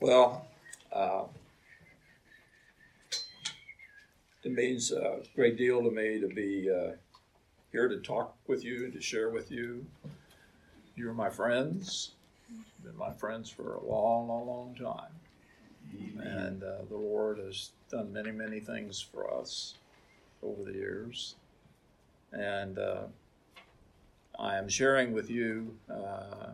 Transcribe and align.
Well, 0.00 0.46
uh, 0.90 1.24
it 4.42 4.50
means 4.50 4.92
a 4.92 5.20
great 5.36 5.58
deal 5.58 5.82
to 5.82 5.90
me 5.90 6.18
to 6.18 6.26
be 6.26 6.70
uh, 6.70 6.92
here 7.70 7.86
to 7.86 8.00
talk 8.00 8.34
with 8.46 8.64
you, 8.64 8.90
to 8.90 9.00
share 9.02 9.28
with 9.28 9.50
you. 9.50 9.84
You're 10.96 11.12
my 11.12 11.28
friends, 11.28 12.12
been 12.82 12.96
my 12.96 13.12
friends 13.12 13.50
for 13.50 13.74
a 13.74 13.84
long, 13.84 14.28
long, 14.28 14.46
long 14.46 14.74
time. 14.74 15.12
And 16.18 16.62
uh, 16.62 16.84
the 16.88 16.96
Lord 16.96 17.36
has 17.36 17.72
done 17.90 18.10
many, 18.10 18.30
many 18.30 18.58
things 18.58 19.02
for 19.02 19.30
us 19.34 19.74
over 20.42 20.64
the 20.64 20.78
years. 20.78 21.34
And 22.32 22.78
uh, 22.78 23.02
I 24.38 24.56
am 24.56 24.66
sharing 24.66 25.12
with 25.12 25.28
you 25.28 25.76
uh, 25.92 26.52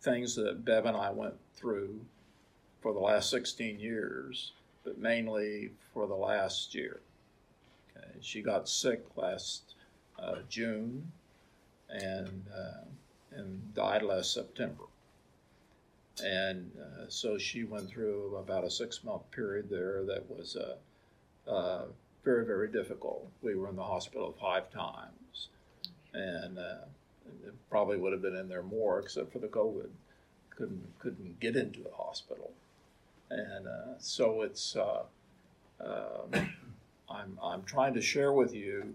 things 0.00 0.34
that 0.36 0.64
Bev 0.64 0.86
and 0.86 0.96
I 0.96 1.10
went 1.10 1.34
through 1.54 2.00
for 2.80 2.92
the 2.92 2.98
last 2.98 3.30
16 3.30 3.78
years, 3.78 4.52
but 4.84 4.98
mainly 4.98 5.70
for 5.92 6.06
the 6.06 6.14
last 6.14 6.74
year. 6.74 7.00
Okay. 7.96 8.08
She 8.20 8.42
got 8.42 8.68
sick 8.68 9.04
last 9.16 9.74
uh, 10.18 10.36
June 10.48 11.10
and, 11.90 12.44
uh, 12.54 12.84
and 13.32 13.74
died 13.74 14.02
last 14.02 14.32
September. 14.32 14.84
And 16.24 16.70
uh, 16.80 17.04
so 17.08 17.38
she 17.38 17.64
went 17.64 17.88
through 17.88 18.36
about 18.36 18.64
a 18.64 18.70
six 18.70 19.04
month 19.04 19.30
period 19.30 19.68
there 19.70 20.04
that 20.04 20.28
was 20.28 20.56
uh, 20.56 21.50
uh, 21.50 21.84
very, 22.24 22.44
very 22.44 22.68
difficult. 22.68 23.28
We 23.42 23.54
were 23.54 23.68
in 23.68 23.76
the 23.76 23.84
hospital 23.84 24.34
five 24.40 24.70
times, 24.70 25.48
and 26.12 26.58
uh, 26.58 26.84
probably 27.70 27.96
would 27.96 28.12
have 28.12 28.22
been 28.22 28.36
in 28.36 28.48
there 28.48 28.62
more 28.62 28.98
except 28.98 29.32
for 29.32 29.38
the 29.38 29.48
COVID. 29.48 29.88
Couldn't 30.50 30.98
couldn't 30.98 31.38
get 31.38 31.54
into 31.54 31.80
the 31.80 31.92
hospital, 31.96 32.50
and 33.30 33.66
uh, 33.66 33.98
so 33.98 34.42
it's. 34.42 34.76
Uh, 34.76 35.02
um, 35.80 36.50
I'm 37.10 37.38
I'm 37.42 37.62
trying 37.62 37.94
to 37.94 38.02
share 38.02 38.32
with 38.32 38.54
you, 38.54 38.94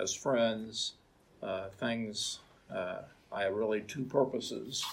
as 0.00 0.14
friends, 0.14 0.94
uh, 1.42 1.68
things. 1.68 2.40
Uh, 2.72 3.02
I 3.30 3.42
have 3.44 3.54
really 3.54 3.80
two 3.82 4.04
purposes. 4.04 4.84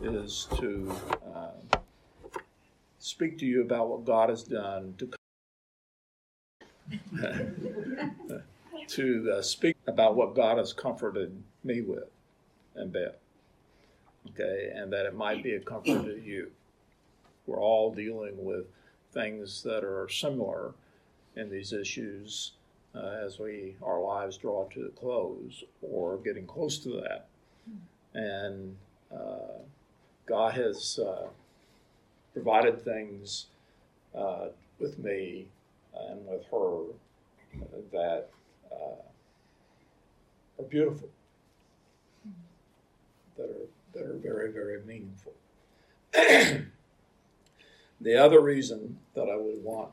Is 0.00 0.46
to 0.56 0.94
uh, 1.34 1.78
speak 2.98 3.38
to 3.38 3.46
you 3.46 3.62
about 3.62 3.88
what 3.88 4.04
God 4.04 4.28
has 4.28 4.42
done 4.42 4.94
to 4.98 5.08
to 8.88 9.32
uh, 9.36 9.42
speak 9.42 9.76
about 9.86 10.14
what 10.14 10.34
God 10.34 10.58
has 10.58 10.72
comforted 10.72 11.42
me 11.64 11.80
with 11.80 12.10
and 12.74 12.92
Bev. 12.92 13.14
Okay, 14.30 14.70
and 14.74 14.92
that 14.92 15.06
it 15.06 15.14
might 15.14 15.42
be 15.42 15.54
a 15.54 15.60
comfort 15.60 16.04
to 16.04 16.20
you. 16.22 16.50
We're 17.48 17.60
all 17.60 17.94
dealing 17.94 18.44
with 18.44 18.66
things 19.12 19.62
that 19.62 19.82
are 19.82 20.06
similar 20.10 20.74
in 21.34 21.50
these 21.50 21.72
issues 21.72 22.52
uh, 22.94 23.24
as 23.24 23.38
we 23.38 23.74
our 23.82 24.00
lives 24.00 24.36
draw 24.36 24.68
to 24.68 24.82
the 24.82 24.90
close 24.90 25.64
or 25.80 26.18
getting 26.18 26.46
close 26.46 26.78
to 26.80 26.90
that. 27.00 27.26
And 28.12 28.76
uh, 29.10 29.62
God 30.26 30.52
has 30.54 30.98
uh, 30.98 31.28
provided 32.34 32.84
things 32.84 33.46
uh, 34.14 34.48
with 34.78 34.98
me 34.98 35.46
and 35.98 36.26
with 36.26 36.44
her 36.50 36.82
that 37.92 38.28
uh, 38.70 39.02
are 40.58 40.64
beautiful, 40.68 41.08
that 43.38 43.44
are 43.44 43.68
that 43.94 44.02
are 44.02 44.18
very 44.18 44.52
very 44.52 44.82
meaningful. 44.84 45.32
The 48.00 48.16
other 48.16 48.40
reason 48.40 48.98
that 49.14 49.28
I 49.28 49.36
would 49.36 49.62
want 49.62 49.90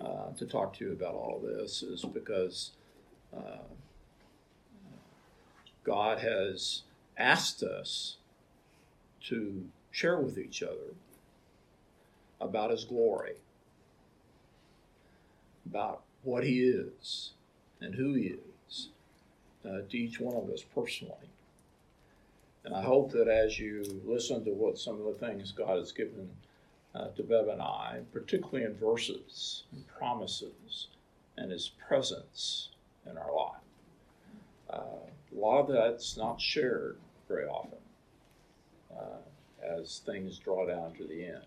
uh, 0.00 0.32
to 0.36 0.46
talk 0.46 0.76
to 0.78 0.84
you 0.84 0.92
about 0.92 1.14
all 1.14 1.36
of 1.36 1.42
this 1.42 1.82
is 1.82 2.04
because 2.04 2.72
uh, 3.36 3.62
God 5.84 6.18
has 6.18 6.82
asked 7.16 7.62
us 7.62 8.16
to 9.28 9.64
share 9.90 10.20
with 10.20 10.38
each 10.38 10.62
other 10.62 10.94
about 12.40 12.70
His 12.70 12.84
glory 12.84 13.36
about 15.66 16.02
what 16.22 16.44
He 16.44 16.60
is 16.60 17.32
and 17.80 17.94
who 17.94 18.14
He 18.14 18.36
is 18.68 18.88
uh, 19.64 19.80
to 19.88 19.98
each 19.98 20.20
one 20.20 20.36
of 20.36 20.48
us 20.50 20.62
personally. 20.74 21.30
And 22.64 22.74
I 22.74 22.82
hope 22.82 23.12
that 23.12 23.28
as 23.28 23.58
you 23.58 24.00
listen 24.04 24.44
to 24.44 24.50
what 24.50 24.78
some 24.78 25.00
of 25.00 25.04
the 25.04 25.26
things 25.26 25.52
God 25.52 25.78
has 25.78 25.92
given 25.92 26.28
uh, 26.96 27.08
to 27.08 27.22
Bev 27.22 27.48
and 27.48 27.60
I, 27.60 28.00
particularly 28.12 28.64
in 28.64 28.74
verses 28.74 29.64
and 29.72 29.86
promises 29.86 30.88
and 31.36 31.50
His 31.50 31.70
presence 31.86 32.70
in 33.08 33.18
our 33.18 33.34
life, 33.34 33.60
uh, 34.70 35.36
a 35.36 35.38
lot 35.38 35.60
of 35.60 35.68
that's 35.68 36.16
not 36.16 36.40
shared 36.40 36.96
very 37.28 37.46
often 37.46 37.78
uh, 38.96 39.18
as 39.62 40.00
things 40.06 40.38
draw 40.38 40.66
down 40.66 40.94
to 40.94 41.04
the 41.04 41.26
end. 41.26 41.44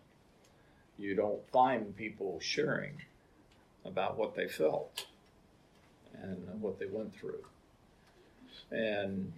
You 0.98 1.16
don't 1.16 1.42
find 1.52 1.96
people 1.96 2.40
sharing 2.42 2.94
about 3.86 4.18
what 4.18 4.36
they 4.36 4.48
felt 4.48 5.08
and 6.22 6.62
what 6.62 6.78
they 6.78 6.86
went 6.86 7.16
through. 7.16 7.44
And 8.72 9.32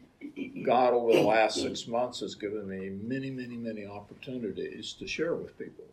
God, 0.63 0.94
over 0.94 1.13
the 1.13 1.21
last 1.21 1.61
six 1.61 1.88
months, 1.88 2.19
has 2.19 2.35
given 2.35 2.67
me 2.67 2.89
many, 2.89 3.29
many, 3.29 3.55
many 3.55 3.85
opportunities 3.85 4.94
to 4.94 5.07
share 5.07 5.35
with 5.35 5.57
people 5.57 5.85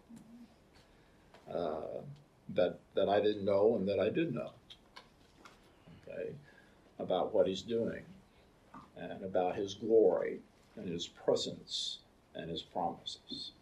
uh, 1.53 2.01
that 2.55 2.79
that 2.95 3.09
I 3.09 3.21
didn't 3.21 3.45
know 3.45 3.77
and 3.77 3.89
that 3.89 3.99
I 3.99 4.09
did 4.09 4.35
know. 4.35 4.51
Okay, 6.09 6.31
about 6.99 7.35
what 7.35 7.47
He's 7.47 7.63
doing 7.63 8.03
and 8.97 9.23
about 9.23 9.57
His 9.57 9.75
glory 9.75 10.39
and 10.77 10.89
His 10.89 11.07
presence 11.07 11.99
and 12.35 12.51
His 12.51 12.63
promises. 12.63 13.53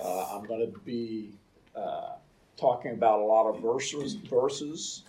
Uh, 0.00 0.26
I'm 0.32 0.44
going 0.44 0.60
to 0.60 0.78
be 0.80 1.30
uh, 1.76 2.12
talking 2.56 2.92
about 2.92 3.20
a 3.20 3.24
lot 3.24 3.46
of 3.46 3.60
verses, 3.62 4.14
verses 4.14 5.02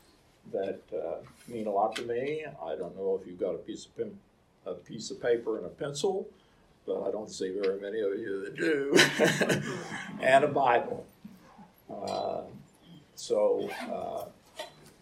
that 0.51 0.79
uh, 0.93 1.17
mean 1.47 1.67
a 1.67 1.71
lot 1.71 1.95
to 1.95 2.03
me. 2.03 2.45
I 2.63 2.75
don't 2.75 2.95
know 2.95 3.19
if 3.19 3.27
you've 3.27 3.39
got 3.39 3.55
a 3.55 3.59
piece 3.59 3.85
of 3.85 3.97
pen, 3.97 4.17
a 4.65 4.73
piece 4.73 5.11
of 5.11 5.21
paper 5.21 5.57
and 5.57 5.65
a 5.65 5.69
pencil, 5.69 6.27
but 6.85 7.03
I 7.03 7.11
don't 7.11 7.29
see 7.31 7.49
very 7.59 7.79
many 7.79 7.99
of 7.99 8.19
you 8.19 8.45
that 8.45 8.55
do, 8.55 9.71
and 10.21 10.43
a 10.43 10.47
Bible. 10.47 11.05
Uh, 12.03 12.41
so 13.15 13.69
uh, 13.91 14.25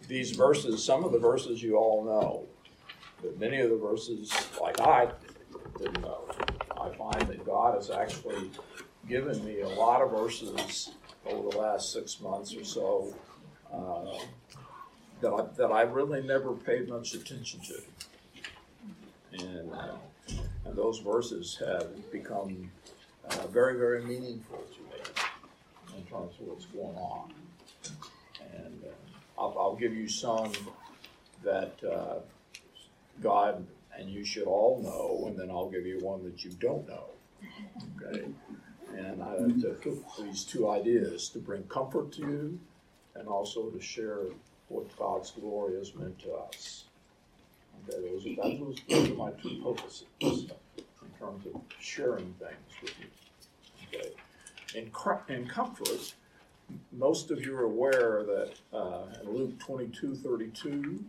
these 0.08 0.32
verses, 0.32 0.84
some 0.84 1.04
of 1.04 1.12
the 1.12 1.18
verses 1.18 1.62
you 1.62 1.76
all 1.76 2.04
know, 2.04 2.46
but 3.22 3.38
many 3.38 3.58
of 3.60 3.70
the 3.70 3.76
verses, 3.76 4.32
like 4.60 4.80
I 4.80 5.08
didn't 5.78 6.00
know. 6.02 6.28
I 6.80 6.90
find 6.90 7.28
that 7.28 7.44
God 7.44 7.74
has 7.74 7.90
actually 7.90 8.50
given 9.08 9.44
me 9.44 9.60
a 9.60 9.68
lot 9.68 10.02
of 10.02 10.10
verses 10.10 10.90
over 11.26 11.50
the 11.50 11.58
last 11.58 11.92
six 11.92 12.20
months 12.20 12.54
or 12.54 12.64
so 12.64 13.14
uh, 13.72 14.18
that, 15.20 15.32
I, 15.32 15.46
that 15.56 15.72
I 15.72 15.82
really 15.82 16.22
never 16.22 16.52
paid 16.52 16.88
much 16.88 17.14
attention 17.14 17.60
to. 17.60 19.44
And, 19.44 19.72
uh, 19.72 19.96
and 20.64 20.76
those 20.76 20.98
verses 21.00 21.60
have 21.66 22.10
become 22.12 22.70
uh, 23.30 23.46
very, 23.48 23.76
very 23.78 24.04
meaningful 24.04 24.58
to 24.58 24.83
terms 26.14 26.34
of 26.40 26.46
what's 26.46 26.66
going 26.66 26.96
on. 26.96 27.32
And 28.54 28.82
uh, 28.84 29.40
I'll, 29.40 29.56
I'll, 29.58 29.76
give 29.76 29.94
you 29.94 30.08
some 30.08 30.52
that 31.42 31.74
uh, 31.84 32.20
God 33.20 33.66
and 33.98 34.08
you 34.08 34.24
should 34.24 34.46
all 34.46 34.80
know, 34.82 35.28
and 35.28 35.38
then 35.38 35.50
I'll 35.50 35.70
give 35.70 35.86
you 35.86 35.98
one 36.00 36.24
that 36.24 36.44
you 36.44 36.50
don't 36.52 36.86
know. 36.88 37.06
Okay? 38.02 38.24
And 38.96 39.22
I 39.22 39.36
took 39.60 39.84
these 40.18 40.44
two 40.44 40.70
ideas 40.70 41.28
to 41.30 41.38
bring 41.38 41.64
comfort 41.64 42.12
to 42.12 42.20
you 42.20 42.60
and 43.14 43.28
also 43.28 43.70
to 43.70 43.80
share 43.80 44.20
what 44.68 44.96
God's 44.96 45.30
glory 45.32 45.76
has 45.76 45.94
meant 45.94 46.18
to 46.20 46.32
us. 46.32 46.84
Okay, 47.88 48.00
those 48.08 48.26
are, 48.26 48.56
those, 48.56 48.76
those 48.88 49.10
are 49.10 49.14
my 49.14 49.30
two 49.42 49.62
purposes 49.62 50.06
in 50.20 50.48
terms 51.18 51.46
of 51.46 51.60
sharing 51.80 52.34
things 52.34 52.82
with 52.82 52.94
you. 52.98 53.98
Okay. 53.98 54.10
In, 54.74 54.90
comfort, 55.46 56.14
most 56.92 57.30
of 57.30 57.44
you 57.44 57.56
are 57.56 57.62
aware 57.62 58.24
that 58.24 58.52
uh, 58.72 59.04
in 59.22 59.30
Luke 59.30 59.58
22 59.60 60.16
32, 60.16 61.04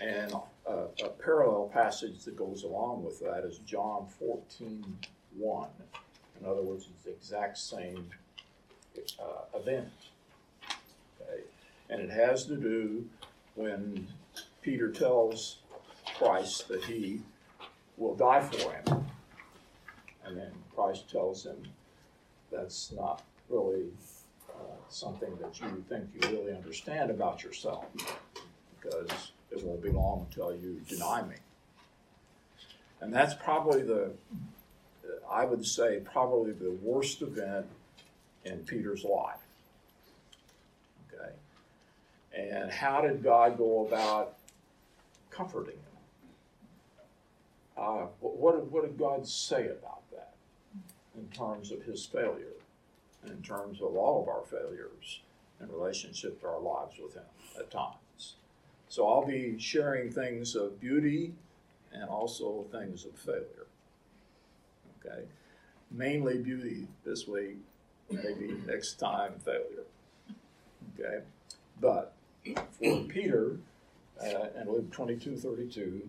and 0.00 0.32
a, 0.66 0.72
a 1.04 1.08
parallel 1.22 1.68
passage 1.72 2.24
that 2.24 2.36
goes 2.36 2.62
along 2.62 3.04
with 3.04 3.18
that 3.20 3.44
is 3.44 3.58
John 3.58 4.06
14 4.18 4.98
1. 5.36 5.68
In 6.40 6.46
other 6.46 6.62
words, 6.62 6.88
it's 6.94 7.04
the 7.04 7.10
exact 7.10 7.58
same 7.58 8.08
uh, 9.20 9.58
event. 9.58 9.90
Okay? 11.20 11.42
And 11.90 12.00
it 12.00 12.10
has 12.10 12.46
to 12.46 12.56
do 12.56 13.04
when 13.54 14.06
Peter 14.60 14.90
tells 14.90 15.58
Christ 16.16 16.68
that 16.68 16.84
he 16.84 17.20
will 17.96 18.14
die 18.14 18.40
for 18.40 18.72
him. 18.72 19.06
And 20.24 20.36
then 20.36 20.52
Christ 20.74 21.10
tells 21.10 21.44
him, 21.44 21.56
that's 22.52 22.92
not 22.92 23.22
really 23.48 23.86
uh, 24.50 24.62
something 24.88 25.36
that 25.40 25.60
you 25.60 25.84
think 25.88 26.08
you 26.14 26.38
really 26.38 26.54
understand 26.54 27.10
about 27.10 27.42
yourself 27.42 27.86
because 28.80 29.32
it 29.50 29.62
won't 29.64 29.82
be 29.82 29.90
long 29.90 30.26
until 30.28 30.54
you 30.54 30.80
deny 30.88 31.22
me. 31.22 31.36
And 33.00 33.12
that's 33.12 33.34
probably 33.34 33.82
the, 33.82 34.12
I 35.30 35.44
would 35.44 35.66
say, 35.66 36.00
probably 36.04 36.52
the 36.52 36.70
worst 36.82 37.22
event 37.22 37.66
in 38.44 38.58
Peter's 38.58 39.04
life. 39.04 39.40
Okay? 41.12 41.32
And 42.36 42.70
how 42.70 43.00
did 43.00 43.22
God 43.22 43.58
go 43.58 43.86
about 43.86 44.36
comforting 45.30 45.74
him? 45.74 45.80
Uh, 47.76 48.06
what, 48.20 48.56
did, 48.56 48.70
what 48.70 48.84
did 48.84 48.98
God 48.98 49.26
say 49.26 49.66
about 49.66 50.01
in 51.16 51.26
terms 51.28 51.70
of 51.70 51.82
his 51.82 52.04
failure, 52.06 52.56
in 53.26 53.42
terms 53.42 53.80
of 53.80 53.94
all 53.94 54.22
of 54.22 54.28
our 54.28 54.42
failures 54.42 55.20
in 55.60 55.70
relationship 55.70 56.40
to 56.40 56.46
our 56.46 56.60
lives 56.60 56.96
with 57.02 57.14
him 57.14 57.22
at 57.58 57.70
times? 57.70 58.36
So 58.88 59.08
I'll 59.08 59.26
be 59.26 59.58
sharing 59.58 60.10
things 60.10 60.54
of 60.54 60.80
beauty 60.80 61.32
and 61.92 62.08
also 62.08 62.66
things 62.70 63.04
of 63.04 63.12
failure. 63.18 63.66
Okay? 65.04 65.24
Mainly 65.90 66.38
beauty 66.38 66.86
this 67.04 67.26
week, 67.26 67.56
maybe 68.10 68.54
next 68.66 68.94
time 68.94 69.32
failure. 69.44 69.84
Okay? 70.98 71.24
But 71.80 72.14
for 72.46 73.02
Peter, 73.04 73.58
uh, 74.20 74.60
in 74.60 74.70
Luke 74.70 74.90
22 74.90 75.36
32, 75.36 76.08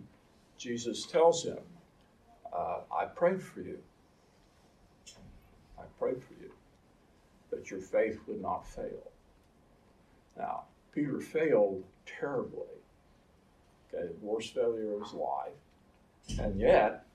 Jesus 0.58 1.06
tells 1.06 1.44
him, 1.44 1.60
uh, 2.52 2.80
I 2.96 3.06
prayed 3.06 3.42
for 3.42 3.62
you. 3.62 3.80
I 6.04 6.12
prayed 6.12 6.24
for 6.24 6.34
you 6.34 6.52
that 7.52 7.70
your 7.70 7.80
faith 7.80 8.20
would 8.28 8.42
not 8.42 8.68
fail. 8.68 9.12
Now, 10.38 10.64
Peter 10.94 11.20
failed 11.20 11.84
terribly. 12.06 12.66
Okay, 13.94 14.10
worst 14.22 14.54
failure 14.54 14.96
of 14.96 15.04
his 15.04 15.14
life. 15.14 16.40
And 16.40 16.60
yet, 16.60 17.06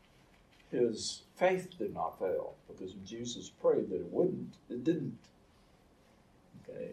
his 0.71 1.23
faith 1.37 1.71
did 1.79 1.95
not 1.95 2.19
fail 2.19 2.55
because 2.69 2.93
Jesus 3.05 3.51
prayed 3.51 3.89
that 3.91 3.97
it 3.97 4.13
wouldn't. 4.13 4.55
It 4.71 4.85
didn't. 4.85 5.19
Okay. 6.69 6.91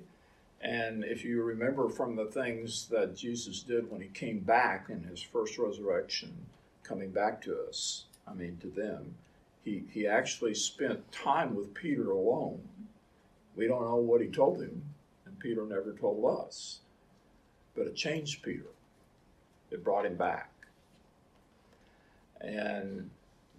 And 0.62 1.04
if 1.04 1.24
you 1.24 1.44
remember 1.44 1.90
from 1.90 2.16
the 2.16 2.26
things 2.26 2.88
that 2.88 3.16
Jesus 3.16 3.62
did 3.62 3.92
when 3.92 4.02
he 4.02 4.08
came 4.08 4.40
back 4.40 4.90
in 4.90 5.04
his 5.04 5.22
first 5.22 5.58
resurrection, 5.60 6.48
coming 6.84 7.12
back 7.12 7.42
to 7.44 7.60
us, 7.68 8.06
I 8.28 8.34
mean 8.34 8.58
to 8.62 8.68
them, 8.68 9.16
he, 9.66 9.84
he 9.90 10.08
actually 10.08 10.54
spent 10.54 11.12
time 11.12 11.56
with 11.56 11.74
Peter 11.74 12.12
alone. 12.12 12.62
We 13.56 13.68
don't 13.68 13.82
know 13.82 13.96
what 13.96 14.22
he 14.22 14.28
told 14.28 14.62
him, 14.62 14.82
and 15.26 15.40
Peter 15.40 15.66
never 15.66 15.94
told 15.94 16.24
us. 16.40 16.80
But 17.76 17.88
it 17.88 17.96
changed 17.96 18.44
Peter, 18.44 18.70
it 19.72 19.84
brought 19.84 20.06
him 20.06 20.16
back. 20.16 20.52
And 22.40 23.10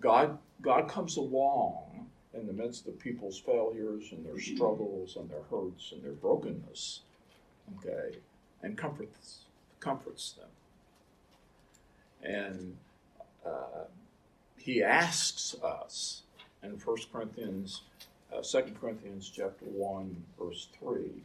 God, 0.01 0.39
God 0.63 0.89
comes 0.89 1.17
along 1.17 2.07
in 2.33 2.47
the 2.47 2.53
midst 2.53 2.87
of 2.87 2.99
people's 2.99 3.39
failures 3.39 4.13
and 4.13 4.25
their 4.25 4.39
struggles 4.39 5.17
and 5.17 5.29
their 5.29 5.43
hurts 5.51 5.93
and 5.93 6.03
their 6.03 6.13
brokenness, 6.13 7.01
okay, 7.79 8.17
and 8.63 8.79
comforts 8.79 9.41
comforts 9.81 10.33
them. 10.33 10.49
And 12.23 12.77
uh, 13.45 13.85
he 14.67 14.83
asks 14.83 15.55
us 15.63 16.23
in 16.65 16.71
1 16.71 16.97
Corinthians, 17.13 17.83
uh, 18.37 18.43
2 18.43 18.73
Corinthians 18.81 19.31
chapter 19.33 19.65
1, 19.65 20.25
verse 20.37 20.67
3, 20.81 21.23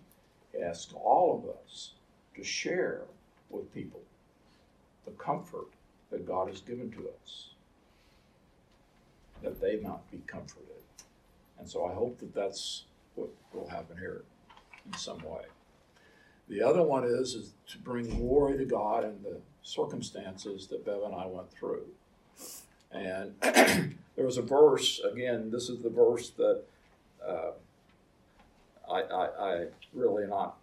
he 0.53 0.61
asks 0.61 0.93
all 0.93 1.39
of 1.39 1.49
us 1.57 1.93
to 2.35 2.43
share 2.43 3.01
with 3.49 3.73
people 3.73 4.01
the 5.05 5.11
comfort 5.13 5.69
that 6.11 6.27
God 6.27 6.49
has 6.49 6.61
given 6.61 6.91
to 6.91 7.09
us, 7.23 7.49
that 9.41 9.59
they 9.59 9.77
might 9.77 10.11
be 10.11 10.21
comforted. 10.27 10.67
And 11.57 11.67
so 11.67 11.87
I 11.87 11.93
hope 11.95 12.19
that 12.19 12.35
that's 12.35 12.83
what 13.15 13.29
will 13.53 13.67
happen 13.67 13.97
here 13.97 14.21
in 14.85 14.93
some 14.99 15.17
way. 15.23 15.45
The 16.47 16.61
other 16.61 16.83
one 16.83 17.05
is, 17.05 17.33
is 17.33 17.53
to 17.71 17.79
bring 17.79 18.07
glory 18.07 18.59
to 18.59 18.65
God 18.65 19.03
in 19.03 19.23
the 19.23 19.41
circumstances 19.63 20.67
that 20.67 20.85
Bev 20.85 21.01
and 21.01 21.15
I 21.15 21.25
went 21.25 21.51
through. 21.51 21.87
And 22.91 23.33
there 23.41 24.25
was 24.25 24.37
a 24.37 24.41
verse, 24.41 24.99
again, 24.99 25.49
this 25.51 25.69
is 25.69 25.81
the 25.81 25.89
verse 25.89 26.29
that 26.31 26.63
uh, 27.25 27.51
I, 28.89 29.01
I, 29.01 29.25
I 29.25 29.65
really 29.93 30.27
not 30.27 30.57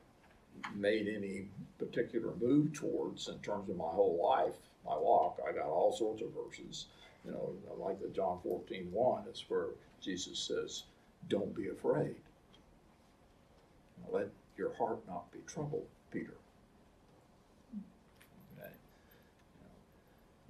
made 0.75 1.09
any 1.09 1.47
particular 1.79 2.33
move 2.41 2.73
towards 2.73 3.29
in 3.29 3.39
terms 3.39 3.71
of 3.71 3.77
my 3.77 3.85
whole 3.85 4.21
life, 4.23 4.57
my 4.85 4.97
walk. 4.97 5.39
I 5.49 5.53
got 5.53 5.67
all 5.67 5.97
sorts 5.97 6.23
of 6.23 6.29
verses. 6.33 6.87
You 7.25 7.33
know, 7.33 7.53
like 7.79 8.01
the 8.01 8.09
John 8.09 8.39
14, 8.43 8.89
1, 8.93 9.23
it's 9.29 9.45
where 9.49 9.69
Jesus 10.01 10.39
says, 10.39 10.85
Don't 11.29 11.55
be 11.55 11.69
afraid. 11.69 12.17
Let 14.11 14.29
your 14.57 14.75
heart 14.75 15.01
not 15.07 15.31
be 15.33 15.41
troubled, 15.47 15.87
Peter. 16.11 16.35
Okay. 18.59 18.71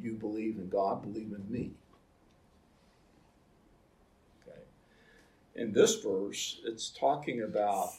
You 0.01 0.13
believe 0.13 0.59
in 0.59 0.69
God, 0.69 1.03
believe 1.03 1.33
in 1.33 1.45
me. 1.51 1.73
Okay. 4.43 4.61
In 5.57 5.73
this 5.73 5.97
verse, 5.97 6.61
it's 6.65 6.91
talking 6.91 7.43
about 7.43 7.91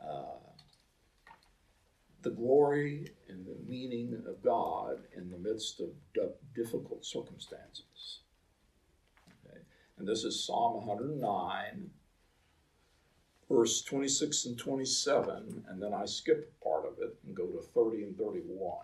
uh, 0.00 0.36
the 2.22 2.30
glory 2.30 3.10
and 3.28 3.46
the 3.46 3.56
meaning 3.68 4.22
of 4.26 4.42
God 4.42 4.98
in 5.16 5.30
the 5.30 5.38
midst 5.38 5.80
of 5.80 5.90
difficult 6.54 7.04
circumstances. 7.04 8.20
Okay. 9.46 9.60
And 9.98 10.08
this 10.08 10.24
is 10.24 10.44
Psalm 10.44 10.86
109, 10.86 11.90
verse 13.48 13.82
26 13.82 14.46
and 14.46 14.58
27, 14.58 15.64
and 15.68 15.82
then 15.82 15.94
I 15.94 16.04
skip 16.04 16.52
part 16.62 16.84
of 16.84 16.98
it 17.00 17.16
and 17.24 17.34
go 17.34 17.46
to 17.46 17.62
30 17.74 18.02
and 18.02 18.18
31. 18.18 18.78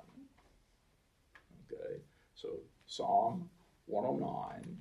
Okay, 1.67 2.01
so 2.43 2.49
Psalm 2.87 3.49
109, 3.87 4.77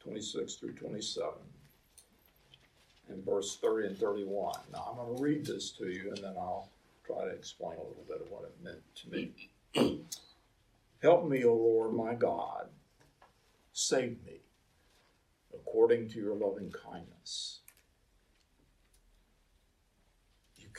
26 0.00 0.54
through 0.54 0.72
27, 0.72 1.30
and 3.08 3.24
verse 3.24 3.58
30 3.60 3.88
and 3.88 3.98
31. 3.98 4.54
Now 4.72 4.88
I'm 4.90 4.96
going 4.96 5.16
to 5.16 5.22
read 5.22 5.46
this 5.46 5.70
to 5.72 5.88
you 5.88 6.12
and 6.14 6.24
then 6.24 6.34
I'll 6.38 6.70
try 7.06 7.24
to 7.24 7.30
explain 7.30 7.76
a 7.78 7.82
little 7.82 8.04
bit 8.08 8.22
of 8.22 8.30
what 8.30 8.44
it 8.44 8.64
meant 8.64 8.82
to 8.96 9.10
me. 9.10 10.04
Help 11.02 11.28
me, 11.28 11.44
O 11.44 11.54
Lord 11.54 11.94
my 11.94 12.14
God, 12.14 12.68
save 13.72 14.24
me 14.24 14.40
according 15.52 16.08
to 16.10 16.18
your 16.18 16.34
loving 16.34 16.72
kindness 16.72 17.60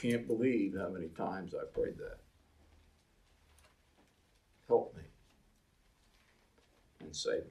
You 0.03 0.09
can't 0.09 0.27
believe 0.27 0.75
how 0.77 0.89
many 0.89 1.07
times 1.09 1.53
I 1.53 1.65
prayed 1.65 1.97
that. 1.97 2.17
Help 4.67 4.95
me 4.95 5.02
and 7.13 7.15
save 7.15 7.43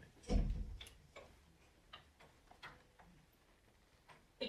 me. 4.40 4.48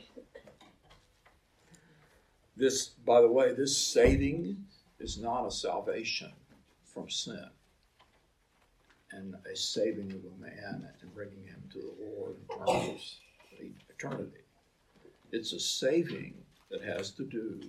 This, 2.55 2.87
by 2.87 3.21
the 3.21 3.27
way, 3.27 3.53
this 3.53 3.77
saving 3.77 4.65
is 4.99 5.19
not 5.19 5.45
a 5.45 5.51
salvation 5.51 6.31
from 6.85 7.09
sin 7.09 7.47
and 9.11 9.35
a 9.51 9.55
saving 9.55 10.11
of 10.11 10.23
a 10.25 10.41
man 10.41 10.87
and 11.01 11.13
bringing 11.13 11.45
him 11.45 11.63
to 11.71 11.79
the 11.79 11.93
Lord 12.05 12.35
in 12.37 12.57
terms 12.57 13.19
of 13.51 13.67
eternity. 13.89 14.43
It's 15.31 15.53
a 15.53 15.59
saving 15.59 16.35
that 16.71 16.81
has 16.83 17.11
to 17.11 17.23
do 17.23 17.59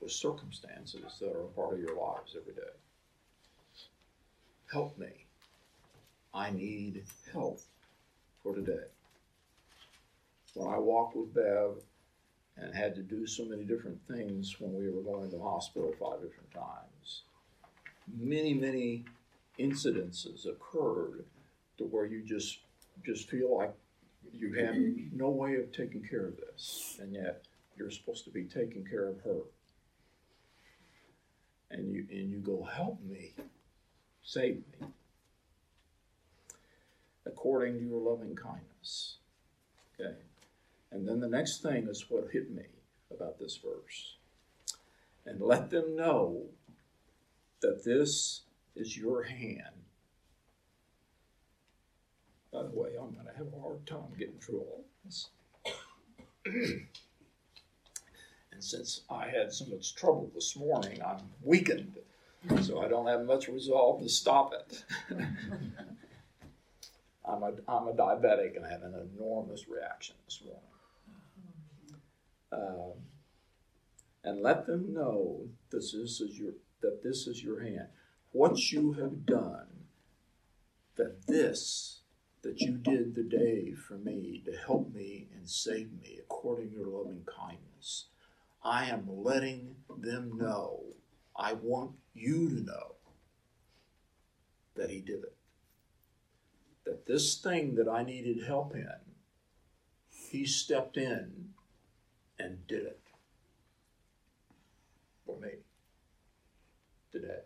with 0.00 0.12
circumstances 0.12 1.18
that 1.20 1.32
are 1.34 1.44
a 1.44 1.48
part 1.48 1.74
of 1.74 1.80
your 1.80 1.96
lives 1.96 2.36
every 2.38 2.54
day. 2.54 2.60
Help 4.70 4.98
me. 4.98 5.21
I 6.34 6.50
need 6.50 7.04
help 7.32 7.60
for 8.42 8.54
today. 8.54 8.86
When 10.54 10.72
I 10.72 10.78
walked 10.78 11.16
with 11.16 11.34
Bev 11.34 11.76
and 12.56 12.74
had 12.74 12.94
to 12.96 13.02
do 13.02 13.26
so 13.26 13.44
many 13.44 13.64
different 13.64 13.98
things 14.06 14.60
when 14.60 14.74
we 14.74 14.90
were 14.90 15.02
going 15.02 15.30
to 15.30 15.36
the 15.36 15.42
hospital 15.42 15.94
five 15.98 16.20
different 16.22 16.50
times, 16.52 17.22
many, 18.18 18.54
many 18.54 19.04
incidences 19.58 20.46
occurred 20.46 21.24
to 21.78 21.84
where 21.84 22.06
you 22.06 22.22
just 22.22 22.60
just 23.04 23.28
feel 23.28 23.56
like 23.56 23.74
you 24.32 24.52
have 24.54 24.76
no 25.12 25.30
way 25.30 25.56
of 25.56 25.72
taking 25.72 26.02
care 26.02 26.26
of 26.26 26.36
this, 26.36 26.98
and 27.00 27.12
yet 27.12 27.42
you're 27.76 27.90
supposed 27.90 28.24
to 28.24 28.30
be 28.30 28.44
taking 28.44 28.84
care 28.84 29.08
of 29.08 29.20
her. 29.22 29.40
And 31.70 31.92
you 31.92 32.06
and 32.10 32.30
you 32.30 32.38
go, 32.38 32.62
help 32.62 33.00
me, 33.02 33.32
save 34.22 34.56
me, 34.80 34.88
according 37.26 37.78
to 37.78 37.84
your 37.84 38.00
loving 38.00 38.34
kindness. 38.34 39.16
Okay, 40.00 40.14
And 40.90 41.06
then 41.06 41.20
the 41.20 41.28
next 41.28 41.62
thing 41.62 41.86
is 41.88 42.06
what 42.08 42.30
hit 42.32 42.50
me 42.50 42.64
about 43.10 43.38
this 43.38 43.58
verse. 43.58 44.16
And 45.24 45.40
let 45.40 45.70
them 45.70 45.94
know 45.94 46.42
that 47.60 47.84
this 47.84 48.42
is 48.74 48.96
your 48.96 49.22
hand. 49.22 49.60
By 52.52 52.64
the 52.64 52.70
way, 52.70 52.90
I'm 53.00 53.12
going 53.14 53.26
to 53.26 53.36
have 53.36 53.46
a 53.56 53.60
hard 53.60 53.86
time 53.86 54.12
getting 54.18 54.38
through 54.40 54.58
all 54.58 54.84
this. 55.04 55.28
and 56.44 56.86
since 58.58 59.02
I 59.08 59.28
had 59.28 59.52
so 59.52 59.66
much 59.66 59.94
trouble 59.94 60.30
this 60.34 60.56
morning, 60.56 61.00
I'm 61.02 61.22
weakened, 61.42 61.94
so 62.60 62.82
I 62.82 62.88
don't 62.88 63.06
have 63.06 63.24
much 63.24 63.48
resolve 63.48 64.02
to 64.02 64.08
stop 64.08 64.52
it. 64.52 64.84
I'm 67.24 67.42
a, 67.42 67.52
I'm 67.68 67.88
a 67.88 67.92
diabetic 67.92 68.56
and 68.56 68.64
I 68.64 68.70
had 68.70 68.82
an 68.82 69.10
enormous 69.14 69.68
reaction 69.68 70.16
this 70.24 70.42
morning. 70.44 70.62
Um, 72.52 72.92
and 74.24 74.42
let 74.42 74.66
them 74.66 74.92
know 74.92 75.46
that 75.70 75.78
this 75.78 76.20
is, 76.20 76.38
your, 76.38 76.52
that 76.80 77.02
this 77.02 77.26
is 77.26 77.42
your 77.42 77.62
hand. 77.62 77.88
What 78.32 78.72
you 78.72 78.92
have 78.94 79.26
done, 79.26 79.66
that 80.96 81.26
this 81.26 82.02
that 82.42 82.60
you 82.60 82.72
did 82.72 83.14
the 83.14 83.22
day 83.22 83.72
for 83.72 83.94
me 83.94 84.42
to 84.44 84.52
help 84.66 84.92
me 84.92 85.28
and 85.34 85.48
save 85.48 85.92
me 85.92 86.18
according 86.20 86.70
to 86.70 86.76
your 86.76 86.88
loving 86.88 87.24
kindness. 87.24 88.06
I 88.64 88.86
am 88.86 89.06
letting 89.08 89.76
them 89.88 90.36
know. 90.36 90.82
I 91.36 91.54
want 91.54 91.92
you 92.14 92.48
to 92.48 92.64
know 92.64 92.96
that 94.74 94.90
he 94.90 95.00
did 95.00 95.22
it. 95.22 95.36
That 96.84 97.06
this 97.06 97.36
thing 97.36 97.76
that 97.76 97.88
I 97.88 98.02
needed 98.02 98.44
help 98.46 98.74
in, 98.74 98.88
he 100.08 100.44
stepped 100.44 100.96
in 100.96 101.50
and 102.38 102.66
did 102.66 102.84
it 102.84 103.00
for 105.24 105.38
me 105.38 105.50
today. 107.10 107.42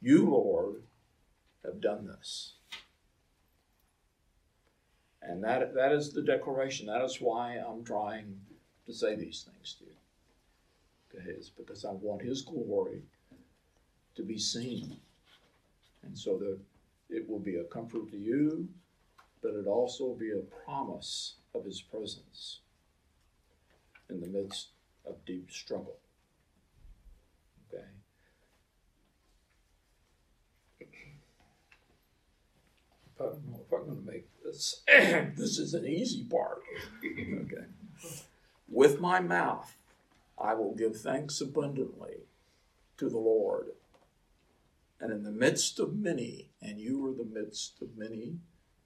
You, 0.00 0.30
Lord, 0.30 0.82
have 1.64 1.80
done 1.80 2.06
this. 2.06 2.54
And 5.20 5.42
that, 5.44 5.74
that 5.74 5.92
is 5.92 6.12
the 6.12 6.22
declaration. 6.22 6.86
That 6.86 7.04
is 7.04 7.20
why 7.20 7.56
I'm 7.56 7.84
trying 7.84 8.40
to 8.86 8.94
say 8.94 9.16
these 9.16 9.46
things 9.50 9.76
to 9.78 9.84
you. 9.84 11.20
Okay, 11.20 11.30
it's 11.36 11.50
because 11.50 11.84
I 11.84 11.90
want 11.90 12.22
His 12.22 12.42
glory 12.42 13.02
to 14.14 14.22
be 14.22 14.38
seen. 14.38 14.96
And 16.08 16.18
so 16.18 16.38
that 16.38 16.58
it 17.10 17.28
will 17.28 17.38
be 17.38 17.56
a 17.56 17.64
comfort 17.64 18.10
to 18.10 18.16
you, 18.16 18.68
but 19.42 19.54
it 19.54 19.66
also 19.66 20.14
be 20.14 20.32
a 20.32 20.64
promise 20.64 21.34
of 21.54 21.64
His 21.64 21.82
presence 21.82 22.60
in 24.08 24.20
the 24.20 24.26
midst 24.26 24.68
of 25.06 25.22
deep 25.26 25.50
struggle. 25.50 25.96
Okay? 27.70 27.84
I 33.20 33.24
don't 33.24 33.48
know 33.50 33.60
if 33.66 33.72
I'm 33.72 33.84
going 33.84 34.04
to 34.04 34.10
make 34.10 34.26
this. 34.44 34.82
this 34.86 35.58
is 35.58 35.74
an 35.74 35.86
easy 35.86 36.24
part. 36.24 36.62
Okay. 37.04 37.66
With 38.70 39.00
my 39.00 39.20
mouth, 39.20 39.76
I 40.40 40.54
will 40.54 40.74
give 40.74 40.96
thanks 40.96 41.40
abundantly 41.40 42.18
to 42.96 43.08
the 43.08 43.18
Lord. 43.18 43.72
And 45.00 45.12
in 45.12 45.22
the 45.22 45.30
midst 45.30 45.78
of 45.78 45.94
many, 45.94 46.50
and 46.60 46.78
you 46.78 47.06
are 47.06 47.12
the 47.12 47.24
midst 47.24 47.80
of 47.80 47.96
many, 47.96 48.38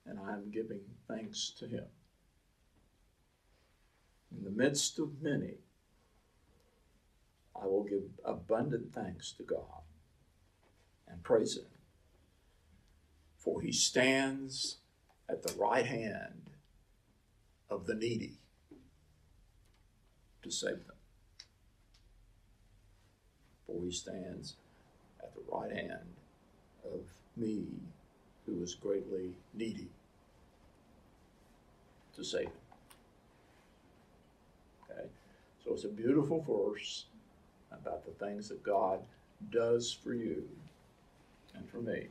and 0.05 0.19
I 0.19 0.35
am 0.35 0.51
giving 0.51 0.81
thanks 1.09 1.51
to 1.59 1.67
Him. 1.67 1.87
In 4.37 4.45
the 4.45 4.51
midst 4.51 4.99
of 4.99 5.23
many, 5.23 5.59
I 7.55 7.67
will 7.67 7.85
give 7.85 8.05
abundant 8.25 8.93
thanks 8.95 9.33
to 9.33 9.43
God 9.43 9.83
and 11.09 11.23
praise 11.23 11.57
Him 11.57 11.65
for 13.43 13.61
he 13.61 13.73
stands 13.73 14.77
at 15.29 15.43
the 15.43 15.53
right 15.55 15.85
hand 15.85 16.51
of 17.69 17.87
the 17.87 17.95
needy 17.95 18.39
to 20.43 20.51
save 20.51 20.87
them. 20.87 20.97
For 23.67 23.85
he 23.85 23.91
stands 23.91 24.55
the 25.35 25.43
right 25.51 25.73
hand 25.73 26.07
of 26.85 27.01
me, 27.37 27.65
who 28.47 28.63
is 28.63 28.75
greatly 28.75 29.35
needy, 29.55 29.89
to 32.15 32.25
save 32.25 32.47
them. 32.47 32.53
Okay? 34.91 35.09
So 35.65 35.73
it's 35.73 35.85
a 35.85 35.89
beautiful 35.89 36.43
verse 36.43 37.07
about 37.71 38.05
the 38.05 38.25
things 38.25 38.49
that 38.49 38.63
God 38.63 39.01
does 39.51 39.93
for 39.93 40.15
you 40.15 40.49
and 41.55 41.69
for 41.69 41.79
me 41.79 42.09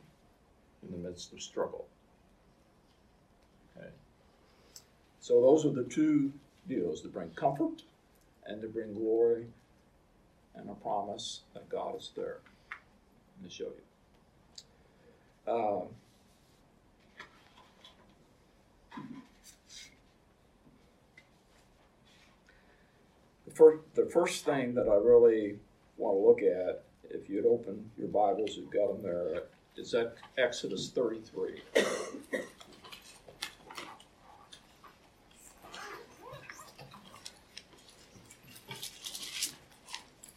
in 0.82 0.90
the 0.90 0.98
midst 0.98 1.32
of 1.32 1.40
struggle. 1.40 1.86
Okay. 3.76 3.88
So 5.20 5.40
those 5.40 5.64
are 5.64 5.70
the 5.70 5.84
two 5.84 6.32
deals 6.68 7.00
to 7.02 7.08
bring 7.08 7.30
comfort 7.30 7.82
and 8.46 8.60
to 8.62 8.68
bring 8.68 8.94
glory 8.94 9.46
and 10.54 10.68
a 10.68 10.74
promise 10.74 11.40
that 11.54 11.68
God 11.68 11.96
is 11.96 12.10
there. 12.14 12.38
Me 13.42 13.48
show 13.50 13.64
you. 13.64 15.52
Um, 15.52 15.88
the 23.46 23.50
first, 23.52 23.78
the 23.94 24.06
first 24.06 24.44
thing 24.44 24.74
that 24.74 24.88
I 24.88 24.94
really 24.94 25.58
want 25.96 26.16
to 26.16 26.20
look 26.20 26.42
at, 26.42 26.84
if 27.10 27.28
you'd 27.28 27.46
open 27.46 27.90
your 27.98 28.08
Bibles, 28.08 28.56
you've 28.56 28.70
got 28.70 28.92
them 28.92 29.02
there 29.02 29.42
is 29.76 29.94
Exodus 30.38 30.90
33. 30.90 31.62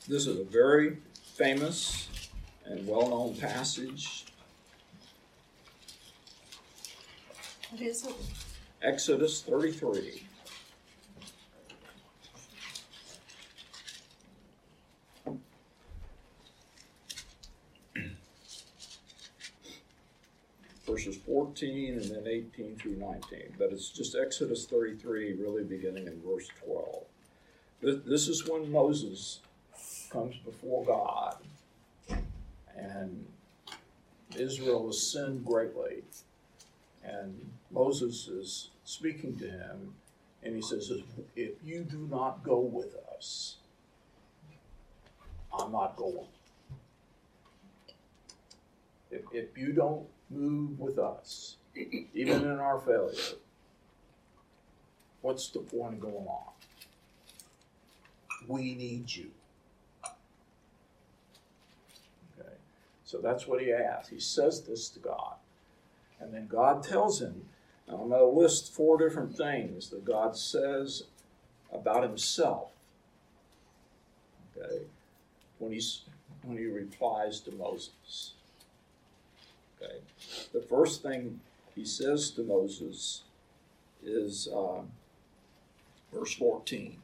This 0.07 0.27
is 0.27 0.39
a 0.39 0.43
very 0.43 0.97
famous 1.35 2.04
and 2.65 2.87
well 2.87 3.09
known 3.09 3.35
passage. 3.35 4.25
What 7.69 7.81
is 7.81 8.05
it? 8.05 8.15
Exodus 8.81 9.41
33. 9.41 10.23
verses 20.87 21.17
14 21.25 21.99
and 21.99 22.11
then 22.11 22.27
18 22.27 22.77
through 22.77 22.95
19. 22.95 23.55
But 23.57 23.71
it's 23.71 23.89
just 23.89 24.15
Exodus 24.15 24.65
33, 24.65 25.33
really 25.33 25.63
beginning 25.63 26.07
in 26.07 26.21
verse 26.21 26.47
12. 26.63 27.03
This 28.05 28.27
is 28.27 28.47
when 28.47 28.71
Moses 28.71 29.39
comes 30.09 30.35
before 30.37 30.85
God 30.85 31.35
and 32.85 33.25
Israel 34.37 34.87
has 34.87 35.01
sinned 35.01 35.45
greatly. 35.45 36.03
And 37.03 37.51
Moses 37.71 38.27
is 38.27 38.69
speaking 38.83 39.37
to 39.37 39.49
him 39.49 39.93
and 40.43 40.55
he 40.55 40.61
says, 40.61 40.91
If 41.35 41.53
you 41.63 41.83
do 41.83 42.07
not 42.09 42.43
go 42.43 42.59
with 42.59 42.95
us, 43.15 43.57
I'm 45.57 45.71
not 45.71 45.95
going. 45.95 46.27
If, 49.11 49.21
if 49.31 49.57
you 49.57 49.71
don't 49.71 50.05
move 50.29 50.79
with 50.79 50.99
us, 50.99 51.57
even 51.75 52.43
in 52.43 52.59
our 52.59 52.79
failure, 52.79 53.37
what's 55.21 55.49
the 55.49 55.59
point 55.59 55.93
of 55.93 55.99
going 55.99 56.27
on? 56.27 56.51
We 58.47 58.75
need 58.75 59.13
you. 59.13 59.31
Okay, 62.39 62.49
so 63.15 63.21
that's 63.21 63.47
what 63.47 63.61
he 63.61 63.71
asks. 63.71 64.09
He 64.09 64.19
says 64.19 64.63
this 64.63 64.89
to 64.89 64.99
God. 64.99 65.35
And 66.19 66.33
then 66.33 66.47
God 66.47 66.83
tells 66.83 67.21
him, 67.21 67.45
I'm 67.87 68.09
going 68.09 68.11
to 68.11 68.25
list 68.25 68.73
four 68.73 68.97
different 68.97 69.37
things 69.37 69.89
that 69.91 70.03
God 70.03 70.35
says 70.35 71.03
about 71.71 72.03
himself. 72.03 72.71
Okay, 74.57 74.83
when 75.59 75.71
he's 75.71 76.01
when 76.43 76.57
he 76.57 76.65
replies 76.65 77.39
to 77.41 77.51
Moses. 77.53 78.33
Okay. 79.81 79.95
The 80.53 80.61
first 80.61 81.01
thing 81.01 81.39
he 81.73 81.85
says 81.85 82.31
to 82.31 82.43
Moses 82.43 83.23
is 84.03 84.49
uh, 84.53 84.81
verse 86.13 86.33
14. 86.33 86.97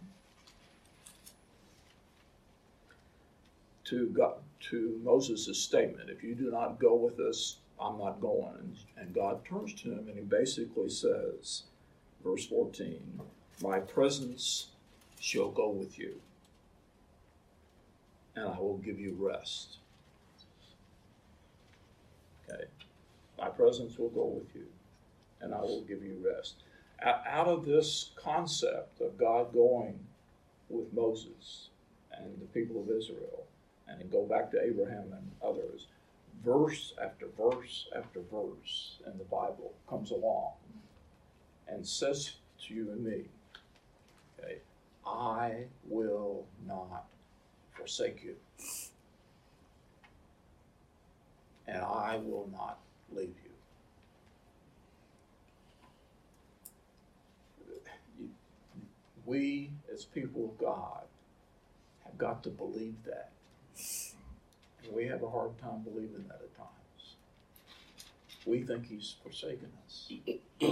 To 3.86 4.08
God, 4.08 4.36
to 4.70 5.00
Moses' 5.04 5.58
statement, 5.58 6.10
if 6.10 6.24
you 6.24 6.36
do 6.36 6.52
not 6.52 6.80
go 6.80 6.96
with 6.96 7.20
us, 7.20 7.58
I'm 7.80 7.98
not 7.98 8.22
going. 8.22 8.78
And 8.98 9.14
God 9.14 9.44
turns 9.44 9.74
to 9.82 9.92
him 9.92 10.08
and 10.08 10.16
he 10.16 10.22
basically 10.24 10.90
says, 10.90 11.64
verse 12.24 12.46
14, 12.46 13.22
my 13.62 13.80
presence 13.80 14.68
shall 15.20 15.50
go 15.50 15.70
with 15.70 16.00
you, 16.00 16.20
and 18.36 18.48
I 18.48 18.60
will 18.60 18.78
give 18.78 19.00
you 19.00 19.16
rest. 19.20 19.78
Okay? 22.50 22.64
My 23.38 23.50
presence 23.50 23.98
will 23.98 24.10
go 24.10 24.26
with 24.26 24.54
you, 24.56 24.66
and 25.42 25.54
I 25.54 25.62
will 25.62 25.82
give 25.82 26.04
you 26.04 26.18
rest. 26.24 26.56
Out 27.04 27.48
of 27.48 27.66
this 27.66 28.12
concept 28.16 29.02
of 29.02 29.18
God 29.18 29.54
going 29.54 30.00
with 30.70 30.94
Moses 30.94 31.70
and 32.12 32.40
the 32.40 32.46
people 32.48 32.82
of 32.82 32.90
Israel, 32.96 33.46
and 34.00 34.12
go 34.12 34.24
back 34.26 34.52
to 34.52 34.64
Abraham 34.64 35.14
and 35.14 35.32
others, 35.44 35.88
verse 36.44 36.94
after 37.02 37.28
verse 37.38 37.88
after 37.96 38.22
verse 38.32 38.98
in 39.06 39.18
the 39.18 39.24
Bible 39.26 39.74
comes 39.90 40.12
along 40.12 40.54
and 41.68 41.86
says 41.86 42.36
to 42.68 42.74
you 42.74 42.92
and 42.92 43.04
me, 43.04 43.24
okay, 44.40 44.58
I 45.06 45.66
will 45.88 46.46
not 46.68 47.06
forsake 47.74 48.24
you. 48.24 48.36
And 51.68 51.82
I 51.82 52.18
will 52.18 52.50
not 52.52 52.80
leave 53.12 53.36
you. 53.44 53.52
We, 59.26 59.72
as 59.94 60.04
people 60.04 60.46
of 60.46 60.58
God, 60.58 61.04
have 62.04 62.18
got 62.18 62.44
to 62.44 62.50
believe 62.50 62.96
that. 63.06 63.32
And 64.84 64.94
we 64.96 65.06
have 65.08 65.24
a 65.24 65.30
hard 65.30 65.58
time 65.60 65.82
believing 65.84 66.26
that 66.28 66.42
at 66.42 66.58
times. 66.58 67.16
We 68.46 68.62
think 68.62 68.88
He's 68.88 69.16
forsaken 69.24 69.70
us. 69.86 70.12
a 70.62 70.66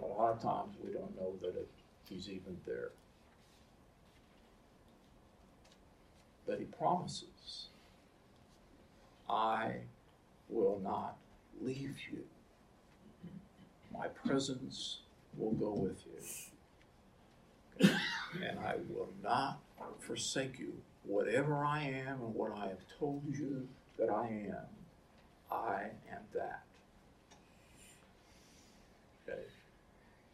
lot 0.00 0.32
of 0.32 0.42
times 0.42 0.76
we 0.84 0.92
don't 0.92 1.16
know 1.16 1.34
that 1.40 1.56
it, 1.56 1.68
He's 2.08 2.28
even 2.28 2.58
there. 2.66 2.90
But 6.46 6.58
He 6.58 6.64
promises, 6.64 7.68
I 9.28 9.76
will 10.48 10.80
not 10.82 11.16
leave 11.60 11.96
you. 12.10 12.24
My 13.92 14.08
presence 14.08 14.98
will 15.36 15.52
go 15.52 15.70
with 15.70 16.02
you. 16.06 17.88
And 18.40 18.58
I 18.60 18.76
will 18.88 19.10
not 19.22 19.60
forsake 20.00 20.58
you 20.58 20.72
whatever 21.04 21.64
I 21.64 21.82
am 21.82 22.20
and 22.22 22.34
what 22.34 22.52
I 22.56 22.68
have 22.68 22.84
told 22.98 23.22
you 23.26 23.66
that 23.98 24.10
I 24.10 24.26
am, 24.26 24.66
I 25.50 25.82
am 26.10 26.22
that. 26.34 26.62
Okay. 29.28 29.42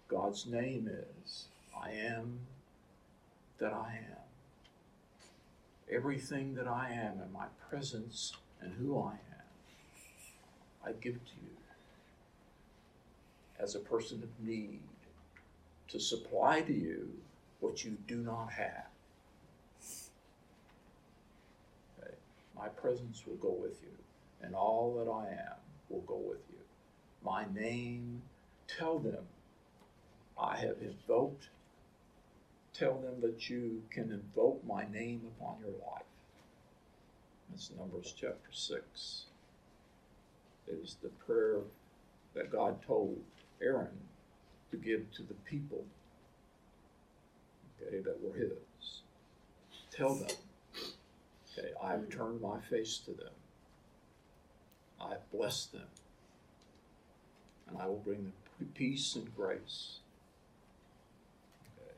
God's 0.08 0.46
name 0.46 0.90
is 1.24 1.44
I 1.76 1.90
am 1.90 2.38
that 3.58 3.72
I 3.72 3.98
am. 3.98 4.16
Everything 5.90 6.54
that 6.54 6.68
I 6.68 6.90
am 6.90 7.20
and 7.20 7.32
my 7.32 7.46
presence 7.68 8.34
and 8.60 8.72
who 8.74 8.98
I 8.98 9.12
am, 9.12 10.84
I 10.84 10.92
give 10.92 11.14
to 11.14 11.32
you 11.42 11.58
as 13.58 13.74
a 13.74 13.80
person 13.80 14.22
of 14.22 14.46
need 14.46 14.80
to 15.88 15.98
supply 15.98 16.60
to 16.60 16.72
you 16.72 17.08
what 17.60 17.84
you 17.84 17.96
do 18.06 18.16
not 18.16 18.52
have. 18.52 18.87
My 22.58 22.68
presence 22.68 23.22
will 23.26 23.36
go 23.36 23.52
with 23.52 23.78
you, 23.82 23.96
and 24.42 24.54
all 24.54 24.94
that 24.98 25.10
I 25.10 25.30
am 25.30 25.58
will 25.88 26.00
go 26.00 26.16
with 26.16 26.40
you. 26.50 26.58
My 27.24 27.46
name, 27.54 28.22
tell 28.66 28.98
them 28.98 29.24
I 30.40 30.56
have 30.56 30.76
invoked. 30.82 31.48
Tell 32.74 32.98
them 32.98 33.20
that 33.22 33.48
you 33.48 33.82
can 33.90 34.10
invoke 34.10 34.64
my 34.66 34.86
name 34.92 35.22
upon 35.36 35.56
your 35.60 35.70
life. 35.70 36.02
That's 37.50 37.70
Numbers 37.78 38.14
chapter 38.16 38.50
6. 38.52 39.24
It 40.68 40.78
is 40.82 40.96
the 41.02 41.08
prayer 41.08 41.60
that 42.34 42.52
God 42.52 42.82
told 42.82 43.18
Aaron 43.60 43.98
to 44.70 44.76
give 44.76 45.10
to 45.12 45.22
the 45.22 45.34
people 45.44 45.84
okay, 47.82 48.00
that 48.00 48.22
were 48.22 48.36
his. 48.36 49.00
Tell 49.90 50.14
them 50.14 50.28
Okay, 51.58 51.72
I 51.82 51.92
have 51.92 52.00
mm-hmm. 52.00 52.18
turned 52.18 52.40
my 52.40 52.60
face 52.60 52.98
to 52.98 53.12
them. 53.12 53.32
I 55.00 55.10
have 55.10 55.30
blessed 55.32 55.72
them. 55.72 55.86
And 57.68 57.78
I 57.78 57.86
will 57.86 58.02
bring 58.04 58.32
them 58.58 58.68
peace 58.74 59.14
and 59.14 59.34
grace. 59.36 59.98
Okay. 61.78 61.92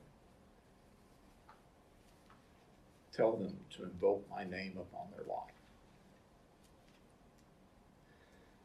Tell 3.17 3.33
them 3.33 3.57
to 3.77 3.85
invoke 3.85 4.29
my 4.31 4.45
name 4.45 4.77
upon 4.79 5.07
their 5.17 5.27
life. 5.27 5.53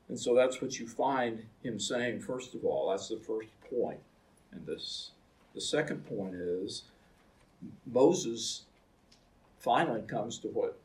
And 0.08 0.19
so 0.19 0.36
that's 0.36 0.62
what 0.62 0.79
you 0.79 0.88
find 0.88 1.45
him 1.63 1.79
saying, 1.79 2.21
first 2.21 2.53
of 2.53 2.63
all. 2.63 2.89
That's 2.89 3.10
the 3.10 3.17
first 3.17 3.49
point 3.69 3.99
in 4.51 4.65
this. 4.65 5.12
The 5.53 5.62
second 5.62 6.05
point 6.05 6.36
is 6.36 6.84
Moses 7.91 8.63
finally 9.58 10.01
comes 10.01 10.38
to 10.39 10.47
what 10.49 10.77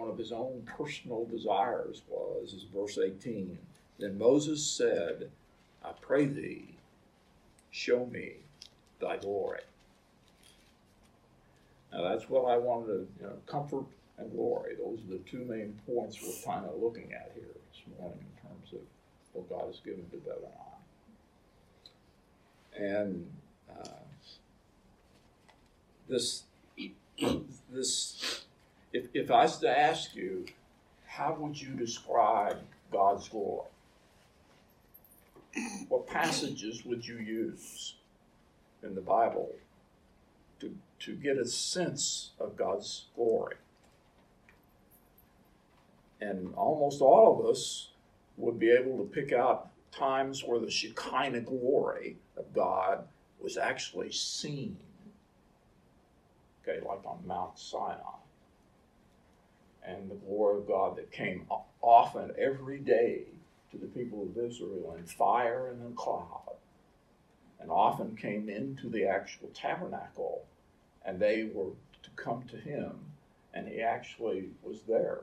one 0.00 0.08
of 0.08 0.16
his 0.16 0.32
own 0.32 0.62
personal 0.64 1.26
desires 1.26 2.00
was, 2.08 2.54
is 2.54 2.64
verse 2.74 2.98
18. 2.98 3.58
Then 3.98 4.16
Moses 4.16 4.66
said, 4.66 5.30
I 5.84 5.90
pray 6.00 6.24
thee, 6.24 6.76
show 7.70 8.06
me 8.06 8.36
thy 8.98 9.18
glory. 9.18 9.60
Now 11.92 12.08
that's 12.08 12.30
what 12.30 12.50
I 12.50 12.56
wanted 12.56 12.86
to, 12.86 13.08
you 13.20 13.26
know, 13.26 13.36
comfort 13.46 13.84
and 14.16 14.32
glory. 14.32 14.74
Those 14.76 15.00
are 15.04 15.18
the 15.18 15.18
two 15.18 15.44
main 15.44 15.78
points 15.86 16.18
we're 16.22 16.50
kind 16.50 16.64
of 16.64 16.80
looking 16.80 17.12
at 17.12 17.32
here 17.34 17.44
this 17.44 17.82
morning 17.98 18.20
in 18.20 18.48
terms 18.48 18.72
of 18.72 18.80
what 19.34 19.50
God 19.50 19.66
has 19.66 19.80
given 19.80 20.08
to 20.10 20.16
Bev 20.16 20.36
and 20.38 20.54
I. 22.78 22.82
And 22.82 23.26
uh, 23.70 23.88
this, 26.08 26.44
this 27.70 28.44
if, 28.92 29.06
if 29.14 29.30
I 29.30 29.42
was 29.42 29.58
to 29.58 29.78
ask 29.78 30.14
you, 30.14 30.46
how 31.06 31.36
would 31.38 31.60
you 31.60 31.74
describe 31.74 32.58
God's 32.92 33.28
glory? 33.28 33.68
What 35.88 36.06
passages 36.06 36.84
would 36.84 37.06
you 37.06 37.18
use 37.18 37.96
in 38.82 38.94
the 38.94 39.00
Bible 39.00 39.52
to, 40.60 40.76
to 41.00 41.14
get 41.14 41.36
a 41.36 41.46
sense 41.46 42.30
of 42.38 42.56
God's 42.56 43.06
glory? 43.16 43.56
And 46.20 46.54
almost 46.54 47.00
all 47.00 47.40
of 47.40 47.46
us 47.46 47.90
would 48.36 48.58
be 48.58 48.70
able 48.70 48.98
to 48.98 49.04
pick 49.04 49.32
out 49.32 49.70
times 49.90 50.44
where 50.44 50.60
the 50.60 50.70
Shekinah 50.70 51.40
glory 51.40 52.16
of 52.36 52.52
God 52.52 53.04
was 53.40 53.56
actually 53.56 54.12
seen. 54.12 54.76
Okay, 56.62 56.78
like 56.86 57.04
on 57.04 57.26
Mount 57.26 57.58
Sinai 57.58 58.20
and 59.90 60.10
the 60.10 60.14
glory 60.14 60.58
of 60.58 60.68
God 60.68 60.96
that 60.96 61.10
came 61.10 61.46
often 61.82 62.32
every 62.38 62.78
day 62.78 63.22
to 63.70 63.78
the 63.78 63.86
people 63.86 64.22
of 64.22 64.44
Israel 64.44 64.94
in 64.98 65.04
fire 65.04 65.68
and 65.68 65.84
in 65.84 65.94
cloud, 65.94 66.56
and 67.60 67.70
often 67.70 68.16
came 68.16 68.48
into 68.48 68.88
the 68.88 69.04
actual 69.04 69.48
tabernacle, 69.54 70.44
and 71.04 71.18
they 71.18 71.50
were 71.52 71.70
to 72.02 72.10
come 72.16 72.42
to 72.44 72.56
him, 72.56 72.92
and 73.54 73.68
he 73.68 73.80
actually 73.80 74.48
was 74.62 74.80
there. 74.88 75.20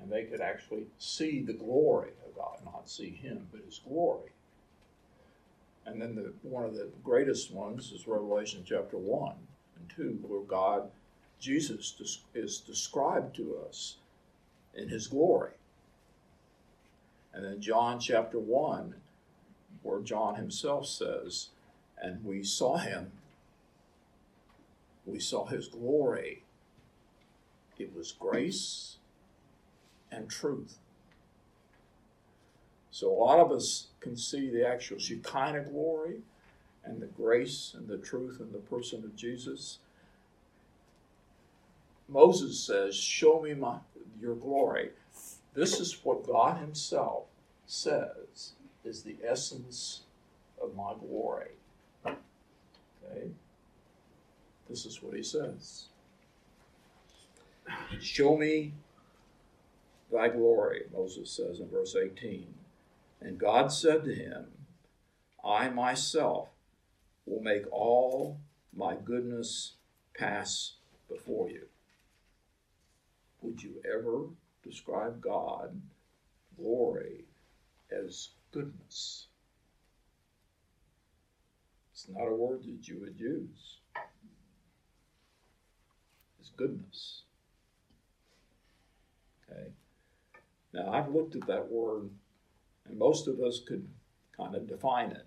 And 0.00 0.10
they 0.10 0.24
could 0.24 0.40
actually 0.40 0.84
see 0.98 1.40
the 1.40 1.52
glory 1.52 2.10
of 2.26 2.36
God, 2.36 2.58
not 2.64 2.90
see 2.90 3.10
him, 3.10 3.46
but 3.52 3.62
his 3.64 3.80
glory. 3.88 4.30
And 5.86 6.00
then 6.00 6.14
the, 6.14 6.32
one 6.42 6.64
of 6.64 6.74
the 6.74 6.88
greatest 7.02 7.52
ones 7.52 7.92
is 7.92 8.06
Revelation 8.06 8.64
chapter 8.66 8.96
1 8.96 9.34
and 9.78 9.92
2, 9.96 10.18
where 10.26 10.40
God 10.40 10.90
Jesus 11.40 12.20
is 12.34 12.58
described 12.58 13.36
to 13.36 13.58
us 13.68 13.96
in 14.74 14.88
his 14.88 15.06
glory. 15.06 15.52
And 17.32 17.44
then 17.44 17.60
John 17.60 17.98
chapter 17.98 18.38
1, 18.38 18.94
where 19.82 20.00
John 20.00 20.36
himself 20.36 20.86
says, 20.86 21.48
And 22.00 22.24
we 22.24 22.42
saw 22.42 22.76
him, 22.76 23.12
we 25.04 25.18
saw 25.18 25.46
his 25.46 25.68
glory. 25.68 26.44
It 27.78 27.94
was 27.94 28.12
grace 28.12 28.96
and 30.10 30.30
truth. 30.30 30.78
So 32.90 33.10
a 33.10 33.18
lot 33.18 33.40
of 33.40 33.50
us 33.50 33.88
can 34.00 34.16
see 34.16 34.48
the 34.48 34.66
actual 34.66 34.98
Shekinah 34.98 35.64
glory 35.64 36.20
and 36.84 37.02
the 37.02 37.06
grace 37.06 37.74
and 37.76 37.88
the 37.88 37.98
truth 37.98 38.38
in 38.40 38.52
the 38.52 38.58
person 38.58 39.02
of 39.02 39.16
Jesus. 39.16 39.78
Moses 42.08 42.58
says, 42.60 42.94
Show 42.94 43.40
me 43.40 43.54
my, 43.54 43.78
your 44.20 44.34
glory. 44.34 44.90
This 45.54 45.80
is 45.80 46.04
what 46.04 46.26
God 46.26 46.58
Himself 46.58 47.24
says 47.66 48.52
is 48.84 49.02
the 49.02 49.16
essence 49.26 50.02
of 50.62 50.74
my 50.74 50.92
glory. 50.98 51.52
Okay? 52.04 53.30
This 54.68 54.86
is 54.86 55.02
what 55.02 55.14
he 55.14 55.22
says. 55.22 55.86
Show 58.00 58.36
me 58.36 58.72
thy 60.12 60.28
glory, 60.28 60.82
Moses 60.92 61.30
says 61.30 61.60
in 61.60 61.68
verse 61.68 61.96
18. 61.96 62.52
And 63.20 63.38
God 63.38 63.72
said 63.72 64.04
to 64.04 64.14
him, 64.14 64.46
I 65.44 65.68
myself 65.70 66.48
will 67.26 67.42
make 67.42 67.64
all 67.70 68.38
my 68.74 68.94
goodness 68.94 69.74
pass 70.16 70.74
before 71.08 71.48
you. 71.50 71.66
Would 73.44 73.62
you 73.62 73.74
ever 73.84 74.22
describe 74.62 75.20
God, 75.20 75.78
glory, 76.56 77.26
as 77.92 78.30
goodness? 78.52 79.26
It's 81.92 82.08
not 82.08 82.26
a 82.26 82.34
word 82.34 82.62
that 82.62 82.88
you 82.88 83.00
would 83.00 83.20
use. 83.20 83.80
It's 86.40 86.52
goodness. 86.56 87.20
Okay? 89.50 89.68
Now, 90.72 90.90
I've 90.90 91.14
looked 91.14 91.36
at 91.36 91.46
that 91.46 91.70
word, 91.70 92.08
and 92.88 92.98
most 92.98 93.28
of 93.28 93.40
us 93.40 93.60
could 93.60 93.86
kind 94.34 94.54
of 94.54 94.66
define 94.66 95.10
it. 95.10 95.26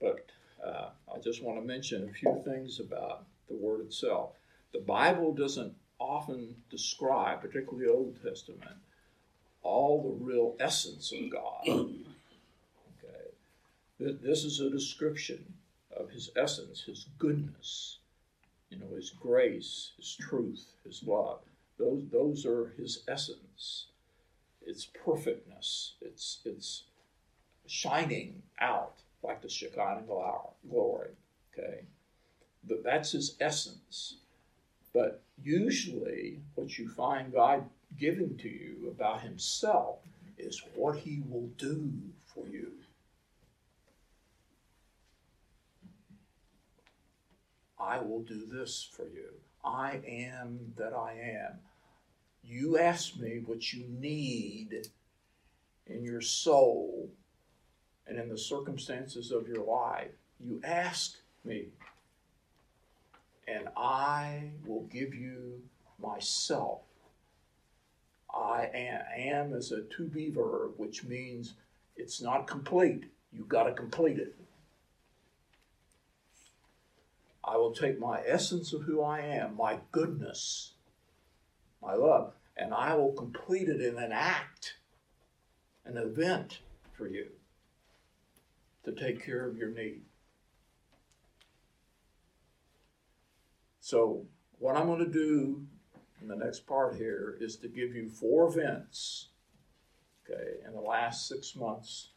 But 0.00 0.30
uh, 0.66 0.88
I 1.14 1.18
just 1.18 1.42
want 1.42 1.60
to 1.60 1.66
mention 1.66 2.08
a 2.08 2.12
few 2.14 2.42
things 2.46 2.80
about 2.80 3.26
the 3.48 3.56
word 3.56 3.82
itself. 3.82 4.30
The 4.72 4.80
Bible 4.80 5.34
doesn't 5.34 5.74
often 5.98 6.54
describe, 6.70 7.40
particularly 7.40 7.86
the 7.86 7.92
Old 7.92 8.22
Testament, 8.22 8.76
all 9.62 10.02
the 10.02 10.24
real 10.24 10.54
essence 10.60 11.12
of 11.12 11.30
God. 11.30 11.66
Okay, 12.98 14.16
this 14.22 14.44
is 14.44 14.60
a 14.60 14.70
description 14.70 15.54
of 15.96 16.10
His 16.10 16.30
essence, 16.36 16.82
His 16.82 17.06
goodness, 17.18 17.98
you 18.70 18.78
know, 18.78 18.94
His 18.94 19.10
grace, 19.10 19.92
His 19.96 20.14
truth, 20.14 20.66
His 20.84 21.02
love. 21.04 21.40
Those 21.78 22.04
those 22.12 22.46
are 22.46 22.72
His 22.76 23.02
essence. 23.08 23.86
It's 24.66 24.86
perfectness. 25.04 25.94
It's 26.00 26.40
it's 26.44 26.84
shining 27.66 28.42
out 28.60 28.96
like 29.22 29.42
the 29.42 29.48
Shekinah 29.48 30.04
glory. 30.68 31.10
Okay, 31.52 31.84
but 32.68 32.82
that's 32.82 33.12
His 33.12 33.36
essence. 33.40 34.16
But 34.94 35.22
usually, 35.42 36.38
what 36.54 36.78
you 36.78 36.88
find 36.88 37.32
God 37.32 37.68
giving 37.98 38.38
to 38.38 38.48
you 38.48 38.88
about 38.88 39.22
Himself 39.22 39.98
is 40.38 40.62
what 40.74 40.96
He 40.96 41.22
will 41.28 41.50
do 41.58 41.92
for 42.24 42.46
you. 42.46 42.70
I 47.78 47.98
will 47.98 48.22
do 48.22 48.46
this 48.46 48.88
for 48.96 49.02
you. 49.02 49.34
I 49.64 50.00
am 50.06 50.72
that 50.76 50.94
I 50.94 51.14
am. 51.42 51.58
You 52.42 52.78
ask 52.78 53.18
me 53.18 53.42
what 53.44 53.72
you 53.72 53.84
need 53.88 54.88
in 55.86 56.04
your 56.04 56.20
soul 56.20 57.10
and 58.06 58.18
in 58.18 58.28
the 58.28 58.38
circumstances 58.38 59.32
of 59.32 59.48
your 59.48 59.64
life. 59.64 60.12
You 60.38 60.60
ask 60.62 61.16
me 61.44 61.68
and 63.46 63.68
I 63.76 64.50
will 64.66 64.84
give 64.84 65.14
you 65.14 65.62
myself. 66.00 66.80
I 68.32 68.68
am, 68.74 69.00
am 69.16 69.52
is 69.52 69.70
a 69.70 69.82
to 69.82 70.04
be 70.04 70.30
verb, 70.30 70.72
which 70.76 71.04
means 71.04 71.54
it's 71.96 72.20
not 72.20 72.46
complete. 72.46 73.04
You've 73.32 73.48
got 73.48 73.64
to 73.64 73.72
complete 73.72 74.18
it. 74.18 74.36
I 77.44 77.56
will 77.56 77.72
take 77.72 78.00
my 78.00 78.22
essence 78.26 78.72
of 78.72 78.82
who 78.82 79.02
I 79.02 79.20
am, 79.20 79.56
my 79.56 79.78
goodness, 79.92 80.72
my 81.82 81.94
love, 81.94 82.32
and 82.56 82.72
I 82.72 82.94
will 82.94 83.12
complete 83.12 83.68
it 83.68 83.82
in 83.82 83.98
an 83.98 84.12
act, 84.12 84.76
an 85.84 85.98
event 85.98 86.60
for 86.96 87.06
you 87.06 87.26
to 88.84 88.92
take 88.92 89.24
care 89.24 89.46
of 89.46 89.58
your 89.58 89.70
need. 89.70 90.03
So, 93.84 94.24
what 94.60 94.78
I'm 94.78 94.86
going 94.86 95.04
to 95.04 95.12
do 95.12 95.66
in 96.22 96.26
the 96.26 96.36
next 96.36 96.60
part 96.66 96.94
here 96.94 97.36
is 97.38 97.56
to 97.56 97.68
give 97.68 97.94
you 97.94 98.08
four 98.08 98.48
events, 98.48 99.28
okay, 100.24 100.52
in 100.66 100.72
the 100.72 100.80
last 100.80 101.28
six 101.28 101.54
months 101.54 102.08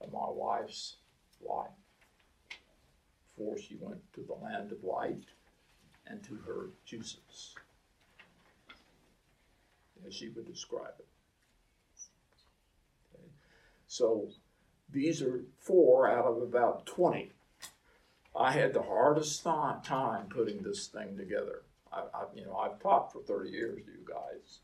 of 0.00 0.10
my 0.14 0.24
wife's 0.26 0.96
life. 1.46 1.68
Before 3.36 3.58
she 3.58 3.76
went 3.78 4.00
to 4.14 4.22
the 4.22 4.32
land 4.32 4.72
of 4.72 4.82
light 4.82 5.24
and 6.06 6.22
to 6.24 6.36
her 6.36 6.70
Jesus, 6.86 7.54
as 10.08 10.14
she 10.14 10.30
would 10.30 10.46
describe 10.46 10.94
it. 10.98 11.06
Okay. 13.14 13.28
So, 13.88 14.28
these 14.90 15.20
are 15.20 15.44
four 15.58 16.08
out 16.08 16.24
of 16.24 16.40
about 16.40 16.86
20 16.86 17.30
I 18.40 18.52
had 18.52 18.72
the 18.72 18.82
hardest 18.82 19.44
th- 19.44 19.82
time 19.84 20.28
putting 20.30 20.62
this 20.62 20.86
thing 20.86 21.16
together. 21.18 21.62
I, 21.92 22.04
I, 22.14 22.24
you 22.34 22.46
know, 22.46 22.56
I've 22.56 22.80
taught 22.80 23.12
for 23.12 23.20
30 23.20 23.50
years 23.50 23.82
to 23.84 23.90
you 23.90 24.06
guys, 24.08 24.60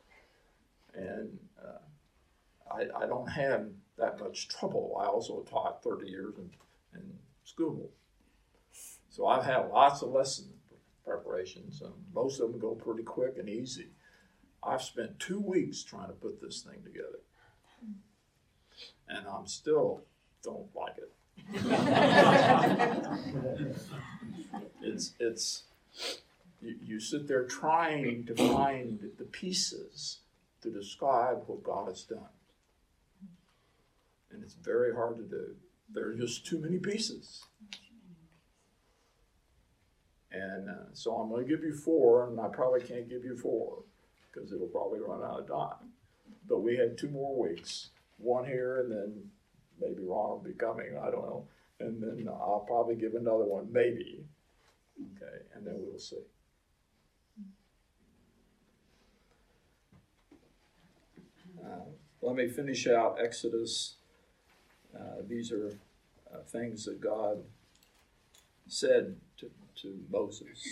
and 0.94 1.38
uh, 1.62 2.74
I, 2.74 3.02
I, 3.02 3.06
don't 3.06 3.26
have 3.26 3.66
that 3.98 4.18
much 4.18 4.48
trouble. 4.48 4.96
I 4.98 5.04
also 5.04 5.40
taught 5.42 5.82
30 5.82 6.08
years 6.08 6.34
in, 6.38 6.50
in 6.94 7.12
school. 7.44 7.90
So 9.10 9.26
I've 9.26 9.44
had 9.44 9.68
lots 9.70 10.00
of 10.00 10.08
lesson 10.08 10.46
preparations, 11.04 11.82
and 11.82 11.92
most 12.14 12.40
of 12.40 12.50
them 12.50 12.58
go 12.58 12.74
pretty 12.74 13.02
quick 13.02 13.36
and 13.38 13.48
easy. 13.48 13.88
I've 14.62 14.82
spent 14.82 15.20
two 15.20 15.40
weeks 15.40 15.82
trying 15.82 16.08
to 16.08 16.14
put 16.14 16.40
this 16.40 16.62
thing 16.62 16.82
together, 16.82 17.20
and 19.06 19.26
I'm 19.26 19.46
still 19.46 20.02
don't 20.42 20.68
like 20.74 20.96
it. 20.96 21.12
it's 24.82 25.12
it's 25.18 25.62
you, 26.60 26.76
you 26.84 27.00
sit 27.00 27.28
there 27.28 27.44
trying 27.44 28.24
to 28.26 28.34
find 28.34 29.00
the 29.18 29.24
pieces 29.24 30.18
to 30.62 30.70
describe 30.70 31.42
what 31.46 31.62
God 31.62 31.88
has 31.88 32.02
done. 32.02 32.18
And 34.30 34.42
it's 34.42 34.54
very 34.54 34.94
hard 34.94 35.16
to 35.16 35.22
do. 35.22 35.54
There 35.92 36.08
are 36.08 36.14
just 36.14 36.46
too 36.46 36.58
many 36.58 36.78
pieces. 36.78 37.44
And 40.32 40.68
uh, 40.68 40.92
so 40.92 41.14
I'm 41.14 41.30
going 41.30 41.44
to 41.44 41.48
give 41.48 41.64
you 41.64 41.72
four, 41.72 42.28
and 42.28 42.38
I 42.38 42.48
probably 42.48 42.80
can't 42.80 43.08
give 43.08 43.24
you 43.24 43.36
four 43.36 43.78
because 44.32 44.52
it'll 44.52 44.66
probably 44.66 45.00
run 45.00 45.22
out 45.22 45.40
of 45.40 45.48
time. 45.48 45.90
But 46.48 46.60
we 46.60 46.76
had 46.76 46.98
two 46.98 47.08
more 47.08 47.48
weeks, 47.48 47.88
one 48.18 48.44
here 48.44 48.80
and 48.80 48.90
then 48.90 49.30
maybe 49.80 50.02
Ron 50.02 50.30
will 50.30 50.42
be 50.44 50.52
coming, 50.52 50.96
I 50.98 51.10
don't 51.10 51.22
know. 51.22 51.46
And 51.78 52.02
then 52.02 52.26
I'll 52.28 52.64
probably 52.66 52.96
give 52.96 53.14
another 53.14 53.44
one, 53.44 53.70
maybe. 53.70 54.24
Okay, 54.98 55.44
and 55.54 55.66
then 55.66 55.74
we'll 55.78 55.98
see. 55.98 56.16
Uh, 61.62 61.84
let 62.22 62.36
me 62.36 62.48
finish 62.48 62.86
out 62.86 63.18
Exodus. 63.22 63.96
Uh, 64.94 65.22
these 65.28 65.52
are 65.52 65.78
uh, 66.32 66.38
things 66.46 66.86
that 66.86 67.00
God 67.00 67.42
said 68.66 69.16
to, 69.38 69.50
to 69.82 69.98
Moses 70.10 70.66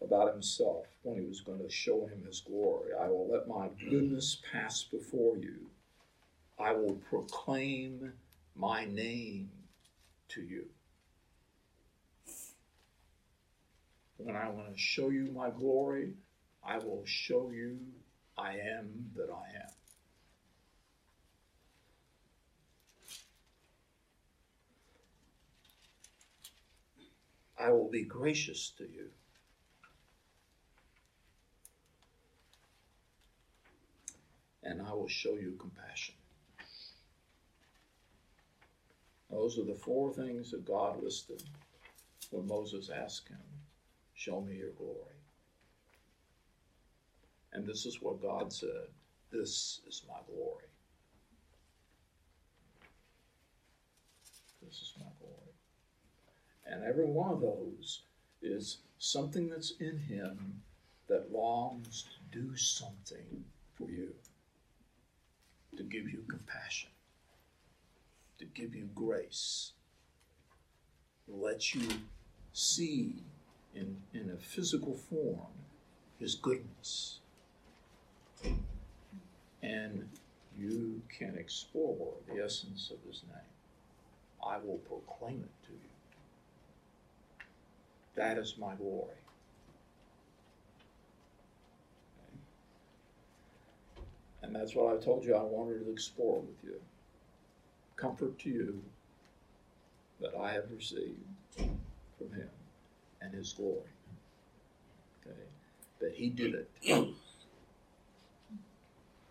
about 0.00 0.32
himself 0.32 0.86
when 1.02 1.16
he 1.16 1.26
was 1.26 1.40
going 1.40 1.58
to 1.58 1.70
show 1.70 2.06
him 2.06 2.22
his 2.24 2.40
glory. 2.40 2.90
I 2.98 3.08
will 3.08 3.28
let 3.28 3.48
my 3.48 3.68
goodness 3.90 4.40
pass 4.52 4.84
before 4.84 5.36
you 5.36 5.70
I 6.58 6.72
will 6.72 6.94
proclaim 7.10 8.12
my 8.54 8.84
name 8.84 9.50
to 10.28 10.42
you. 10.42 10.66
When 14.16 14.36
I 14.36 14.48
want 14.48 14.72
to 14.72 14.78
show 14.78 15.10
you 15.10 15.30
my 15.34 15.50
glory, 15.50 16.14
I 16.66 16.78
will 16.78 17.02
show 17.04 17.50
you 17.50 17.78
I 18.36 18.52
am 18.52 19.10
that 19.16 19.28
I 19.30 19.56
am. 19.56 19.70
I 27.66 27.70
will 27.70 27.90
be 27.90 28.02
gracious 28.02 28.72
to 28.78 28.84
you. 28.84 29.10
And 34.62 34.82
I 34.82 34.92
will 34.92 35.08
show 35.08 35.34
you 35.34 35.54
compassion. 35.58 36.14
Those 39.34 39.58
are 39.58 39.64
the 39.64 39.74
four 39.74 40.12
things 40.12 40.52
that 40.52 40.64
God 40.64 41.02
listed 41.02 41.42
when 42.30 42.46
Moses 42.46 42.88
asked 42.88 43.28
him, 43.28 43.42
Show 44.14 44.40
me 44.40 44.54
your 44.54 44.70
glory. 44.70 45.18
And 47.52 47.66
this 47.66 47.84
is 47.84 48.00
what 48.00 48.22
God 48.22 48.52
said 48.52 48.86
This 49.32 49.80
is 49.88 50.04
my 50.08 50.20
glory. 50.28 50.66
This 54.62 54.74
is 54.74 54.94
my 55.00 55.10
glory. 55.18 55.34
And 56.64 56.84
every 56.84 57.04
one 57.04 57.32
of 57.32 57.40
those 57.40 58.02
is 58.40 58.78
something 58.98 59.48
that's 59.48 59.72
in 59.80 59.98
him 59.98 60.62
that 61.08 61.32
longs 61.32 62.04
to 62.04 62.38
do 62.38 62.56
something 62.56 63.44
for 63.76 63.90
you, 63.90 64.14
to 65.76 65.82
give 65.82 66.08
you 66.08 66.22
compassion, 66.30 66.90
give 68.54 68.74
you 68.74 68.88
grace, 68.94 69.72
let 71.28 71.74
you 71.74 71.88
see 72.52 73.16
in, 73.74 73.96
in 74.12 74.30
a 74.30 74.36
physical 74.36 74.94
form 74.94 75.52
his 76.18 76.34
goodness. 76.36 77.18
And 79.62 80.08
you 80.58 81.02
can 81.08 81.36
explore 81.36 82.12
the 82.28 82.44
essence 82.44 82.90
of 82.90 82.98
his 83.08 83.22
name. 83.24 84.46
I 84.46 84.58
will 84.58 84.78
proclaim 84.78 85.42
it 85.42 85.66
to 85.66 85.72
you. 85.72 85.78
That 88.14 88.38
is 88.38 88.56
my 88.58 88.74
glory. 88.74 89.16
And 94.42 94.54
that's 94.54 94.74
what 94.74 94.94
I 94.94 95.00
told 95.02 95.24
you 95.24 95.34
I 95.34 95.42
wanted 95.42 95.84
to 95.84 95.90
explore 95.90 96.40
with 96.40 96.62
you. 96.62 96.80
Comfort 97.96 98.38
to 98.40 98.50
you 98.50 98.82
that 100.20 100.34
I 100.34 100.52
have 100.52 100.64
received 100.74 101.20
from 101.56 102.32
him 102.32 102.48
and 103.20 103.32
his 103.34 103.52
glory. 103.52 103.90
Okay? 105.26 105.36
That 106.00 106.12
he 106.14 106.30
did 106.30 106.54
it. 106.54 106.70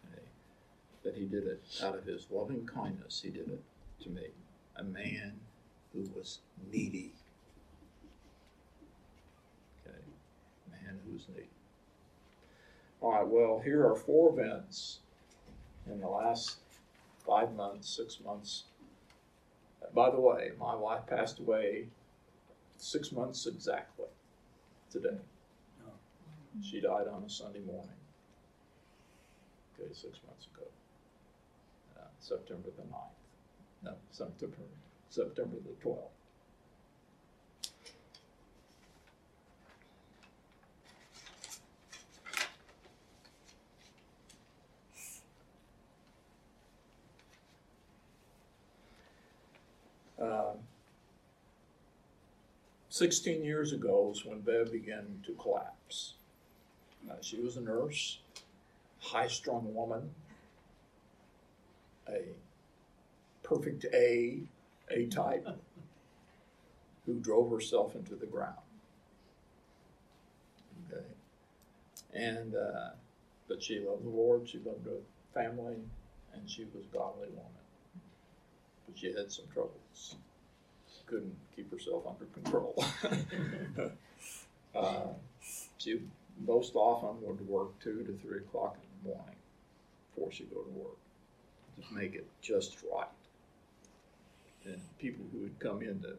Okay? 0.06 0.24
That 1.04 1.16
he 1.16 1.26
did 1.26 1.46
it 1.46 1.64
out 1.84 1.96
of 1.98 2.06
his 2.06 2.28
loving 2.32 2.66
kindness, 2.66 3.22
he 3.24 3.30
did 3.30 3.50
it 3.50 3.62
to 4.04 4.10
me. 4.10 4.28
A 4.78 4.84
man 4.84 5.34
who 5.94 6.02
was 6.16 6.40
needy. 6.72 7.12
Okay? 9.86 9.98
A 10.68 10.86
man 10.86 11.00
who 11.06 11.14
was 11.14 11.26
needy. 11.36 11.48
All 13.02 13.12
right, 13.12 13.28
well, 13.28 13.62
here 13.64 13.86
are 13.86 13.96
four 13.96 14.30
events 14.32 15.00
in 15.88 16.00
the 16.00 16.08
last 16.08 16.58
five 17.26 17.54
months, 17.54 17.90
six 17.96 18.20
months. 18.24 18.64
By 19.94 20.10
the 20.10 20.20
way, 20.20 20.52
my 20.60 20.76
wife 20.76 21.06
passed 21.08 21.40
away 21.40 21.88
six 22.78 23.12
months 23.12 23.46
exactly 23.48 24.06
today. 24.92 25.18
She 26.62 26.80
died 26.80 27.08
on 27.08 27.24
a 27.24 27.30
Sunday 27.30 27.60
morning. 27.60 27.90
Okay, 29.80 29.92
six 29.92 30.20
months 30.28 30.48
ago. 30.54 30.68
Uh, 31.98 32.02
September 32.20 32.70
the 32.78 32.84
9th. 32.84 33.84
No, 33.84 33.96
September, 34.12 34.56
September 35.10 35.58
the 35.58 35.88
12th. 35.90 36.10
Um, 50.22 50.58
16 52.94 53.44
years 53.44 53.74
ago 53.74 54.12
is 54.14 54.24
when 54.24 54.40
Bev 54.42 54.72
began 54.72 55.20
to 55.26 55.32
collapse. 55.42 56.14
Uh, 57.10 57.16
she 57.22 57.40
was 57.40 57.58
a 57.58 57.62
nurse, 57.62 58.20
high 59.00 59.28
strung 59.28 59.74
woman, 59.74 60.12
a 62.08 62.22
perfect 63.42 63.88
A, 63.96 64.42
A 64.92 65.08
type, 65.08 65.48
who 67.08 67.16
drove 67.16 67.50
herself 67.50 67.96
into 67.96 68.14
the 68.14 68.28
ground. 68.28 68.54
Okay. 70.92 71.04
And, 72.14 72.54
uh, 72.54 72.90
but 73.48 73.64
she 73.64 73.80
loved 73.80 74.06
the 74.06 74.10
Lord, 74.10 74.48
she 74.48 74.60
loved 74.60 74.86
her 74.86 75.02
family, 75.34 75.78
and 76.36 76.48
she 76.48 76.66
was 76.66 76.84
a 76.84 76.96
godly 76.96 77.30
woman. 77.30 77.64
But 78.86 79.00
she 79.00 79.08
had 79.08 79.32
some 79.32 79.46
troubles. 79.52 80.16
Couldn't 81.08 81.36
keep 81.56 81.72
herself 81.72 82.04
under 82.08 82.26
control. 82.34 82.84
uh, 84.76 85.08
she 85.78 86.00
most 86.46 86.76
often 86.76 87.22
would 87.22 87.48
work 87.48 87.80
two 87.80 88.04
to 88.04 88.14
three 88.26 88.40
o'clock 88.40 88.78
in 88.78 89.10
the 89.10 89.16
morning 89.16 89.36
before 90.14 90.32
she'd 90.32 90.54
go 90.54 90.62
to 90.62 90.70
work 90.72 90.98
to 91.88 91.94
make 91.94 92.16
it 92.16 92.28
just 92.42 92.78
right. 92.94 93.08
And 94.66 94.80
people 95.00 95.26
who 95.32 95.40
would 95.40 95.60
come 95.60 95.82
in 95.82 96.02
to 96.02 96.16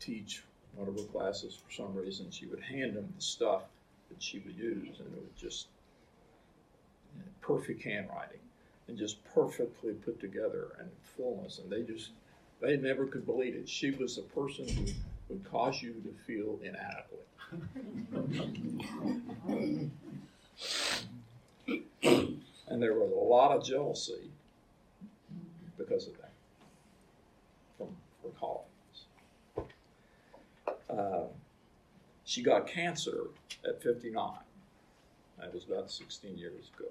teach 0.00 0.42
one 0.74 0.88
of 0.88 0.94
her 0.94 1.04
classes 1.04 1.56
for 1.56 1.72
some 1.72 1.94
reason, 1.94 2.30
she 2.30 2.46
would 2.46 2.60
hand 2.60 2.94
them 2.94 3.12
the 3.16 3.22
stuff 3.22 3.62
that 4.10 4.22
she 4.22 4.38
would 4.40 4.56
use, 4.56 5.00
and 5.00 5.14
it 5.14 5.20
was 5.20 5.40
just 5.40 5.66
you 7.14 7.20
know, 7.20 7.26
perfect 7.40 7.82
handwriting 7.82 8.38
and 8.86 8.96
just 8.96 9.22
perfectly 9.34 9.92
put 9.92 10.20
together 10.20 10.76
and 10.78 10.88
fullness, 11.16 11.58
and 11.58 11.70
they 11.70 11.82
just 11.82 12.10
they 12.60 12.76
never 12.76 13.06
could 13.06 13.24
believe 13.26 13.54
it. 13.54 13.68
She 13.68 13.90
was 13.90 14.18
a 14.18 14.22
person 14.22 14.66
who 14.68 14.86
would 15.28 15.44
cause 15.50 15.82
you 15.82 15.92
to 15.92 16.12
feel 16.26 16.58
inadequate. 16.62 17.26
and 22.68 22.82
there 22.82 22.94
was 22.94 23.10
a 23.10 23.14
lot 23.14 23.56
of 23.56 23.64
jealousy 23.64 24.30
because 25.76 26.06
of 26.06 26.16
that 26.18 26.32
from 27.76 27.88
her 28.22 28.30
colleagues. 28.38 28.66
Uh, 30.90 31.28
she 32.24 32.42
got 32.42 32.66
cancer 32.66 33.28
at 33.66 33.82
59. 33.82 34.30
That 35.38 35.54
was 35.54 35.64
about 35.64 35.90
16 35.90 36.36
years 36.36 36.70
ago. 36.76 36.88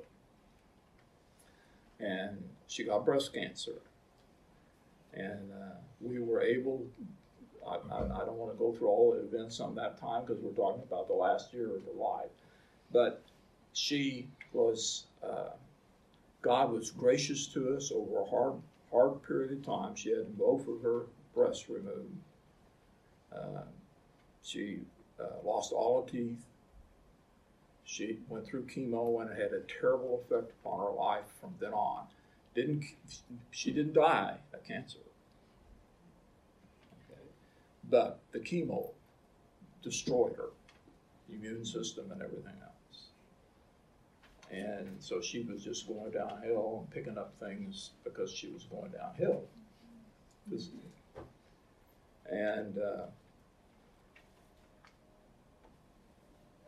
And 1.99 2.43
she 2.67 2.85
got 2.85 3.05
breast 3.05 3.33
cancer. 3.33 3.73
And 5.17 5.51
uh, 5.51 5.75
we 5.99 6.19
were 6.19 6.41
able, 6.41 6.85
I, 7.67 7.75
I, 7.91 8.21
I 8.21 8.25
don't 8.25 8.37
want 8.37 8.51
to 8.51 8.57
go 8.57 8.71
through 8.71 8.87
all 8.87 9.11
the 9.11 9.37
events 9.37 9.59
on 9.59 9.73
that 9.75 9.99
time 9.99 10.23
because 10.25 10.41
we're 10.41 10.51
talking 10.51 10.83
about 10.83 11.07
the 11.07 11.13
last 11.13 11.53
year 11.53 11.75
of 11.75 11.83
her 11.85 11.99
life. 11.99 12.29
But 12.91 13.23
she 13.73 14.27
was, 14.53 15.05
uh, 15.23 15.51
God 16.41 16.71
was 16.71 16.91
gracious 16.91 17.47
to 17.47 17.75
us 17.75 17.91
over 17.93 18.21
a 18.21 18.25
hard, 18.25 18.53
hard 18.91 19.23
period 19.23 19.51
of 19.51 19.65
time. 19.65 19.95
She 19.95 20.11
had 20.11 20.37
both 20.37 20.67
of 20.67 20.81
her 20.81 21.03
breasts 21.33 21.67
removed. 21.67 22.13
Uh, 23.33 23.63
she 24.43 24.79
uh, 25.19 25.43
lost 25.43 25.73
all 25.73 26.01
her 26.03 26.09
teeth. 26.09 26.45
She 27.85 28.19
went 28.27 28.45
through 28.45 28.63
chemo 28.63 29.21
and 29.21 29.31
it 29.31 29.41
had 29.41 29.53
a 29.53 29.61
terrible 29.79 30.21
effect 30.21 30.51
upon 30.61 30.79
her 30.79 30.91
life 30.93 31.23
from 31.39 31.53
then 31.59 31.73
on. 31.73 32.05
Didn't 32.53 32.83
she 33.51 33.71
didn't 33.71 33.93
die 33.93 34.35
of 34.53 34.63
cancer? 34.63 34.99
But 37.89 38.19
the 38.31 38.39
chemo 38.39 38.89
destroyed 39.81 40.35
her 40.35 40.49
immune 41.29 41.65
system 41.65 42.11
and 42.11 42.21
everything 42.21 42.53
else. 42.61 43.07
And 44.51 44.87
so 44.99 45.21
she 45.21 45.41
was 45.41 45.63
just 45.63 45.87
going 45.87 46.11
downhill 46.11 46.79
and 46.79 46.89
picking 46.91 47.17
up 47.17 47.33
things 47.39 47.91
because 48.03 48.31
she 48.31 48.49
was 48.49 48.63
going 48.63 48.91
downhill 48.91 49.43
physically. 50.49 50.79
And 52.29 52.77
uh, 52.77 53.05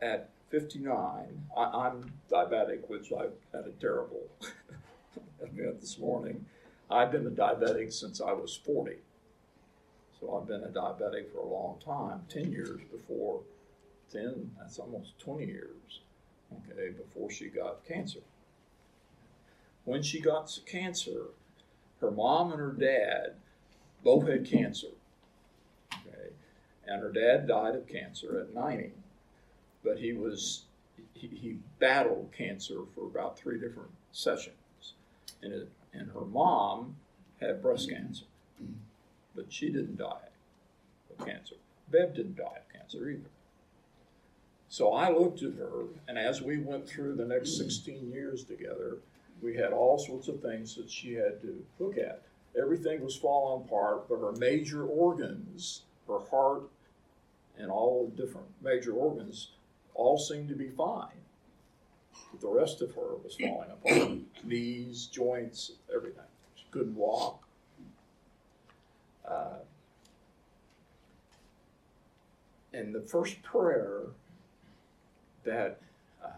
at 0.02 0.30
59, 0.50 1.42
I, 1.56 1.62
I'm 1.62 2.12
diabetic, 2.30 2.88
which 2.88 3.12
I've 3.12 3.32
had 3.52 3.66
a 3.66 3.72
terrible 3.80 4.26
event 5.40 5.80
this 5.80 5.98
morning. 5.98 6.44
I've 6.90 7.12
been 7.12 7.26
a 7.26 7.30
diabetic 7.30 7.92
since 7.92 8.20
I 8.20 8.32
was 8.32 8.56
40. 8.64 8.96
So 10.20 10.36
I've 10.36 10.46
been 10.46 10.62
a 10.62 10.68
diabetic 10.68 11.32
for 11.32 11.38
a 11.38 11.46
long 11.46 11.78
time, 11.84 12.22
10 12.28 12.52
years 12.52 12.80
before 12.90 13.40
10, 14.12 14.50
that's 14.58 14.78
almost 14.78 15.18
20 15.20 15.46
years, 15.46 16.00
okay, 16.52 16.90
before 16.90 17.30
she 17.30 17.46
got 17.46 17.84
cancer. 17.86 18.20
When 19.84 20.02
she 20.02 20.20
got 20.20 20.58
cancer, 20.66 21.26
her 22.00 22.10
mom 22.10 22.52
and 22.52 22.60
her 22.60 22.72
dad 22.72 23.34
both 24.04 24.28
had 24.28 24.44
cancer, 24.44 24.88
okay, 25.94 26.30
and 26.86 27.00
her 27.00 27.12
dad 27.12 27.48
died 27.48 27.74
of 27.74 27.86
cancer 27.86 28.40
at 28.40 28.54
90 28.54 28.92
but 29.84 29.98
he 29.98 30.12
was 30.12 30.64
he, 31.14 31.28
he 31.28 31.56
battled 31.78 32.30
cancer 32.36 32.80
for 32.94 33.06
about 33.06 33.38
three 33.38 33.58
different 33.58 33.90
sessions, 34.12 34.94
and 35.42 35.52
it, 35.52 35.68
and 35.92 36.10
her 36.12 36.24
mom 36.24 36.96
had 37.40 37.62
breast 37.62 37.90
cancer, 37.90 38.24
but 39.34 39.52
she 39.52 39.70
didn't 39.70 39.96
die 39.96 40.28
of 41.10 41.26
cancer. 41.26 41.56
Bev 41.90 42.14
didn't 42.14 42.36
die 42.36 42.44
of 42.44 42.72
cancer 42.72 43.08
either. 43.08 43.30
So 44.68 44.92
I 44.92 45.10
looked 45.10 45.42
at 45.42 45.54
her, 45.54 45.84
and 46.06 46.16
as 46.16 46.40
we 46.40 46.58
went 46.58 46.88
through 46.88 47.16
the 47.16 47.24
next 47.24 47.56
16 47.56 48.10
years 48.12 48.44
together, 48.44 48.98
we 49.42 49.56
had 49.56 49.72
all 49.72 49.98
sorts 49.98 50.28
of 50.28 50.40
things 50.40 50.76
that 50.76 50.90
she 50.90 51.14
had 51.14 51.40
to 51.42 51.64
look 51.78 51.96
at. 51.96 52.22
Everything 52.56 53.02
was 53.02 53.16
falling 53.16 53.64
apart, 53.64 54.08
but 54.08 54.20
her 54.20 54.32
major 54.32 54.84
organs, 54.84 55.82
her 56.06 56.20
heart 56.30 56.68
and 57.58 57.70
all 57.70 58.10
the 58.14 58.22
different 58.22 58.46
major 58.62 58.92
organs 58.92 59.50
all 59.94 60.18
seemed 60.18 60.48
to 60.48 60.54
be 60.54 60.68
fine. 60.68 61.08
But 62.32 62.40
the 62.40 62.48
rest 62.48 62.80
of 62.80 62.94
her 62.94 63.16
was 63.22 63.36
falling 63.36 63.70
apart 63.70 64.18
knees, 64.44 65.06
joints, 65.06 65.72
everything. 65.94 66.24
She 66.54 66.64
couldn't 66.70 66.96
walk. 66.96 67.42
Uh, 69.30 69.58
and 72.72 72.94
the 72.94 73.00
first 73.00 73.42
prayer 73.42 74.02
that 75.44 75.80
uh, 76.24 76.28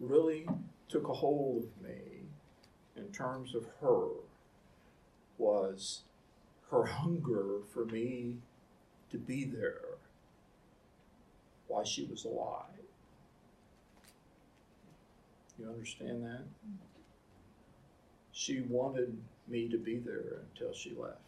really 0.00 0.46
took 0.88 1.08
a 1.08 1.12
hold 1.12 1.64
of 1.64 1.82
me 1.82 1.98
in 2.96 3.10
terms 3.12 3.54
of 3.54 3.66
her 3.80 4.08
was 5.38 6.02
her 6.70 6.84
hunger 6.84 7.60
for 7.72 7.84
me 7.84 8.36
to 9.10 9.18
be 9.18 9.44
there 9.44 9.98
while 11.68 11.84
she 11.84 12.04
was 12.04 12.24
alive. 12.24 12.62
You 15.58 15.68
understand 15.68 16.24
that? 16.24 16.44
She 18.32 18.60
wanted 18.60 19.16
me 19.48 19.68
to 19.68 19.78
be 19.78 19.98
there 19.98 20.42
until 20.52 20.72
she 20.74 20.90
left. 20.90 21.20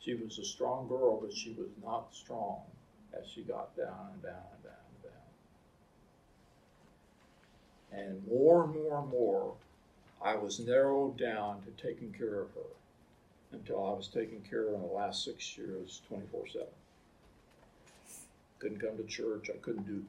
She 0.00 0.14
was 0.14 0.38
a 0.38 0.44
strong 0.44 0.88
girl, 0.88 1.20
but 1.20 1.32
she 1.32 1.50
was 1.52 1.68
not 1.84 2.14
strong 2.14 2.62
as 3.12 3.28
she 3.28 3.42
got 3.42 3.76
down 3.76 4.08
and 4.14 4.22
down 4.22 4.32
and 4.54 4.62
down 4.64 4.72
and 4.94 5.02
down. 7.92 8.00
And 8.00 8.26
more 8.28 8.64
and 8.64 8.74
more 8.74 8.98
and 9.00 9.10
more, 9.10 9.54
I 10.22 10.36
was 10.36 10.58
narrowed 10.58 11.18
down 11.18 11.62
to 11.62 11.70
taking 11.82 12.12
care 12.12 12.40
of 12.40 12.50
her 12.54 12.70
until 13.52 13.86
I 13.86 13.92
was 13.92 14.08
taking 14.08 14.40
care 14.48 14.68
of 14.68 14.74
in 14.74 14.80
the 14.80 14.86
last 14.86 15.24
six 15.24 15.56
years, 15.58 16.00
24 16.08 16.46
7. 16.48 16.66
Couldn't 18.58 18.80
come 18.80 18.96
to 18.96 19.04
church. 19.04 19.50
I 19.52 19.58
couldn't 19.58 19.86
do, 19.86 20.04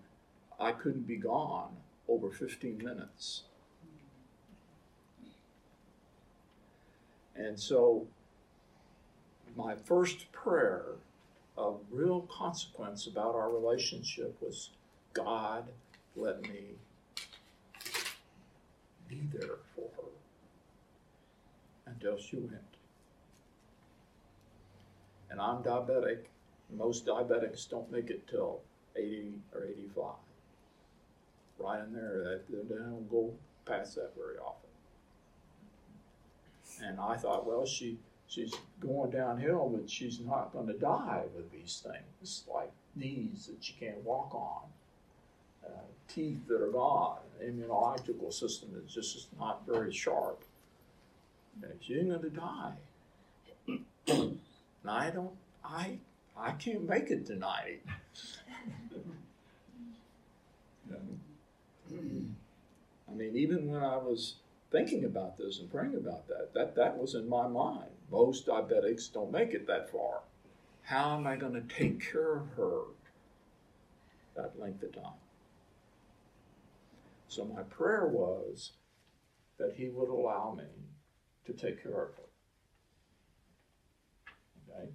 I 0.60 0.72
couldn't 0.72 1.08
be 1.08 1.16
gone 1.16 1.76
over 2.08 2.30
15 2.30 2.78
minutes. 2.78 3.44
And 7.36 7.60
so 7.60 8.08
my 9.56 9.76
first 9.76 10.32
prayer 10.32 10.86
of 11.58 11.80
real 11.92 12.22
consequence 12.22 13.08
about 13.08 13.36
our 13.36 13.50
relationship 13.50 14.36
was 14.42 14.70
God, 15.14 15.66
let 16.16 16.42
me 16.42 16.76
be 19.08 19.22
there 19.34 19.58
for 19.76 19.90
her 19.98 20.10
until 21.86 22.18
she 22.18 22.38
went. 22.38 22.62
And 25.30 25.40
I'm 25.40 25.64
diabetic. 25.64 26.26
Most 26.76 27.06
diabetics 27.06 27.70
don't 27.70 27.92
make 27.92 28.10
it 28.10 28.28
till 28.28 28.62
80 28.96 29.34
or 29.54 29.66
85. 29.66 30.06
Right 31.60 31.84
in 31.84 31.94
there, 31.94 32.42
they 32.50 32.76
don't 32.76 33.10
go 33.10 33.32
past 33.66 33.96
that 33.96 34.12
very 34.18 34.38
often. 34.38 34.71
And 36.84 37.00
I 37.00 37.16
thought, 37.16 37.46
well, 37.46 37.66
she 37.66 37.98
she's 38.28 38.54
going 38.80 39.12
downhill, 39.12 39.70
but 39.76 39.90
she's 39.90 40.20
not 40.20 40.54
going 40.54 40.68
to 40.68 40.74
die 40.74 41.24
with 41.36 41.52
these 41.52 41.84
things 41.86 42.44
like 42.52 42.72
knees 42.96 43.48
that 43.48 43.64
she 43.64 43.74
can't 43.74 44.04
walk 44.04 44.34
on, 44.34 44.64
uh, 45.66 45.82
teeth 46.08 46.48
that 46.48 46.62
are 46.62 46.72
gone, 46.72 47.20
immunological 47.44 48.32
system 48.34 48.70
that's 48.74 48.94
just 48.94 49.28
not 49.40 49.66
very 49.68 49.94
sharp. 49.94 50.44
And 51.62 51.74
she 51.82 51.96
ain't 51.96 52.10
going 52.10 52.22
to 52.22 52.30
die. 52.30 52.74
and 54.08 54.40
I 54.88 55.10
don't, 55.10 55.34
I, 55.64 55.98
I 56.38 56.52
can't 56.52 56.88
make 56.88 57.12
it 57.12 57.26
to 57.28 57.36
90. 57.36 57.80
I 63.10 63.14
mean, 63.14 63.36
even 63.36 63.70
when 63.70 63.84
I 63.84 63.98
was 63.98 64.36
thinking 64.72 65.04
about 65.06 65.38
this 65.38 65.60
and 65.60 65.70
praying 65.70 65.96
about 65.96 66.28
that, 66.28 66.54
that, 66.54 66.76
that 66.76 66.98
was 66.98 67.16
in 67.16 67.28
my 67.28 67.48
mind. 67.48 67.90
Most 68.10 68.48
diabetics 68.48 69.12
don't 69.12 69.32
make 69.32 69.54
it 69.54 69.68
that 69.68 69.92
far. 69.92 70.22
How 70.84 71.18
am 71.18 71.28
I 71.28 71.36
going 71.36 71.54
to 71.54 71.76
take 71.76 72.12
care 72.12 72.38
of 72.38 72.48
her 72.56 72.82
that 74.36 74.60
length 74.60 74.84
of 74.84 74.94
time? 74.94 75.20
So 77.28 77.46
my 77.46 77.62
prayer 77.64 78.08
was 78.08 78.74
that 79.58 79.74
he 79.76 79.90
would 79.90 80.10
allow 80.10 80.54
me 80.58 80.66
to 81.46 81.54
take 81.54 81.82
care 81.84 82.04
of 82.04 82.10
her. 82.16 82.30
Okay? 84.70 84.90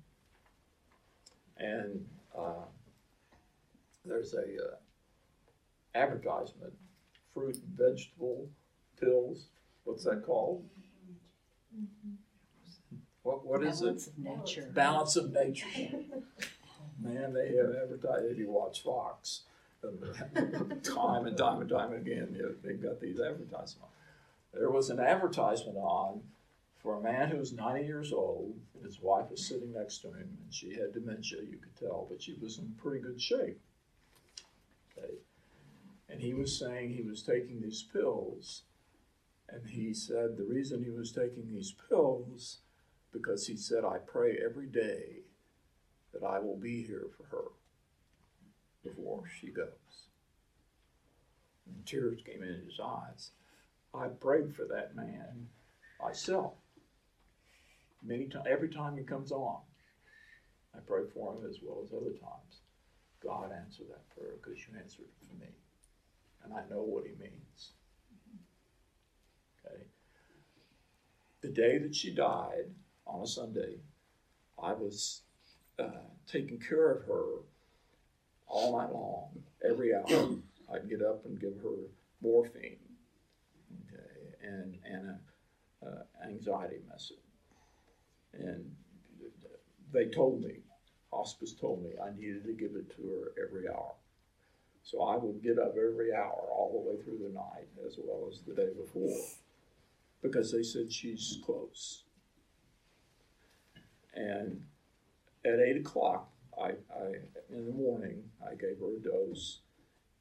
And 1.59 2.05
uh, 2.37 2.67
there's 4.05 4.35
a 4.35 4.39
uh, 4.39 4.77
advertisement, 5.95 6.75
fruit 7.33 7.57
and 7.57 7.77
vegetable 7.77 8.49
pills. 9.01 9.47
What's 9.87 10.05
that 10.05 10.27
called? 10.27 10.65
What, 13.23 13.47
what 13.47 13.63
is 13.63 13.83
it? 13.83 13.85
Balance 13.85 14.07
it? 14.07 14.13
of 14.13 14.19
nature. 14.19 14.71
Balance 14.75 15.17
of 15.17 15.33
nature. 15.33 15.67
Man, 17.03 17.33
they 17.33 17.57
have 17.57 17.75
advertised, 17.83 18.27
if 18.31 18.39
you 18.39 18.51
watch 18.51 18.83
Fox, 18.83 19.43
time 19.83 21.27
and 21.27 21.37
time 21.37 21.61
and 21.61 21.69
time 21.69 21.93
again, 21.93 22.37
they've 22.65 22.83
got 22.83 23.01
these 23.01 23.21
advertisements. 23.21 23.77
There 24.53 24.71
was 24.71 24.91
an 24.91 24.99
advertisement 24.99 25.77
on 25.77 26.23
for 26.83 26.97
a 26.97 27.01
man 27.01 27.29
who 27.29 27.37
was 27.37 27.53
90 27.53 27.87
years 27.87 28.13
old. 28.13 28.55
His 28.83 29.01
wife 29.01 29.31
was 29.31 29.47
sitting 29.47 29.73
next 29.73 29.99
to 29.99 30.09
him, 30.09 30.39
and 30.43 30.53
she 30.55 30.75
had 30.75 30.95
dementia, 30.95 31.43
you 31.43 31.59
could 31.59 31.77
tell, 31.79 32.07
but 32.11 32.23
she 32.23 32.35
was 32.41 32.59
in 32.59 32.75
pretty 32.83 33.01
good 33.01 33.21
shape. 33.21 33.61
Okay. 34.97 35.15
And 36.09 36.21
he 36.21 36.33
was 36.35 36.59
saying 36.59 36.91
he 36.91 37.03
was 37.03 37.23
taking 37.23 37.61
these 37.61 37.83
pills, 37.83 38.63
and 39.49 39.69
he 39.69 39.95
said 39.95 40.37
the 40.37 40.45
reason 40.45 40.83
he 40.83 40.91
was 40.91 41.13
taking 41.13 41.49
these 41.49 41.75
pills 41.89 42.59
because 43.13 43.47
he 43.47 43.57
said, 43.57 43.85
I 43.85 43.99
pray 43.99 44.39
every 44.45 44.67
day 44.67 45.21
that 46.13 46.25
I 46.27 46.39
will 46.39 46.57
be 46.57 46.83
here 46.83 47.07
for 47.17 47.25
her 47.25 47.49
before 48.85 49.25
she 49.41 49.49
goes. 49.49 50.09
And 51.67 51.87
tears 51.87 52.21
came 52.25 52.43
in 52.43 52.63
his 52.65 52.81
eyes. 52.83 53.31
I 53.95 54.09
prayed 54.09 54.55
for 54.55 54.65
that 54.67 54.95
man 54.95 55.49
myself. 56.03 56.55
Many 58.03 58.27
times, 58.27 58.47
every 58.49 58.69
time 58.69 58.97
he 58.97 59.03
comes 59.03 59.33
on, 59.33 59.59
I 60.75 60.79
pray 60.87 61.03
for 61.13 61.33
him 61.35 61.49
as 61.49 61.59
well 61.63 61.83
as 61.85 61.93
other 61.93 62.13
times. 62.13 62.61
God 63.23 63.51
answered 63.53 63.87
that 63.89 64.09
prayer 64.15 64.35
because 64.43 64.61
you 64.61 64.79
answered 64.79 65.07
it 65.07 65.27
for 65.27 65.35
me. 65.41 65.51
And 66.45 66.53
I 66.53 66.63
know 66.71 66.83
what 66.83 67.05
he 67.05 67.13
means. 67.21 67.73
Okay. 69.67 69.83
The 71.47 71.53
day 71.53 71.79
that 71.79 71.95
she 71.95 72.11
died, 72.11 72.75
on 73.07 73.23
a 73.23 73.27
Sunday, 73.27 73.77
I 74.61 74.73
was 74.73 75.21
uh, 75.79 76.09
taking 76.27 76.59
care 76.59 76.91
of 76.91 77.05
her 77.05 77.25
all 78.49 78.77
night 78.77 78.93
long, 78.93 79.29
every 79.65 79.95
hour. 79.95 80.07
I'd 80.75 80.91
get 80.91 81.03
up 81.03 81.25
and 81.25 81.41
give 81.41 81.55
her 81.63 81.77
morphine, 82.21 82.79
okay, 83.87 84.35
and 84.43 84.77
and 84.85 85.19
a, 85.83 85.87
a 85.87 86.27
anxiety 86.27 86.81
medicine. 86.89 87.17
And 88.33 88.75
they 89.93 90.07
told 90.07 90.41
me, 90.41 90.65
hospice 91.13 91.53
told 91.53 91.85
me, 91.85 91.91
I 92.05 92.11
needed 92.19 92.45
to 92.47 92.55
give 92.55 92.75
it 92.75 92.91
to 92.97 93.03
her 93.03 93.47
every 93.47 93.69
hour. 93.69 93.93
So 94.83 95.03
I 95.03 95.17
would 95.17 95.45
get 95.45 95.61
up 95.61 95.77
every 95.79 96.13
hour 96.13 96.49
all 96.51 96.73
the 96.73 96.91
way 96.91 97.01
through 97.05 97.19
the 97.19 97.33
night, 97.33 97.69
as 97.87 97.99
well 98.03 98.29
as 98.29 98.41
the 98.41 98.55
day 98.55 98.71
before, 98.77 99.17
because 100.29 100.53
they 100.53 100.63
said 100.63 100.93
she's 100.93 101.39
close. 101.45 102.05
And 104.15 104.63
at 105.45 105.61
eight 105.61 105.77
o'clock, 105.77 106.31
I, 106.59 106.69
I 106.69 107.07
in 107.51 107.67
the 107.67 107.73
morning, 107.73 108.23
I 108.45 108.55
gave 108.55 108.79
her 108.81 108.97
a 108.97 109.01
dose, 109.01 109.61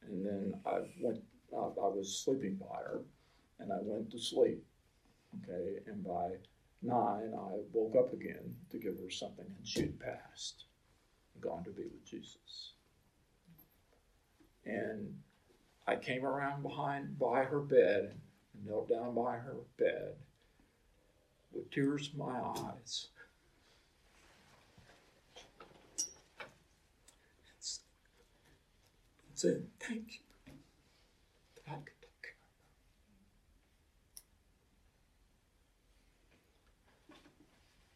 and 0.08 0.26
then 0.26 0.54
I 0.66 0.80
went. 1.02 1.22
Uh, 1.56 1.68
I 1.68 1.88
was 1.88 2.22
sleeping 2.24 2.56
by 2.56 2.78
her, 2.84 3.02
and 3.60 3.72
I 3.72 3.78
went 3.82 4.12
to 4.12 4.20
sleep. 4.20 4.64
Okay, 5.44 5.80
and 5.88 6.04
by 6.04 6.32
nine, 6.82 7.34
I 7.34 7.60
woke 7.72 7.96
up 7.98 8.14
again 8.14 8.56
to 8.72 8.78
give 8.78 8.98
her 9.00 9.10
something, 9.10 9.46
and 9.46 9.68
she 9.68 9.82
had 9.82 10.00
passed, 10.00 10.66
gone 11.40 11.64
to 11.64 11.72
be 11.72 11.84
with 11.84 12.06
Jesus. 12.06 12.74
And 14.66 15.16
I 15.88 15.96
came 15.96 16.26
around 16.26 16.64
behind 16.64 17.18
by 17.20 17.44
her 17.44 17.60
bed, 17.60 18.20
knelt 18.66 18.90
down 18.90 19.16
by 19.16 19.38
her 19.38 19.56
bed, 19.78 20.16
with 21.54 21.72
tears 21.72 22.12
in 22.14 22.20
my 22.20 22.40
eyes. 22.40 23.08
Said, 29.34 29.66
Thank 29.80 30.14
you. 30.14 30.54
That 31.56 31.72
I 31.72 31.76
could 31.76 32.02
take 32.02 32.22
care 32.22 32.32
of 32.32 32.46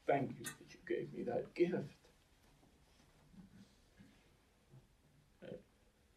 thank 0.09 0.31
you 0.39 0.45
that 0.45 0.73
you 0.73 0.79
gave 0.87 1.13
me 1.13 1.23
that 1.23 1.53
gift. 1.53 1.95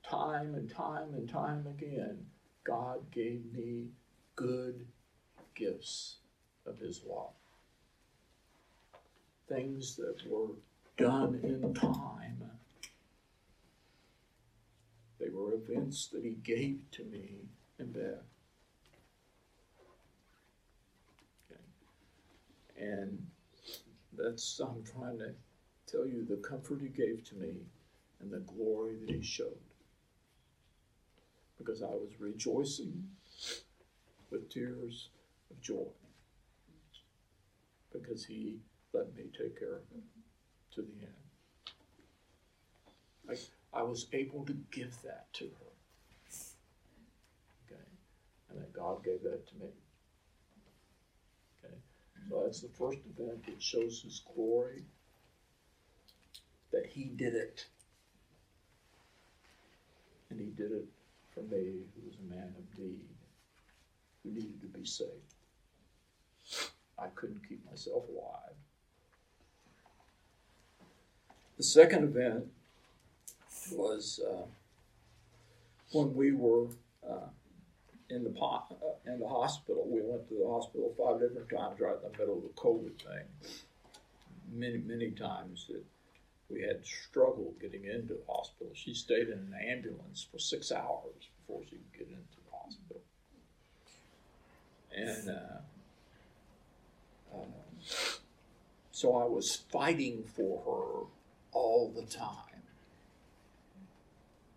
Time 0.09 0.55
and 0.55 0.69
time 0.69 1.15
and 1.15 1.29
time 1.29 1.67
again, 1.67 2.27
God 2.65 2.99
gave 3.11 3.43
me 3.55 3.89
good 4.43 4.87
gifts 5.55 6.17
of 6.67 6.79
His 6.79 7.03
love. 7.09 7.35
Things 9.49 9.97
that 9.97 10.17
were 10.29 10.55
done 10.97 11.41
in 11.43 11.75
time. 11.75 12.43
They 15.21 15.29
were 15.29 15.55
events 15.55 16.09
that 16.09 16.25
He 16.25 16.37
gave 16.43 16.79
to 16.93 17.05
me 17.05 17.37
in 17.79 17.93
Bev. 17.93 18.19
Okay. 21.51 21.61
And 22.79 23.25
that's, 24.17 24.61
I'm 24.61 24.83
trying 24.83 25.19
to 25.19 25.35
tell 25.87 26.07
you 26.07 26.27
the 26.29 26.37
comfort 26.37 26.81
He 26.81 26.89
gave 26.89 27.23
to 27.29 27.37
me 27.37 27.55
and 28.21 28.31
the 28.33 28.41
glory 28.41 28.97
that 29.07 29.15
He 29.15 29.23
showed. 29.23 29.59
Because 31.59 31.83
I 31.83 31.95
was 31.95 32.11
rejoicing 32.19 33.05
with 34.33 34.51
tears 34.51 35.11
of 35.51 35.61
joy. 35.61 35.87
Because 37.93 38.25
He 38.25 38.59
let 38.93 39.15
me 39.17 39.25
take 39.37 39.59
care 39.59 39.75
of 39.77 39.89
him 39.91 40.03
to 40.75 40.83
the 40.83 40.93
end. 41.01 41.13
I, 43.73 43.79
I 43.79 43.83
was 43.83 44.07
able 44.13 44.45
to 44.45 44.53
give 44.71 44.95
that 45.03 45.33
to 45.35 45.45
her. 45.45 45.73
Okay? 47.67 47.83
And 48.51 48.61
that 48.61 48.73
God 48.73 49.03
gave 49.05 49.23
that 49.23 49.47
to 49.49 49.55
me. 49.55 49.71
Okay? 51.65 51.75
So 52.29 52.43
that's 52.45 52.61
the 52.61 52.69
first 52.69 52.99
event 53.19 53.47
that 53.47 53.63
shows 53.63 54.03
his 54.03 54.23
glory. 54.35 54.85
That 56.71 56.87
he 56.87 57.05
did 57.05 57.35
it. 57.35 57.67
And 60.31 60.41
he 60.41 60.47
did 60.47 60.73
it 60.73 60.89
for 61.35 61.43
me, 61.43 61.85
who 61.95 62.07
was 62.07 62.17
a 62.19 62.35
man 62.35 62.55
of 62.59 62.79
need, 62.79 63.01
who 64.23 64.33
needed 64.33 64.61
to 64.61 64.67
be 64.67 64.85
saved. 64.85 65.11
I 66.99 67.07
couldn't 67.15 67.49
keep 67.49 67.65
myself 67.69 68.05
alive. 68.09 68.55
The 71.57 71.65
second 71.65 72.05
event 72.05 72.47
was 73.73 74.21
uh, 74.27 74.47
when 75.93 76.15
we 76.15 76.33
were 76.33 76.67
uh, 77.09 77.29
in 78.11 78.25
the 78.25 78.31
po- 78.31 78.65
uh, 78.71 79.11
in 79.11 79.19
the 79.19 79.29
hospital. 79.29 79.87
We 79.89 80.01
went 80.03 80.29
to 80.29 80.35
the 80.35 80.49
hospital 80.49 80.95
five 80.99 81.21
different 81.21 81.49
times 81.49 81.81
right 81.81 81.95
in 81.95 82.13
the 82.13 82.19
middle 82.19 82.37
of 82.37 82.43
the 82.43 82.61
COVID 82.61 82.97
thing. 82.99 83.27
Many 84.53 84.79
many 84.79 85.11
times 85.11 85.67
that 85.69 85.85
we 86.49 86.63
had 86.63 86.85
struggled 86.85 87.55
getting 87.61 87.85
into 87.85 88.15
the 88.15 88.25
hospital. 88.29 88.73
She 88.75 88.95
stayed 88.95 89.29
in 89.29 89.39
an 89.39 89.55
ambulance 89.69 90.27
for 90.31 90.39
six 90.39 90.71
hours 90.71 91.31
before 91.41 91.63
she 91.65 91.77
could 91.77 91.93
get 91.93 92.09
into 92.09 92.37
the 92.45 92.57
hospital. 92.57 93.02
And 94.95 95.31
uh, 95.31 95.61
uh, 97.35 97.39
so 98.91 99.17
I 99.17 99.25
was 99.25 99.57
fighting 99.57 100.25
for 100.25 100.61
her 100.65 101.07
all 101.53 101.93
the 101.95 102.03
time 102.03 102.63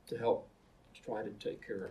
to 0.07 0.17
help 0.17 0.47
to 0.93 1.01
try 1.01 1.23
to 1.23 1.29
take 1.31 1.65
care 1.65 1.75
of 1.75 1.81
her. 1.81 1.89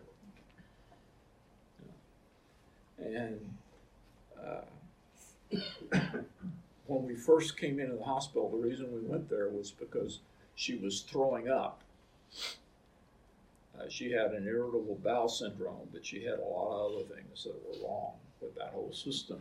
And 2.99 3.55
uh, 4.41 4.65
when 6.87 7.05
we 7.05 7.17
first 7.17 7.59
came 7.59 7.81
into 7.81 7.97
the 7.97 8.05
hospital, 8.05 8.51
the 8.51 8.59
reason 8.59 8.93
we 8.93 9.01
went 9.01 9.29
there 9.29 9.49
was 9.49 9.71
because 9.71 10.21
she 10.55 10.77
was 10.77 11.01
throwing 11.01 11.49
up. 11.49 11.81
Uh, 13.77 13.89
she 13.89 14.13
had 14.13 14.33
an 14.33 14.47
irritable 14.47 14.99
bowel 15.03 15.29
syndrome, 15.29 15.89
but 15.93 16.07
she 16.07 16.23
had 16.23 16.39
a 16.39 16.45
lot 16.45 16.87
of 16.87 16.93
other 16.93 17.15
things 17.15 17.43
that 17.43 17.55
were 17.67 17.89
wrong 17.89 18.13
that 18.57 18.71
whole 18.73 18.93
system. 18.93 19.41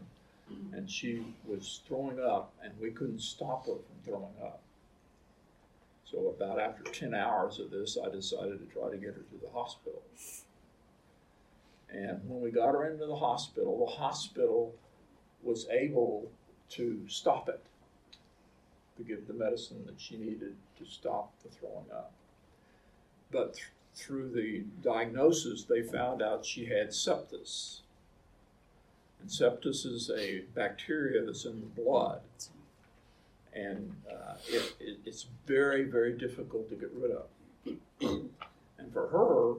And 0.74 0.90
she 0.90 1.26
was 1.48 1.82
throwing 1.88 2.20
up, 2.20 2.54
and 2.64 2.74
we 2.80 2.92
couldn't 2.92 3.22
stop 3.22 3.66
her 3.66 3.74
from 3.74 3.96
throwing 4.04 4.36
up. 4.44 4.62
So 6.06 6.28
about 6.38 6.60
after 6.60 6.84
10 6.84 7.16
hours 7.16 7.60
of 7.60 7.72
this, 7.72 7.98
I 7.98 8.10
decided 8.10 8.60
to 8.60 8.72
try 8.72 8.90
to 8.92 8.98
get 8.98 9.16
her 9.16 9.22
to 9.22 9.38
the 9.42 9.50
hospital. 9.52 10.04
And 11.90 12.22
when 12.28 12.42
we 12.42 12.52
got 12.52 12.74
her 12.74 12.90
into 12.92 13.06
the 13.06 13.16
hospital, 13.16 13.86
the 13.86 13.94
hospital 13.94 14.76
was 15.42 15.68
able 15.70 16.30
to 16.70 17.02
stop 17.08 17.50
it, 17.50 17.62
to 18.98 19.04
give 19.04 19.28
the 19.28 19.34
medicine 19.34 19.84
that 19.86 20.00
she 20.00 20.18
needed 20.18 20.56
to 20.78 20.86
stop 20.86 21.32
the 21.44 21.50
throwing 21.50 21.92
up. 21.92 22.12
But 23.32 23.56
th- 23.56 23.68
through 23.96 24.32
the 24.32 24.64
diagnosis, 24.82 25.64
they 25.64 25.82
found 25.84 26.22
out 26.22 26.46
she 26.46 26.66
had 26.66 26.90
sepsis. 26.90 27.82
And 29.30 29.86
is 29.86 30.12
a 30.16 30.42
bacteria 30.54 31.24
that's 31.26 31.46
in 31.46 31.62
the 31.62 31.82
blood 31.82 32.22
and 33.56 33.96
uh, 34.10 34.34
it, 34.48 34.74
it, 34.80 34.98
it's 35.06 35.28
very, 35.46 35.84
very 35.84 36.14
difficult 36.14 36.70
to 36.70 36.76
get 36.76 36.92
rid 36.94 37.12
of. 37.12 37.26
and 38.02 38.92
for 38.92 39.08
her, 39.08 39.54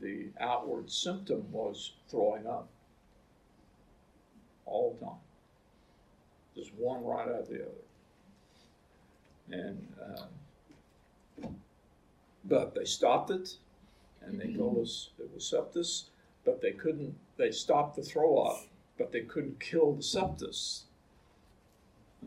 the 0.00 0.28
outward 0.40 0.90
symptom 0.90 1.44
was 1.50 1.92
throwing 2.08 2.46
up 2.46 2.68
all 4.66 4.96
the 4.98 5.06
time, 5.06 5.14
just 6.54 6.72
one 6.74 7.04
right 7.04 7.28
after 7.28 7.54
the 7.54 7.62
other. 7.62 7.72
And 9.50 9.88
uh, 11.42 11.48
but 12.44 12.74
they 12.74 12.84
stopped 12.84 13.30
it, 13.30 13.56
and 14.20 14.38
they 14.38 14.52
told 14.52 14.78
us 14.78 15.08
it 15.18 15.30
was 15.34 15.42
sepsis, 15.44 16.04
but 16.44 16.60
they 16.60 16.72
couldn't. 16.72 17.14
They 17.38 17.50
stopped 17.50 17.96
the 17.96 18.02
throw 18.02 18.38
up, 18.38 18.60
but 18.98 19.12
they 19.12 19.20
couldn't 19.20 19.60
kill 19.60 19.92
the 19.92 20.02
sepsis. 20.02 20.82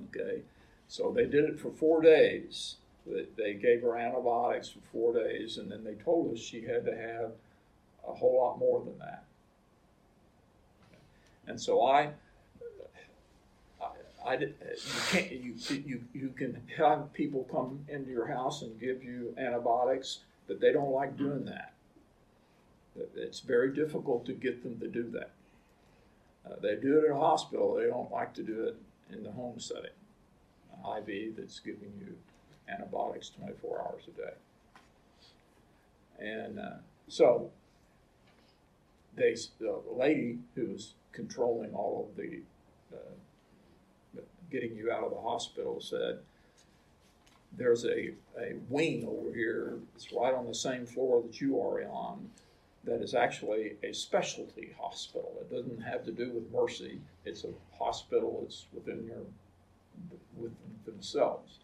Okay, 0.07 0.41
so 0.88 1.11
they 1.11 1.26
did 1.26 1.43
it 1.43 1.59
for 1.59 1.69
four 1.69 2.01
days. 2.01 2.78
They 3.05 3.55
gave 3.55 3.82
her 3.82 3.97
antibiotics 3.97 4.69
for 4.69 4.80
four 4.91 5.13
days, 5.13 5.57
and 5.57 5.72
then 5.72 5.84
they 5.84 5.95
told 5.95 6.34
us 6.34 6.39
she 6.39 6.61
had 6.61 6.86
to 6.86 6.95
have 6.95 7.32
a 8.07 8.13
whole 8.13 8.38
lot 8.38 8.57
more 8.57 8.80
than 8.84 8.97
that. 8.99 9.26
And 11.47 11.59
so 11.59 11.86
I, 11.86 12.11
I, 13.82 13.88
I 14.26 14.34
you 14.36 14.53
can't 15.09 15.32
you 15.32 15.55
you 15.67 16.03
you 16.13 16.30
can 16.30 16.61
have 16.78 17.11
people 17.13 17.47
come 17.51 17.86
into 17.89 18.11
your 18.11 18.28
house 18.28 18.61
and 18.61 18.80
give 18.80 19.03
you 19.03 19.34
antibiotics, 19.38 20.19
but 20.47 20.61
they 20.61 20.72
don't 20.72 20.91
like 20.91 21.17
doing 21.17 21.45
that. 21.45 21.74
It's 23.15 23.39
very 23.39 23.74
difficult 23.74 24.26
to 24.28 24.34
get 24.34 24.63
them 24.63 24.80
to 24.80 24.88
do 24.88 25.09
that. 25.11 25.32
Uh, 26.46 26.56
they 26.62 26.76
do 26.76 27.00
it 27.00 27.06
in 27.06 27.12
a 27.12 27.20
hospital. 27.20 27.76
They 27.76 27.88
don't 27.88 28.12
like 28.12 28.34
to 28.36 28.44
do 28.44 28.64
it 28.64 28.76
in 29.14 29.24
the 29.24 29.32
home 29.32 29.60
setting. 29.60 29.92
IV 30.84 31.36
that's 31.38 31.60
giving 31.60 31.94
you 32.00 32.16
antibiotics 32.68 33.30
24 33.30 33.82
hours 33.82 34.04
a 34.08 34.12
day. 34.20 34.34
And 36.20 36.60
uh, 36.60 36.78
so 37.08 37.52
they, 39.16 39.36
the 39.60 39.82
lady 39.92 40.39
who 40.56 40.68
was 40.68 40.94
controlling 41.12 41.74
all 41.74 42.10
of 42.10 42.16
the 42.16 42.39
uh, 42.94 44.22
getting 44.52 44.76
you 44.76 44.92
out 44.92 45.04
of 45.04 45.12
the 45.12 45.22
hospital 45.22 45.80
said, 45.80 46.20
there's 47.58 47.86
a, 47.86 48.12
a 48.39 48.56
wing 48.70 49.06
over 49.08 49.34
here 49.34 49.74
it's 49.96 50.12
right 50.14 50.34
on 50.34 50.48
the 50.48 50.56
same 50.56 50.86
floor 50.86 51.22
that 51.22 51.42
you 51.42 51.60
are 51.60 51.84
on 51.89 52.30
that 52.84 53.02
is 53.02 53.14
actually 53.14 53.74
a 53.84 53.94
specialty 53.94 54.74
hospital. 54.80 55.34
It 55.40 55.54
doesn't 55.54 55.82
have 55.82 56.04
to 56.06 56.12
do 56.12 56.32
with 56.32 56.52
Mercy. 56.52 57.00
It's 57.26 57.44
a 57.44 57.50
hospital 57.78 58.40
that's 58.42 58.66
within 58.74 59.06
your 59.06 59.22
with 60.36 60.52
themselves. 60.86 61.60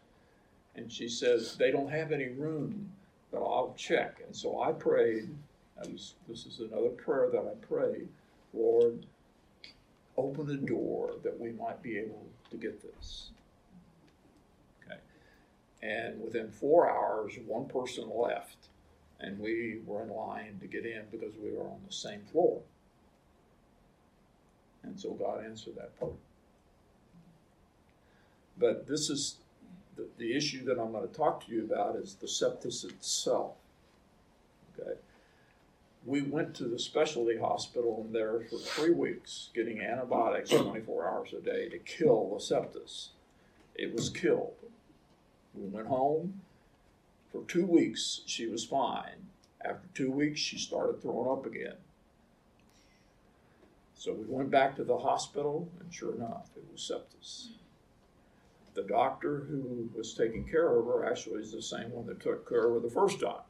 And 0.76 0.92
she 0.92 1.10
says, 1.10 1.56
they 1.56 1.72
don't 1.72 1.90
have 1.90 2.12
any 2.12 2.28
room, 2.28 2.92
but 3.32 3.40
I'll 3.40 3.74
check. 3.76 4.22
And 4.26 4.36
so 4.36 4.62
I 4.62 4.72
prayed, 4.72 5.30
was, 5.92 6.14
this 6.28 6.46
is 6.46 6.60
another 6.60 6.90
prayer 6.90 7.30
that 7.32 7.40
I 7.40 7.66
prayed, 7.66 8.08
Lord, 8.54 9.06
open 10.18 10.46
the 10.46 10.58
door 10.58 11.16
that 11.24 11.40
we 11.40 11.52
might 11.52 11.82
be 11.82 11.98
able 11.98 12.26
to 12.52 12.58
get 12.58 12.82
this. 12.82 13.32
Okay. 14.86 15.00
And 15.82 16.22
within 16.22 16.52
four 16.52 16.90
hours, 16.90 17.34
one 17.46 17.66
person 17.66 18.10
left, 18.14 18.70
and 19.20 19.40
we 19.40 19.80
were 19.86 20.04
in 20.04 20.10
line 20.10 20.58
to 20.62 20.68
get 20.68 20.86
in 20.86 21.04
because 21.12 21.34
we 21.42 21.52
were 21.52 21.64
on 21.64 21.80
the 21.88 21.94
same 21.94 22.22
floor. 22.32 22.62
And 24.84 25.00
so 25.00 25.12
God 25.12 25.44
answered 25.44 25.76
that 25.76 25.98
prayer. 25.98 26.12
But 28.60 28.88
this 28.88 29.10
is 29.10 29.38
the, 29.96 30.08
the 30.18 30.36
issue 30.36 30.64
that 30.66 30.80
I'm 30.80 30.92
going 30.92 31.08
to 31.08 31.14
talk 31.14 31.46
to 31.46 31.52
you 31.52 31.64
about 31.64 31.96
is 31.96 32.16
the 32.16 32.28
sepsis 32.28 32.86
itself. 32.86 33.54
Okay. 34.80 34.94
We 36.06 36.22
went 36.22 36.56
to 36.56 36.66
the 36.66 36.80
specialty 36.80 37.38
hospital 37.38 38.04
and 38.06 38.16
there 38.16 38.40
for 38.50 38.58
three 38.58 38.94
weeks 38.94 39.50
getting 39.54 39.82
antibiotics 39.82 40.52
24 40.52 41.10
hours 41.10 41.34
a 41.34 41.42
day 41.42 41.68
to 41.70 41.78
kill 41.80 42.30
the 42.30 42.44
sepsis. 42.44 43.10
it 43.76 43.94
was 43.94 44.10
killed. 44.10 44.54
We 45.54 45.68
went 45.68 45.88
home. 45.88 46.42
For 47.38 47.44
two 47.44 47.68
weeks, 47.68 48.22
she 48.26 48.48
was 48.48 48.66
fine. 48.66 49.28
After 49.62 49.88
two 49.94 50.10
weeks, 50.10 50.40
she 50.40 50.58
started 50.58 51.00
throwing 51.00 51.30
up 51.30 51.46
again. 51.46 51.76
So 53.94 54.14
we 54.14 54.26
went 54.26 54.50
back 54.50 54.76
to 54.78 54.84
the 54.84 54.98
hospital, 54.98 55.70
and 55.80 55.94
sure 55.94 56.16
enough, 56.16 56.50
it 56.56 56.64
was 56.72 56.82
sepsis. 56.82 57.50
The 58.74 58.82
doctor 58.82 59.42
who 59.42 59.88
was 59.96 60.16
taking 60.16 60.46
care 60.46 60.80
of 60.80 60.86
her 60.88 61.06
actually 61.06 61.42
is 61.42 61.52
the 61.52 61.62
same 61.62 61.92
one 61.92 62.08
that 62.08 62.22
took 62.22 62.50
care 62.50 62.66
of 62.66 62.74
her 62.74 62.80
the 62.80 62.90
first 62.90 63.20
time. 63.20 63.46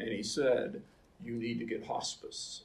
And 0.00 0.08
he 0.08 0.24
said, 0.24 0.82
You 1.22 1.34
need 1.34 1.60
to 1.60 1.64
get 1.64 1.86
hospice. 1.86 2.62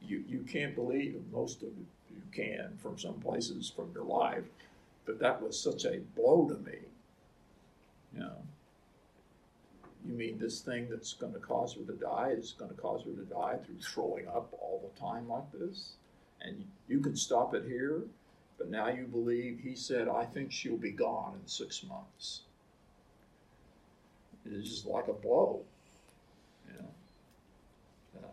You, 0.00 0.22
you 0.28 0.44
can't 0.48 0.76
believe, 0.76 1.20
most 1.32 1.62
of 1.64 1.70
you 2.10 2.22
can 2.30 2.78
from 2.80 2.96
some 2.96 3.14
places 3.14 3.72
from 3.74 3.90
your 3.92 4.04
life, 4.04 4.44
but 5.04 5.18
that 5.18 5.42
was 5.42 5.58
such 5.58 5.84
a 5.84 5.98
blow 6.14 6.46
to 6.46 6.54
me. 6.70 6.78
You 8.14 8.20
know, 8.20 8.36
you 10.06 10.14
mean 10.14 10.38
this 10.38 10.60
thing 10.60 10.88
that's 10.88 11.14
going 11.14 11.32
to 11.32 11.40
cause 11.40 11.74
her 11.74 11.82
to 11.82 11.98
die 11.98 12.34
is 12.36 12.54
going 12.56 12.70
to 12.70 12.76
cause 12.76 13.02
her 13.04 13.10
to 13.10 13.24
die 13.28 13.56
through 13.64 13.80
throwing 13.80 14.28
up 14.28 14.52
all 14.52 14.80
the 14.82 15.00
time 15.00 15.28
like 15.28 15.50
this? 15.52 15.94
And 16.40 16.64
you 16.88 17.00
can 17.00 17.16
stop 17.16 17.54
it 17.54 17.64
here, 17.66 18.02
but 18.58 18.70
now 18.70 18.88
you 18.88 19.04
believe, 19.04 19.60
he 19.62 19.74
said, 19.74 20.08
I 20.08 20.24
think 20.24 20.52
she'll 20.52 20.76
be 20.76 20.90
gone 20.90 21.38
in 21.40 21.48
six 21.48 21.82
months. 21.82 22.42
It 24.46 24.52
is 24.52 24.68
just 24.68 24.86
like 24.86 25.08
a 25.08 25.12
blow. 25.14 25.62
You 26.68 26.82
know? 26.82 26.88
Uh, 28.22 28.28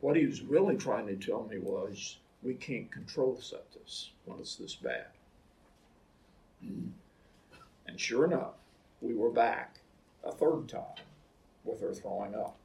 what 0.00 0.16
he 0.16 0.26
was 0.26 0.42
really 0.42 0.76
trying 0.76 1.08
to 1.08 1.16
tell 1.16 1.44
me 1.50 1.58
was, 1.58 2.18
we 2.42 2.54
can't 2.54 2.90
control 2.92 3.36
sepsis 3.36 4.10
when 4.24 4.38
it's 4.38 4.54
this 4.54 4.76
bad. 4.76 5.06
And 6.62 7.98
sure 7.98 8.24
enough, 8.24 8.54
we 9.00 9.14
were 9.14 9.30
back 9.30 9.80
a 10.24 10.32
third 10.32 10.68
time 10.68 11.04
with 11.64 11.80
her 11.80 11.92
throwing 11.92 12.34
up 12.34 12.56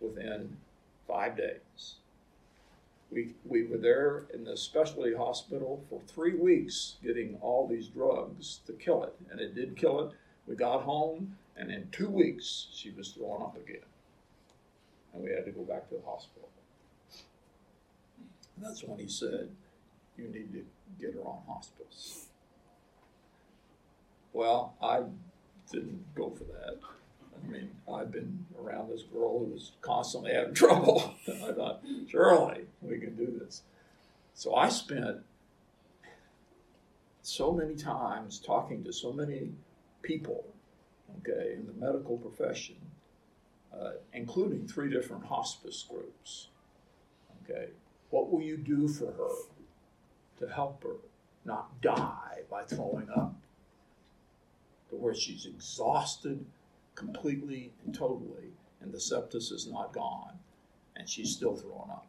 within 0.00 0.56
five 1.06 1.36
days. 1.36 1.96
We, 3.10 3.34
we 3.44 3.64
were 3.66 3.78
there 3.78 4.26
in 4.32 4.44
the 4.44 4.56
specialty 4.56 5.14
hospital 5.14 5.84
for 5.88 6.00
three 6.06 6.34
weeks 6.34 6.94
getting 7.02 7.38
all 7.40 7.66
these 7.66 7.88
drugs 7.88 8.60
to 8.66 8.72
kill 8.72 9.02
it, 9.02 9.14
and 9.30 9.40
it 9.40 9.54
did 9.54 9.76
kill 9.76 10.00
it. 10.00 10.12
We 10.46 10.54
got 10.54 10.82
home, 10.82 11.36
and 11.56 11.70
in 11.70 11.88
two 11.90 12.08
weeks, 12.08 12.68
she 12.72 12.90
was 12.90 13.08
throwing 13.08 13.42
up 13.42 13.56
again. 13.56 13.82
And 15.12 15.24
we 15.24 15.30
had 15.30 15.44
to 15.46 15.50
go 15.50 15.62
back 15.62 15.88
to 15.88 15.96
the 15.96 16.02
hospital. 16.02 16.48
And 18.56 18.64
that's 18.64 18.84
when 18.84 18.98
he 18.98 19.08
said, 19.08 19.48
You 20.16 20.28
need 20.28 20.52
to 20.52 20.64
get 21.00 21.14
her 21.14 21.20
on 21.20 21.40
hospice. 21.48 22.26
Well, 24.32 24.74
I 24.80 25.00
didn't 25.70 26.14
go 26.14 26.30
for 26.30 26.44
that. 26.44 26.78
I 27.42 27.50
mean, 27.50 27.70
I've 27.92 28.12
been 28.12 28.44
around 28.60 28.90
this 28.90 29.02
girl 29.02 29.38
who 29.38 29.46
was 29.46 29.72
constantly 29.80 30.32
having 30.32 30.54
trouble. 30.62 31.14
And 31.26 31.42
I 31.44 31.52
thought, 31.52 31.82
surely 32.08 32.66
we 32.82 32.98
can 32.98 33.16
do 33.16 33.40
this. 33.40 33.62
So 34.34 34.54
I 34.54 34.68
spent 34.68 35.18
so 37.22 37.52
many 37.52 37.74
times 37.74 38.38
talking 38.38 38.84
to 38.84 38.92
so 38.92 39.12
many 39.12 39.50
people, 40.02 40.44
okay, 41.18 41.54
in 41.54 41.66
the 41.66 41.72
medical 41.84 42.16
profession, 42.16 42.76
uh, 43.78 43.92
including 44.12 44.66
three 44.66 44.90
different 44.90 45.24
hospice 45.24 45.84
groups. 45.88 46.48
Okay, 47.44 47.68
what 48.10 48.30
will 48.30 48.42
you 48.42 48.56
do 48.56 48.88
for 48.88 49.06
her 49.12 49.34
to 50.38 50.52
help 50.52 50.82
her 50.82 50.96
not 51.44 51.80
die 51.80 52.40
by 52.50 52.62
throwing 52.62 53.08
up? 53.10 53.34
To 54.90 54.96
where 54.96 55.14
she's 55.14 55.46
exhausted 55.46 56.44
completely 56.94 57.72
and 57.84 57.94
totally, 57.94 58.52
and 58.80 58.92
the 58.92 58.98
sepsis 58.98 59.52
is 59.52 59.68
not 59.70 59.92
gone, 59.92 60.38
and 60.96 61.08
she's 61.08 61.30
still 61.30 61.54
throwing 61.56 61.90
up. 61.90 62.06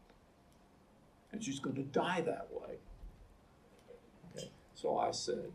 And 1.31 1.43
she's 1.43 1.59
going 1.59 1.75
to 1.75 1.83
die 1.83 2.21
that 2.21 2.47
way. 2.51 2.77
Okay, 4.35 4.49
so 4.75 4.97
I 4.97 5.11
said, 5.11 5.51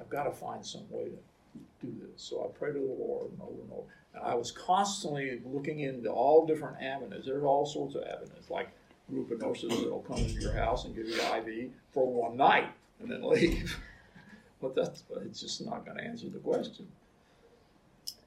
I've 0.00 0.08
got 0.08 0.24
to 0.24 0.32
find 0.32 0.64
some 0.64 0.90
way 0.90 1.04
to 1.04 1.86
do 1.86 1.94
this. 2.00 2.22
So 2.22 2.44
I 2.44 2.58
prayed 2.58 2.74
to 2.74 2.80
the 2.80 2.86
Lord 2.86 3.30
and 3.32 3.40
over 3.42 3.62
and 3.62 3.72
over. 3.72 3.84
And 4.14 4.24
I 4.24 4.34
was 4.34 4.50
constantly 4.50 5.40
looking 5.44 5.80
into 5.80 6.10
all 6.10 6.46
different 6.46 6.82
avenues. 6.82 7.26
There's 7.26 7.44
all 7.44 7.66
sorts 7.66 7.94
of 7.94 8.02
avenues, 8.02 8.50
like 8.50 8.70
group 9.08 9.30
of 9.30 9.40
nurses 9.40 9.70
that'll 9.70 10.04
come 10.06 10.18
into 10.18 10.40
your 10.40 10.52
house 10.52 10.84
and 10.84 10.94
give 10.94 11.06
you 11.06 11.20
an 11.20 11.48
IV 11.48 11.70
for 11.92 12.12
one 12.12 12.36
night 12.36 12.68
and 13.00 13.10
then 13.10 13.22
leave. 13.28 13.78
But 14.60 14.74
that's 14.74 15.02
it's 15.22 15.40
just 15.40 15.64
not 15.64 15.84
going 15.84 15.98
to 15.98 16.04
answer 16.04 16.28
the 16.28 16.38
question. 16.38 16.86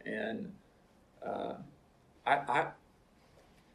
And 0.05 0.51
uh, 1.25 1.53
I, 2.25 2.33
I, 2.33 2.67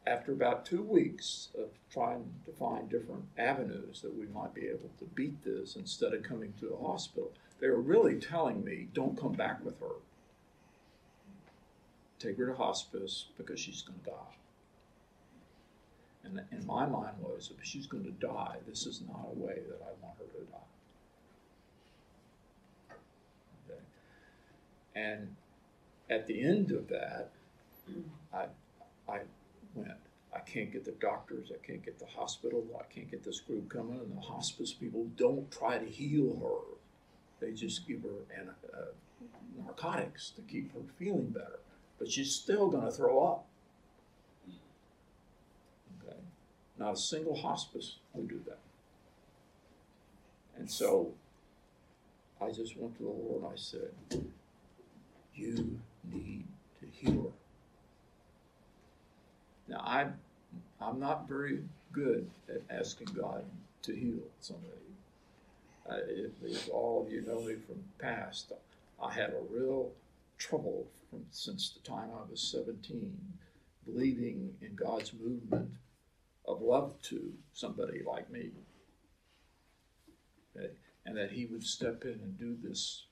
after 0.05 0.31
about 0.31 0.65
two 0.65 0.81
weeks 0.81 1.49
of 1.57 1.69
trying 1.91 2.25
to 2.45 2.51
find 2.51 2.89
different 2.89 3.25
avenues 3.37 4.01
that 4.01 4.17
we 4.17 4.25
might 4.27 4.53
be 4.53 4.67
able 4.67 4.89
to 4.99 5.05
beat 5.15 5.43
this 5.43 5.75
instead 5.75 6.13
of 6.13 6.23
coming 6.23 6.53
to 6.59 6.67
the 6.67 6.77
hospital, 6.77 7.31
they 7.59 7.67
were 7.67 7.81
really 7.81 8.15
telling 8.15 8.63
me, 8.63 8.87
"Don't 8.93 9.19
come 9.19 9.33
back 9.33 9.63
with 9.63 9.79
her. 9.79 9.95
Take 12.19 12.37
her 12.37 12.47
to 12.47 12.55
hospice 12.55 13.25
because 13.37 13.59
she's 13.59 13.81
going 13.81 13.99
to 13.99 14.09
die." 14.11 14.37
And 16.27 16.41
in 16.51 16.65
my 16.65 16.85
mind 16.85 17.15
was, 17.21 17.51
if 17.57 17.65
she's 17.65 17.87
going 17.87 18.03
to 18.03 18.11
die, 18.11 18.57
this 18.67 18.85
is 18.85 19.01
not 19.07 19.29
a 19.31 19.39
way 19.39 19.61
that 19.69 19.81
I 19.81 19.91
want 20.03 20.17
her 20.19 20.25
to 20.25 20.45
die. 20.51 20.57
Okay. 23.69 23.81
And 24.97 25.35
at 26.09 26.25
the 26.27 26.41
end 26.41 26.71
of 26.71 26.87
that, 26.87 27.29
I, 28.33 28.45
I 29.07 29.19
went, 29.75 29.91
I 30.33 30.39
can't 30.39 30.71
get 30.71 30.85
the 30.85 30.91
doctors, 30.91 31.51
I 31.53 31.65
can't 31.65 31.83
get 31.83 31.99
the 31.99 32.05
hospital, 32.05 32.65
I 32.79 32.91
can't 32.91 33.09
get 33.09 33.23
this 33.23 33.39
group 33.39 33.69
coming, 33.69 33.99
and 33.99 34.17
the 34.17 34.21
hospice 34.21 34.73
people 34.73 35.07
don't 35.15 35.49
try 35.51 35.77
to 35.77 35.85
heal 35.85 36.37
her. 36.41 37.45
They 37.45 37.53
just 37.53 37.87
give 37.87 38.01
her 38.03 38.41
an, 38.41 38.49
uh, 38.73 38.77
narcotics 39.63 40.31
to 40.31 40.41
keep 40.41 40.73
her 40.73 40.81
feeling 40.97 41.27
better, 41.27 41.59
but 41.99 42.09
she's 42.09 42.33
still 42.33 42.69
going 42.69 42.85
to 42.85 42.91
throw 42.91 43.23
up. 43.23 43.45
Okay, 46.01 46.17
not 46.77 46.93
a 46.93 46.97
single 46.97 47.35
hospice 47.35 47.97
would 48.13 48.27
do 48.27 48.41
that. 48.47 48.59
And 50.57 50.69
so 50.69 51.13
I 52.41 52.51
just 52.51 52.77
went 52.77 52.97
to 52.97 53.03
the 53.03 53.09
Lord. 53.09 53.43
I 53.53 53.55
said, 53.55 53.91
"You 55.37 55.79
need 56.03 56.47
to 56.79 56.87
heal. 56.87 57.33
Now 59.67 59.81
I'm 59.83 60.15
I'm 60.81 60.99
not 60.99 61.27
very 61.27 61.63
good 61.91 62.29
at 62.49 62.61
asking 62.69 63.09
God 63.15 63.45
to 63.83 63.95
heal 63.95 64.23
somebody. 64.39 64.73
Uh, 65.89 65.97
if, 66.09 66.31
if 66.43 66.69
all 66.69 67.01
of 67.01 67.11
you 67.11 67.21
know 67.21 67.41
me 67.41 67.55
from 67.55 67.81
past, 67.97 68.51
I 69.01 69.13
had 69.13 69.29
a 69.29 69.41
real 69.49 69.91
trouble 70.37 70.87
from 71.09 71.25
since 71.31 71.69
the 71.69 71.79
time 71.79 72.09
I 72.13 72.29
was 72.29 72.41
17, 72.41 73.17
believing 73.85 74.53
in 74.61 74.75
God's 74.75 75.13
movement 75.13 75.71
of 76.45 76.61
love 76.61 77.01
to 77.03 77.33
somebody 77.53 78.01
like 78.05 78.29
me. 78.29 78.51
Okay? 80.55 80.73
And 81.05 81.15
that 81.15 81.31
He 81.31 81.45
would 81.45 81.63
step 81.63 82.03
in 82.03 82.19
and 82.21 82.37
do 82.37 82.57
this 82.61 83.05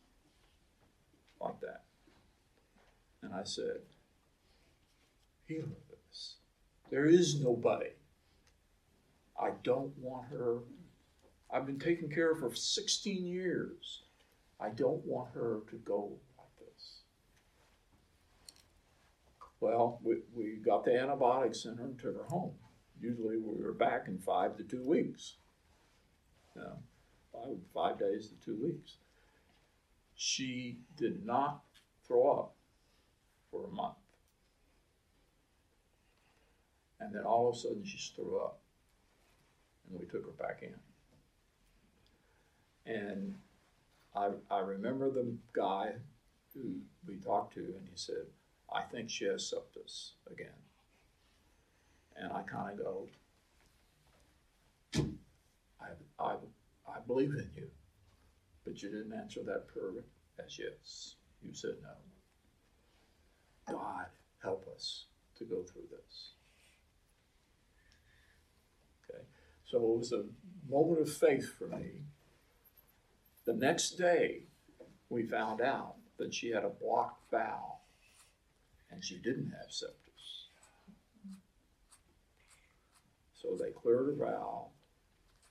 like 1.40 1.60
that. 1.62 1.85
And 3.26 3.34
I 3.34 3.44
said, 3.44 3.82
Heal 5.48 5.64
her 5.64 5.96
this. 6.10 6.36
There 6.90 7.06
is 7.06 7.42
nobody. 7.42 7.90
I 9.40 9.52
don't 9.64 9.98
want 9.98 10.28
her. 10.30 10.60
I've 11.52 11.66
been 11.66 11.80
taking 11.80 12.10
care 12.10 12.32
of 12.32 12.40
her 12.40 12.50
for 12.50 12.56
16 12.56 13.26
years. 13.26 14.04
I 14.60 14.70
don't 14.70 15.04
want 15.06 15.34
her 15.34 15.62
to 15.70 15.76
go 15.78 16.14
like 16.38 16.48
this. 16.60 17.00
Well, 19.60 20.00
we, 20.04 20.18
we 20.34 20.58
got 20.64 20.86
the 20.86 21.00
antibiotics 21.00 21.66
in 21.66 21.78
her 21.78 21.84
and 21.84 22.00
took 22.00 22.16
her 22.16 22.26
home. 22.26 22.54
Usually 23.02 23.38
we 23.38 23.62
were 23.62 23.74
back 23.74 24.08
in 24.08 24.20
five 24.20 24.56
to 24.58 24.64
two 24.64 24.84
weeks. 24.84 25.36
You 26.56 26.62
know, 26.62 26.78
five, 27.34 27.58
five 27.74 28.00
days 28.00 28.30
to 28.30 28.36
two 28.46 28.58
weeks. 28.62 28.98
She 30.16 30.80
did 30.96 31.26
not 31.26 31.62
throw 32.08 32.32
up 32.32 32.55
for 33.56 33.68
a 33.68 33.72
month. 33.72 33.96
And 37.00 37.14
then 37.14 37.24
all 37.24 37.50
of 37.50 37.56
a 37.56 37.58
sudden 37.58 37.84
she 37.86 37.98
threw 38.16 38.40
up. 38.40 38.60
And 39.90 40.00
we 40.00 40.06
took 40.06 40.26
her 40.26 40.32
back 40.44 40.64
in. 40.64 40.74
And 42.92 43.36
I, 44.16 44.30
I 44.50 44.60
remember 44.60 45.10
the 45.10 45.34
guy 45.54 45.94
who 46.54 46.62
we 47.08 47.16
talked 47.16 47.54
to, 47.56 47.60
and 47.60 47.88
he 47.90 47.96
said, 47.96 48.26
I 48.74 48.82
think 48.82 49.10
she 49.10 49.26
has 49.26 49.54
sepsis 49.54 50.12
again. 50.32 50.48
And 52.18 52.32
I 52.32 52.42
kind 52.44 52.80
of 52.80 52.86
go, 52.86 53.08
I, 55.82 56.24
I, 56.24 56.36
I 56.88 57.00
believe 57.06 57.32
in 57.32 57.50
you. 57.56 57.68
But 58.64 58.82
you 58.82 58.90
didn't 58.90 59.14
answer 59.14 59.44
that 59.44 59.68
prayer 59.68 59.92
as 60.44 60.58
yes. 60.58 61.16
You 61.44 61.54
said 61.54 61.76
no. 61.84 61.90
God, 63.70 64.06
help 64.42 64.68
us 64.74 65.06
to 65.38 65.46
go 65.46 65.64
through 65.64 65.88
this. 65.92 66.32
Okay, 69.10 69.24
so 69.66 69.78
it 69.78 69.98
was 69.98 70.12
a 70.12 70.26
moment 70.70 71.02
of 71.02 71.12
faith 71.12 71.54
for 71.58 71.68
me. 71.68 72.04
The 73.46 73.54
next 73.54 73.92
day, 73.92 74.44
we 75.10 75.24
found 75.24 75.62
out 75.62 75.96
that 76.18 76.34
she 76.34 76.50
had 76.50 76.64
a 76.64 76.70
blocked 76.70 77.30
valve 77.32 77.80
and 78.92 79.04
she 79.04 79.18
didn't 79.18 79.52
have 79.52 79.70
sepsis. 79.70 80.46
So 83.42 83.56
they 83.56 83.72
cleared 83.72 84.08
her 84.08 84.26
valve 84.26 84.70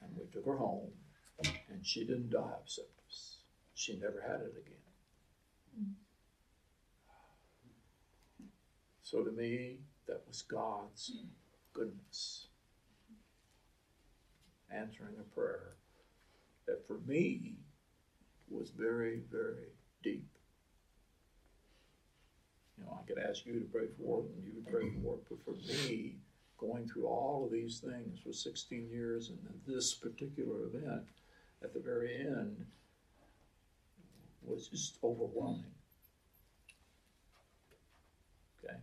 and 0.03 0.11
we 0.17 0.27
took 0.33 0.47
her 0.47 0.57
home 0.57 0.91
and 1.69 1.85
she 1.85 2.01
didn't 2.05 2.31
die 2.31 2.39
of 2.39 2.67
sepsis. 2.67 3.37
She 3.75 3.97
never 3.97 4.23
had 4.27 4.41
it 4.41 4.55
again. 4.59 4.75
Mm. 5.81 6.04
So 9.15 9.23
to 9.23 9.31
me, 9.31 9.77
that 10.09 10.23
was 10.27 10.43
God's 10.43 11.12
goodness 11.73 12.49
answering 14.73 15.15
a 15.21 15.35
prayer 15.39 15.75
that 16.67 16.85
for 16.89 16.99
me 17.07 17.53
was 18.51 18.71
very, 18.71 19.21
very 19.31 19.69
deep. 20.03 20.27
You 22.77 22.87
know, 22.87 22.99
I 23.01 23.07
could 23.07 23.19
ask 23.21 23.47
you 23.47 23.61
to 23.61 23.67
pray 23.67 23.87
for 24.03 24.25
it 24.25 24.31
and 24.35 24.45
you 24.45 24.51
would 24.57 24.67
pray 24.67 24.91
for 25.01 25.15
it, 25.15 25.27
but 25.29 25.45
for 25.45 25.55
me, 25.73 26.17
going 26.59 26.89
through 26.89 27.07
all 27.07 27.45
of 27.45 27.53
these 27.53 27.79
things 27.79 28.19
for 28.19 28.33
16 28.33 28.89
years 28.91 29.29
and 29.29 29.39
this 29.65 29.95
particular 29.95 30.67
event 30.67 31.05
at 31.62 31.73
the 31.73 31.79
very 31.79 32.17
end 32.17 32.67
was 34.45 34.67
just 34.67 34.99
overwhelming. 35.05 35.71
Okay. 38.65 38.75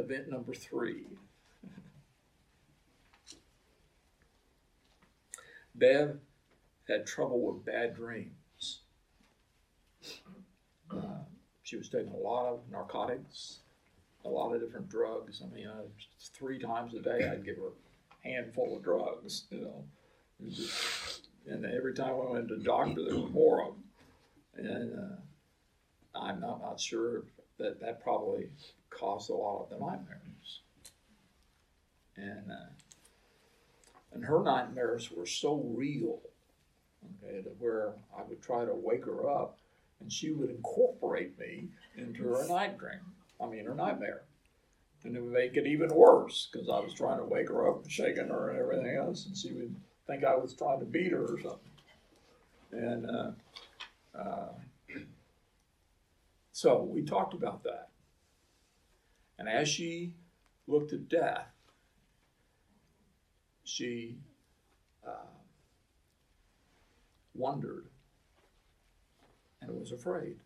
Event 0.00 0.30
number 0.30 0.54
three. 0.54 1.04
Bev 5.74 6.18
had 6.88 7.06
trouble 7.06 7.40
with 7.40 7.66
bad 7.66 7.94
dreams. 7.94 8.80
Uh, 10.90 11.24
she 11.62 11.76
was 11.76 11.90
taking 11.90 12.12
a 12.12 12.16
lot 12.16 12.46
of 12.46 12.60
narcotics, 12.72 13.58
a 14.24 14.28
lot 14.28 14.54
of 14.54 14.62
different 14.62 14.88
drugs. 14.88 15.42
I 15.44 15.54
mean, 15.54 15.68
three 16.18 16.58
times 16.58 16.94
a 16.94 17.00
day 17.00 17.28
I'd 17.30 17.44
give 17.44 17.56
her 17.56 17.68
a 17.68 18.28
handful 18.28 18.76
of 18.76 18.82
drugs, 18.82 19.44
you 19.50 19.60
know. 19.60 19.84
Just, 20.48 21.28
and 21.46 21.66
every 21.66 21.92
time 21.92 22.14
I 22.14 22.32
went 22.32 22.48
to 22.48 22.56
the 22.56 22.64
doctor, 22.64 23.04
there 23.04 23.18
were 23.18 23.28
more 23.28 23.62
of 23.62 23.74
them. 23.74 24.66
And 24.66 24.98
uh, 24.98 26.18
I'm 26.18 26.40
not, 26.40 26.62
not 26.62 26.80
sure 26.80 27.24
that 27.58 27.80
that 27.80 28.02
probably 28.02 28.48
caused 28.90 29.30
a 29.30 29.34
lot 29.34 29.62
of 29.62 29.70
the 29.70 29.84
nightmares. 29.84 30.60
And 32.16 32.50
uh, 32.50 32.70
and 34.12 34.24
her 34.24 34.42
nightmares 34.42 35.10
were 35.10 35.26
so 35.26 35.64
real, 35.74 36.20
okay, 37.22 37.40
that 37.40 37.60
where 37.60 37.92
I 38.16 38.22
would 38.28 38.42
try 38.42 38.64
to 38.64 38.74
wake 38.74 39.04
her 39.06 39.30
up 39.30 39.58
and 40.00 40.12
she 40.12 40.30
would 40.30 40.50
incorporate 40.50 41.38
me 41.38 41.68
into 41.96 42.24
her 42.24 42.46
night 42.48 42.78
dream. 42.78 43.00
I 43.40 43.46
mean, 43.46 43.66
her 43.66 43.74
nightmare. 43.74 44.22
And 45.04 45.16
it 45.16 45.22
would 45.22 45.32
make 45.32 45.56
it 45.56 45.66
even 45.66 45.88
worse 45.94 46.48
because 46.52 46.68
I 46.68 46.80
was 46.80 46.92
trying 46.92 47.18
to 47.18 47.24
wake 47.24 47.48
her 47.48 47.68
up 47.68 47.82
and 47.82 47.90
shaking 47.90 48.28
her 48.28 48.50
and 48.50 48.58
everything 48.58 48.96
else, 48.96 49.26
and 49.26 49.36
she 49.36 49.52
would 49.52 49.74
think 50.06 50.24
I 50.24 50.36
was 50.36 50.54
trying 50.54 50.80
to 50.80 50.84
beat 50.84 51.12
her 51.12 51.24
or 51.24 51.40
something. 51.40 51.70
And 52.72 53.06
uh, 53.06 53.30
uh, 54.18 54.48
so 56.52 56.82
we 56.82 57.02
talked 57.02 57.32
about 57.32 57.62
that. 57.64 57.89
And 59.40 59.48
as 59.48 59.68
she 59.68 60.12
looked 60.66 60.92
at 60.92 61.08
death, 61.08 61.48
she 63.64 64.18
uh, 65.04 65.32
wondered 67.34 67.86
and 69.62 69.80
was 69.80 69.92
afraid 69.92 70.36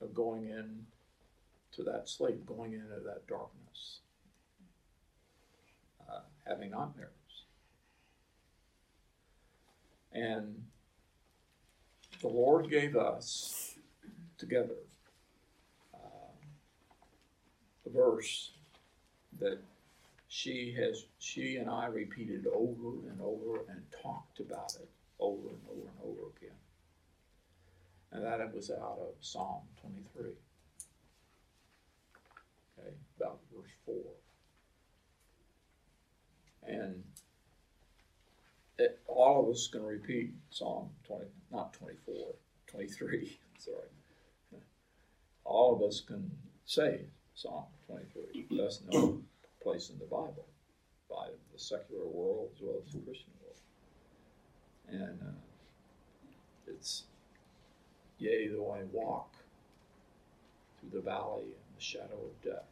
of 0.00 0.14
going 0.14 0.48
in 0.48 0.86
to 1.72 1.82
that 1.82 2.08
sleep, 2.08 2.46
going 2.46 2.72
into 2.72 3.00
that 3.04 3.26
darkness, 3.26 4.00
uh, 6.08 6.20
having 6.46 6.70
nightmares. 6.70 7.10
And 10.12 10.64
the 12.22 12.28
Lord 12.28 12.70
gave 12.70 12.96
us 12.96 13.74
together 14.38 14.76
uh, 15.94 15.98
a 17.79 17.79
verse 17.94 18.52
that 19.38 19.58
she 20.28 20.72
has 20.78 21.04
she 21.18 21.56
and 21.56 21.68
I 21.68 21.86
repeated 21.86 22.46
over 22.46 23.08
and 23.08 23.20
over 23.20 23.64
and 23.68 23.82
talked 24.02 24.40
about 24.40 24.74
it 24.80 24.88
over 25.18 25.48
and 25.48 25.60
over 25.70 25.88
and 25.88 25.98
over 26.04 26.28
again. 26.36 26.56
And 28.12 28.24
that 28.24 28.54
was 28.54 28.70
out 28.70 28.98
of 29.00 29.14
Psalm 29.20 29.62
23. 29.82 30.30
Okay, 32.78 32.94
about 33.18 33.38
verse 33.54 33.70
4. 33.86 33.94
And 36.66 37.02
it, 38.78 38.98
all 39.06 39.44
of 39.44 39.54
us 39.54 39.68
can 39.68 39.84
repeat 39.84 40.32
Psalm 40.50 40.90
20, 41.06 41.24
not 41.52 41.72
24, 41.74 42.34
23, 42.66 43.38
sorry. 43.58 43.76
All 45.44 45.74
of 45.74 45.82
us 45.82 46.00
can 46.00 46.30
say 46.66 47.00
Psalm 47.40 47.64
23. 47.86 48.58
That's 48.58 48.82
no 48.92 49.18
place 49.62 49.88
in 49.88 49.98
the 49.98 50.04
Bible 50.04 50.44
by 51.08 51.28
the 51.50 51.58
secular 51.58 52.04
world 52.04 52.50
as 52.54 52.60
well 52.60 52.82
as 52.86 52.92
the 52.92 52.98
Christian 52.98 53.30
world. 53.40 53.56
And 55.02 55.18
uh, 55.22 55.40
it's, 56.66 57.04
yea, 58.18 58.48
though 58.48 58.72
I 58.72 58.82
walk 58.92 59.32
through 60.78 60.90
the 60.92 61.00
valley 61.00 61.44
in 61.44 61.74
the 61.76 61.82
shadow 61.82 62.18
of 62.22 62.42
death, 62.44 62.68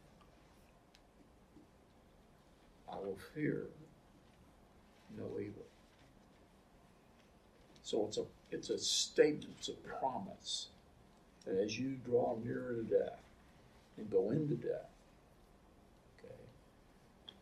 I 2.91 2.97
will 2.97 3.17
fear 3.33 3.65
no 5.17 5.39
evil. 5.39 5.65
So 7.81 8.05
it's 8.05 8.17
a 8.19 8.25
it's 8.51 8.69
a 8.69 8.77
statement, 8.77 9.55
it's 9.57 9.69
a 9.69 9.73
promise 9.73 10.67
that 11.45 11.57
as 11.57 11.79
you 11.79 11.97
draw 12.05 12.37
nearer 12.43 12.75
to 12.75 12.83
death 12.83 13.19
and 13.99 14.09
go 14.09 14.31
into 14.31 14.55
death, 14.55 14.89
okay, 16.17 16.33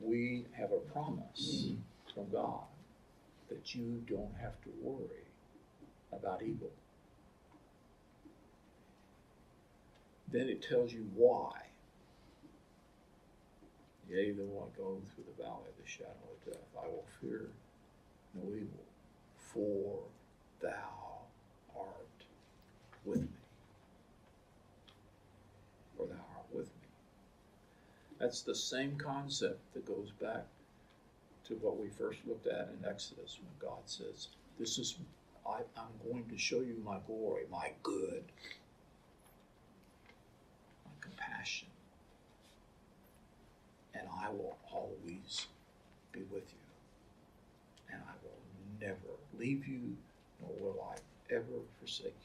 we 0.02 0.46
have 0.58 0.72
a 0.72 0.80
promise 0.92 1.70
from 2.14 2.30
God 2.30 2.66
that 3.50 3.76
you 3.76 4.04
don't 4.10 4.36
have 4.42 4.60
to 4.64 4.70
worry 4.82 5.28
about 6.12 6.42
evil. 6.42 6.72
Then 10.32 10.50
it 10.50 10.62
tells 10.62 10.92
you 10.92 11.08
why. 11.16 11.52
Yea, 14.10 14.32
though 14.32 14.44
I 14.66 14.78
go 14.78 15.02
through 15.14 15.26
the 15.36 15.44
valley 15.44 15.68
of 15.70 15.84
the 15.84 15.90
shadow 15.90 16.10
of 16.10 16.54
death, 16.54 16.64
I 16.82 16.88
will 16.88 17.06
fear 17.22 17.50
no 18.34 18.44
evil, 18.56 18.86
for 19.38 20.00
thou 20.62 21.22
art 21.78 22.26
with 23.06 23.22
me. 23.22 23.28
For 25.98 26.08
thou 26.08 26.26
art 26.36 26.46
with 26.54 26.68
me. 26.68 26.88
That's 28.20 28.42
the 28.42 28.56
same 28.56 28.98
concept 28.98 29.60
that 29.74 29.86
goes 29.86 30.12
back 30.20 30.46
to 31.48 31.54
what 31.56 31.80
we 31.80 31.88
first 31.90 32.20
looked 32.28 32.48
at 32.48 32.70
in 32.70 32.90
Exodus 32.90 33.38
when 33.40 33.70
God 33.70 33.82
says, 33.86 34.30
This 34.60 34.80
is, 34.80 34.96
I, 35.48 35.60
I'm 35.78 36.12
going 36.12 36.26
to 36.30 36.38
show 36.38 36.62
you 36.62 36.82
my 36.84 36.98
glory, 37.06 37.44
my 37.52 37.72
good, 37.84 38.24
my 40.86 40.92
compassion, 41.00 41.68
and 43.94 44.08
I 44.20 44.30
will 44.30 44.58
always 44.72 45.46
be 46.12 46.22
with 46.32 46.44
you. 46.52 47.94
And 47.94 48.02
I 48.02 48.14
will 48.24 48.88
never 48.88 49.16
leave 49.40 49.68
you, 49.68 49.96
nor 50.42 50.52
will 50.60 50.88
I 50.92 51.34
ever 51.34 51.62
forsake 51.80 52.18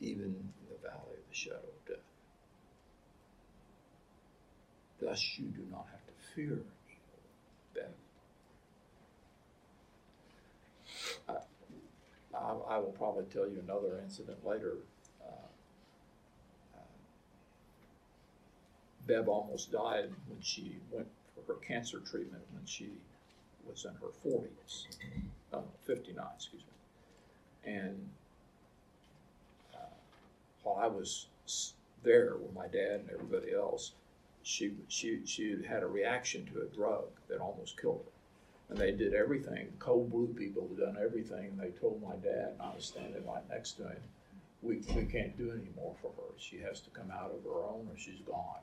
you, 0.00 0.08
even 0.08 0.24
in 0.24 0.52
the 0.70 0.88
valley 0.88 1.14
of 1.18 1.28
the 1.28 1.34
shadow 1.34 1.56
of 1.56 1.88
death. 1.88 2.07
Thus 5.00 5.38
you 5.38 5.46
do 5.46 5.64
not 5.70 5.86
have 5.90 6.04
to 6.06 6.12
fear 6.34 6.58
death. 7.74 7.84
I, 11.28 12.36
I, 12.36 12.52
I 12.68 12.78
will 12.78 12.94
probably 12.98 13.24
tell 13.32 13.46
you 13.46 13.62
another 13.64 14.00
incident 14.02 14.44
later. 14.44 14.74
Uh, 15.22 15.48
uh, 16.76 16.96
Bev 19.06 19.28
almost 19.28 19.70
died 19.70 20.10
when 20.26 20.40
she 20.42 20.76
went 20.90 21.06
for 21.34 21.52
her 21.52 21.60
cancer 21.60 22.00
treatment 22.00 22.42
when 22.52 22.66
she 22.66 22.90
was 23.68 23.84
in 23.84 23.92
her 23.92 24.10
forties, 24.22 24.88
uh, 25.52 25.60
fifty-nine, 25.86 26.26
excuse 26.34 26.62
me. 26.62 27.72
And 27.72 28.08
uh, 29.74 29.94
while 30.62 30.78
I 30.82 30.88
was 30.88 31.26
there 32.02 32.36
with 32.36 32.52
my 32.54 32.66
dad 32.66 33.00
and 33.00 33.10
everybody 33.10 33.52
else, 33.54 33.92
she, 34.48 34.72
she, 34.88 35.20
she 35.26 35.58
had 35.68 35.82
a 35.82 35.86
reaction 35.86 36.46
to 36.46 36.62
a 36.62 36.74
drug 36.74 37.04
that 37.28 37.38
almost 37.38 37.78
killed 37.78 38.02
her. 38.06 38.70
And 38.70 38.78
they 38.78 38.92
did 38.92 39.12
everything, 39.12 39.68
code 39.78 40.10
blue 40.10 40.28
people 40.28 40.66
had 40.68 40.78
done 40.78 40.96
everything, 41.02 41.50
and 41.52 41.60
they 41.60 41.78
told 41.78 42.02
my 42.02 42.16
dad, 42.16 42.52
and 42.52 42.62
I 42.62 42.74
was 42.74 42.86
standing 42.86 43.26
right 43.26 43.46
next 43.50 43.72
to 43.72 43.82
him, 43.82 44.00
we, 44.62 44.76
we 44.96 45.04
can't 45.04 45.36
do 45.36 45.52
any 45.52 45.68
more 45.76 45.94
for 46.00 46.12
her. 46.16 46.32
She 46.38 46.58
has 46.60 46.80
to 46.80 46.90
come 46.90 47.10
out 47.10 47.30
of 47.30 47.44
her 47.44 47.60
own 47.60 47.88
or 47.92 47.98
she's 47.98 48.20
gone. 48.26 48.60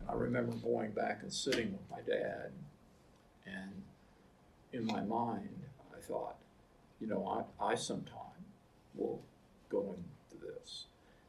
And 0.00 0.10
I 0.10 0.12
remember 0.12 0.52
going 0.56 0.90
back 0.90 1.20
and 1.22 1.32
sitting 1.32 1.72
with 1.72 1.90
my 1.90 2.02
dad, 2.06 2.52
and 3.46 3.72
in 4.74 4.84
my 4.84 5.00
mind, 5.00 5.62
I 5.96 6.00
thought, 6.00 6.36
you 7.00 7.06
know, 7.06 7.44
I, 7.58 7.72
I 7.72 7.74
sometime 7.74 8.44
will 8.94 9.22
go 9.70 9.96
into 9.96 10.44
this. 10.44 10.84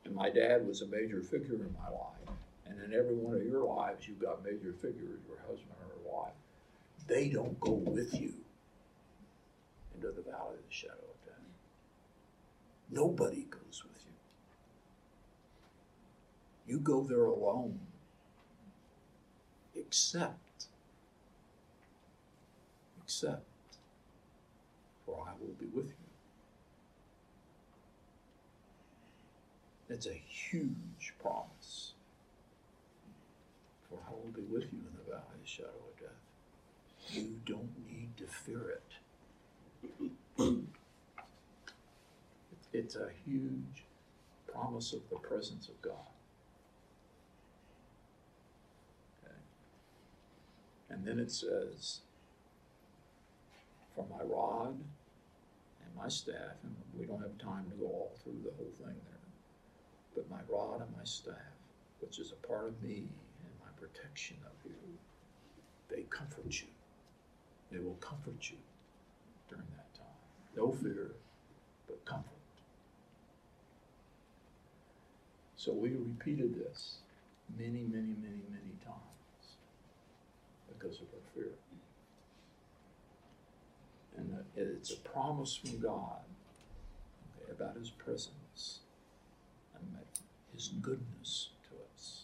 And 0.08 0.16
my 0.16 0.30
dad 0.30 0.66
was 0.66 0.82
a 0.82 0.88
major 0.88 1.22
figure 1.22 1.56
in 1.56 1.76
my 1.84 1.90
life, 1.90 2.38
and 2.66 2.82
in 2.82 2.98
every 2.98 3.16
one 3.16 3.36
of 3.36 3.44
your 3.44 3.66
lives, 3.66 4.08
you've 4.08 4.22
got 4.22 4.42
major 4.42 4.72
figures, 4.72 5.20
your 5.28 5.38
husband 5.46 5.76
or 5.82 5.88
your 6.02 6.14
wife. 6.14 6.32
They 7.08 7.28
don't 7.28 7.60
go 7.60 7.72
with 7.72 8.14
you 8.14 8.34
into 9.94 10.08
the 10.08 10.22
valley 10.22 10.56
of 10.56 10.66
the 10.66 10.74
shadow 10.74 10.94
of 10.94 11.26
death. 11.26 11.44
Nobody 12.90 13.48
goes 13.50 13.84
with 13.84 14.02
you. 16.66 16.74
You 16.74 16.80
go 16.80 17.04
there 17.04 17.26
alone, 17.26 17.78
except, 19.76 20.68
except, 23.04 23.44
for 25.06 25.26
I 25.28 25.34
will 25.42 25.54
be 25.60 25.66
with 25.66 25.88
you. 25.88 25.94
It's 29.90 30.06
a 30.06 30.22
huge 30.52 31.14
promise. 31.22 31.94
For 33.90 34.00
I 34.08 34.12
will 34.12 34.32
be 34.34 34.42
with 34.42 34.64
you 34.74 34.80
in 34.80 34.98
the 34.98 35.12
valley 35.12 35.24
of 35.34 35.42
the 35.42 35.48
shadow 35.48 35.70
of 35.70 36.00
death. 36.00 37.14
You 37.14 37.40
don't 37.46 37.72
need 37.90 38.18
to 38.18 38.26
fear 38.26 38.70
it. 38.70 38.84
It's 42.74 42.96
a 42.96 43.10
huge 43.26 43.86
promise 44.52 44.94
of 44.94 45.02
the 45.10 45.16
presence 45.16 45.70
of 45.70 45.82
God. 45.82 46.12
Okay. 49.24 49.36
And 50.90 51.06
then 51.06 51.20
it 51.20 51.32
says, 51.32 52.02
For 53.96 54.06
my 54.10 54.24
rod 54.24 54.78
and 55.86 55.96
my 55.96 56.10
staff, 56.10 56.36
and 56.64 56.76
we 56.98 57.06
don't 57.06 57.22
have 57.22 57.38
time 57.38 57.66
to 57.72 57.78
go 57.78 57.86
all 57.86 58.12
through 58.24 58.42
the 58.44 58.52
whole 58.58 58.72
thing 58.78 58.96
there, 59.10 59.17
but 60.18 60.30
my 60.32 60.42
rod 60.50 60.82
and 60.82 60.90
my 60.98 61.04
staff, 61.04 61.36
which 62.00 62.18
is 62.18 62.32
a 62.32 62.48
part 62.48 62.68
of 62.68 62.82
me 62.82 62.96
and 62.96 63.54
my 63.62 63.70
protection 63.80 64.36
of 64.48 64.52
you, 64.66 64.76
they 65.90 66.02
comfort 66.10 66.60
you. 66.60 66.68
They 67.72 67.78
will 67.78 67.98
comfort 68.02 68.50
you 68.50 68.58
during 69.48 69.68
that 69.76 69.94
time. 69.94 70.08
No 70.56 70.72
fear, 70.72 71.12
but 71.86 72.04
comfort. 72.04 72.32
So 75.56 75.72
we 75.72 75.90
repeated 75.90 76.56
this 76.56 76.98
many, 77.56 77.84
many, 77.84 78.16
many, 78.20 78.42
many 78.50 78.74
times 78.84 79.58
because 80.68 81.00
of 81.00 81.08
our 81.14 81.32
fear. 81.36 81.52
And 84.18 84.36
it's 84.56 84.94
a 84.94 84.98
promise 84.98 85.56
from 85.56 85.80
God 85.80 86.22
about 87.52 87.78
His 87.78 87.92
presence 87.92 88.80
His 90.58 90.70
goodness 90.82 91.50
to 91.70 91.76
us. 91.94 92.24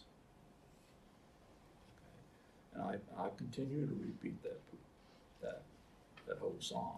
Okay. 2.73 2.81
And 2.81 2.99
I, 3.17 3.25
I 3.25 3.29
continue 3.37 3.85
to 3.85 3.93
repeat 3.93 4.41
that, 4.41 4.59
that, 5.43 5.61
that 6.27 6.39
whole 6.39 6.55
psalm. 6.59 6.97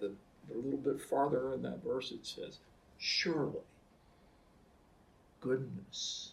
The, 0.00 0.06
a 0.06 0.56
little 0.56 0.78
bit 0.78 1.02
farther 1.02 1.52
in 1.52 1.60
that 1.62 1.84
verse 1.84 2.12
it 2.12 2.24
says, 2.24 2.60
Surely 2.96 3.60
goodness 5.42 6.32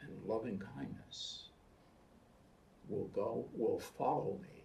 and 0.00 0.10
loving 0.24 0.62
kindness 0.76 1.48
will 2.88 3.08
go 3.12 3.44
will 3.56 3.80
follow 3.80 4.38
me 4.40 4.62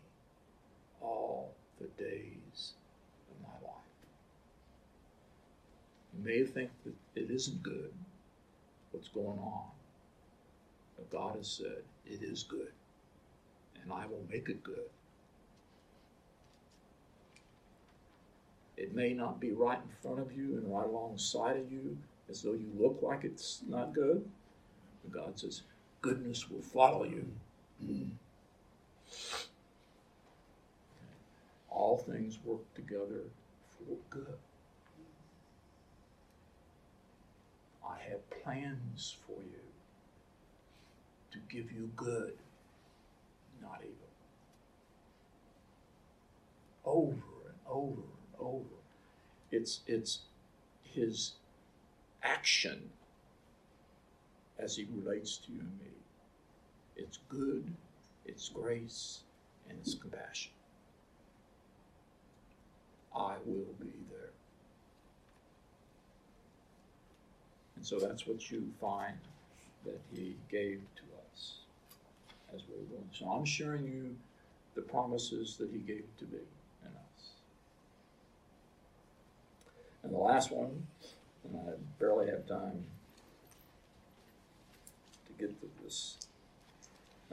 all 1.02 1.56
the 1.82 1.88
days 2.02 2.74
of 3.32 3.42
my 3.42 3.68
life. 3.68 3.84
You 6.16 6.24
may 6.24 6.44
think 6.44 6.70
that 6.84 6.94
it 7.16 7.32
isn't 7.32 7.64
good 7.64 7.92
what's 8.92 9.08
going 9.08 9.40
on, 9.40 9.66
but 10.96 11.10
God 11.10 11.36
has 11.38 11.48
said 11.48 11.84
it 12.06 12.22
is 12.22 12.44
good, 12.44 12.72
and 13.82 13.92
I 13.92 14.06
will 14.06 14.24
make 14.30 14.50
it 14.50 14.64
good. 14.64 14.90
It 18.78 18.94
may 18.94 19.14
not 19.14 19.40
be 19.40 19.52
right 19.52 19.78
in 19.78 19.90
front 20.02 20.20
of 20.20 20.36
you 20.36 20.58
and 20.58 20.74
right 20.74 20.86
alongside 20.86 21.58
of 21.58 21.72
you, 21.72 21.98
as 22.30 22.42
though 22.42 22.54
you 22.54 22.72
look 22.78 23.00
like 23.02 23.24
it's 23.24 23.62
not 23.68 23.94
good. 23.94 24.28
But 25.04 25.24
God 25.24 25.40
says, 25.40 25.62
goodness 26.02 26.50
will 26.50 26.62
follow 26.62 27.04
you. 27.04 27.26
All 31.70 31.98
things 31.98 32.40
work 32.44 32.74
together 32.76 33.22
for 33.78 33.96
good. 34.10 34.38
I 37.88 37.98
have 38.10 38.22
plans 38.44 39.16
for 39.26 39.42
you 39.42 39.60
to 41.32 41.40
give 41.50 41.72
you 41.72 41.90
good, 41.96 42.34
not 43.62 43.80
evil. 43.82 43.96
Over 46.86 47.14
and 47.14 47.58
over 47.68 47.92
and 47.92 48.40
over. 48.40 48.66
It's, 49.52 49.80
it's 49.88 50.20
his 50.84 51.34
action 52.22 52.90
as 54.60 54.76
he 54.76 54.88
relates 54.94 55.38
to 55.38 55.52
you 55.52 55.60
and 55.60 55.80
me. 55.80 55.92
It's 56.96 57.20
good, 57.30 57.66
it's 58.26 58.50
grace, 58.50 59.22
and 59.70 59.78
it's 59.80 59.96
compassion. 59.96 60.52
I 63.16 63.36
will 63.46 63.74
be 63.80 63.94
there. 64.12 64.33
So 67.84 68.00
that's 68.00 68.26
what 68.26 68.50
you 68.50 68.72
find 68.80 69.18
that 69.86 70.00
he 70.14 70.36
gave 70.50 70.82
to 70.96 71.04
us 71.32 71.56
as 72.56 72.62
we 72.68 72.76
were 72.78 72.98
going. 72.98 73.10
So 73.12 73.26
I'm 73.28 73.46
sharing 73.46 73.84
you 73.84 74.16
the 74.76 74.82
promises 74.82 75.58
that 75.58 75.70
he 75.70 75.80
gave 75.80 76.06
to 76.20 76.26
me 76.26 76.40
and 76.84 76.94
us. 76.96 77.32
And 80.04 80.14
the 80.14 80.18
last 80.18 80.52
one, 80.52 80.88
and 81.44 81.58
I 81.58 81.74
barely 82.00 82.28
have 82.28 82.48
time 82.48 82.86
to 85.28 85.34
get 85.38 85.60
to 85.62 85.68
this. 85.84 86.18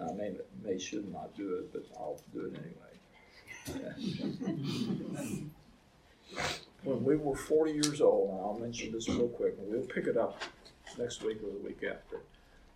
I 0.01 0.13
may, 0.13 0.33
may 0.65 0.79
should 0.79 1.13
not 1.13 1.37
do 1.37 1.55
it, 1.55 1.73
but 1.73 1.85
I'll 1.97 2.21
do 2.33 2.47
it 2.47 2.55
anyway. 2.59 3.87
when 6.83 7.05
we 7.05 7.17
were 7.17 7.37
40 7.37 7.73
years 7.73 8.01
old, 8.01 8.31
and 8.31 8.41
I'll 8.41 8.59
mention 8.59 8.93
this 8.93 9.09
real 9.09 9.29
quick, 9.29 9.57
and 9.59 9.69
we'll 9.69 9.87
pick 9.87 10.07
it 10.07 10.17
up 10.17 10.43
next 10.99 11.23
week 11.23 11.39
or 11.43 11.51
the 11.51 11.65
week 11.65 11.83
after. 11.83 12.21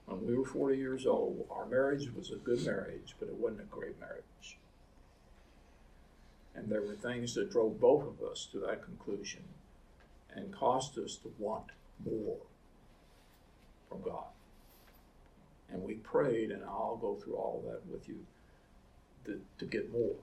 When 0.07 0.27
we 0.27 0.37
were 0.37 0.45
40 0.45 0.77
years 0.77 1.07
old, 1.07 1.47
our 1.51 1.67
marriage 1.67 2.13
was 2.15 2.31
a 2.31 2.37
good 2.37 2.65
marriage, 2.67 3.15
but 3.19 3.29
it 3.29 3.35
wasn't 3.35 3.63
a 3.63 3.65
great 3.65 3.99
marriage. 3.99 4.59
And 6.55 6.69
there 6.69 6.83
were 6.83 6.95
things 6.95 7.35
that 7.35 7.51
drove 7.51 7.81
both 7.81 8.05
of 8.07 8.31
us 8.31 8.47
to 8.53 8.59
that 8.61 8.85
conclusion 8.85 9.43
and 10.35 10.53
caused 10.53 10.99
us 10.99 11.17
to 11.17 11.33
want 11.39 11.67
more 12.05 12.37
from 13.89 14.03
God. 14.03 14.27
And 15.73 15.83
we 15.83 15.95
prayed, 15.95 16.51
and 16.51 16.63
I'll 16.65 16.99
go 17.01 17.15
through 17.15 17.35
all 17.35 17.65
that 17.67 17.87
with 17.91 18.09
you, 18.09 18.27
to, 19.25 19.41
to 19.59 19.65
get 19.65 19.91
more. 19.91 20.17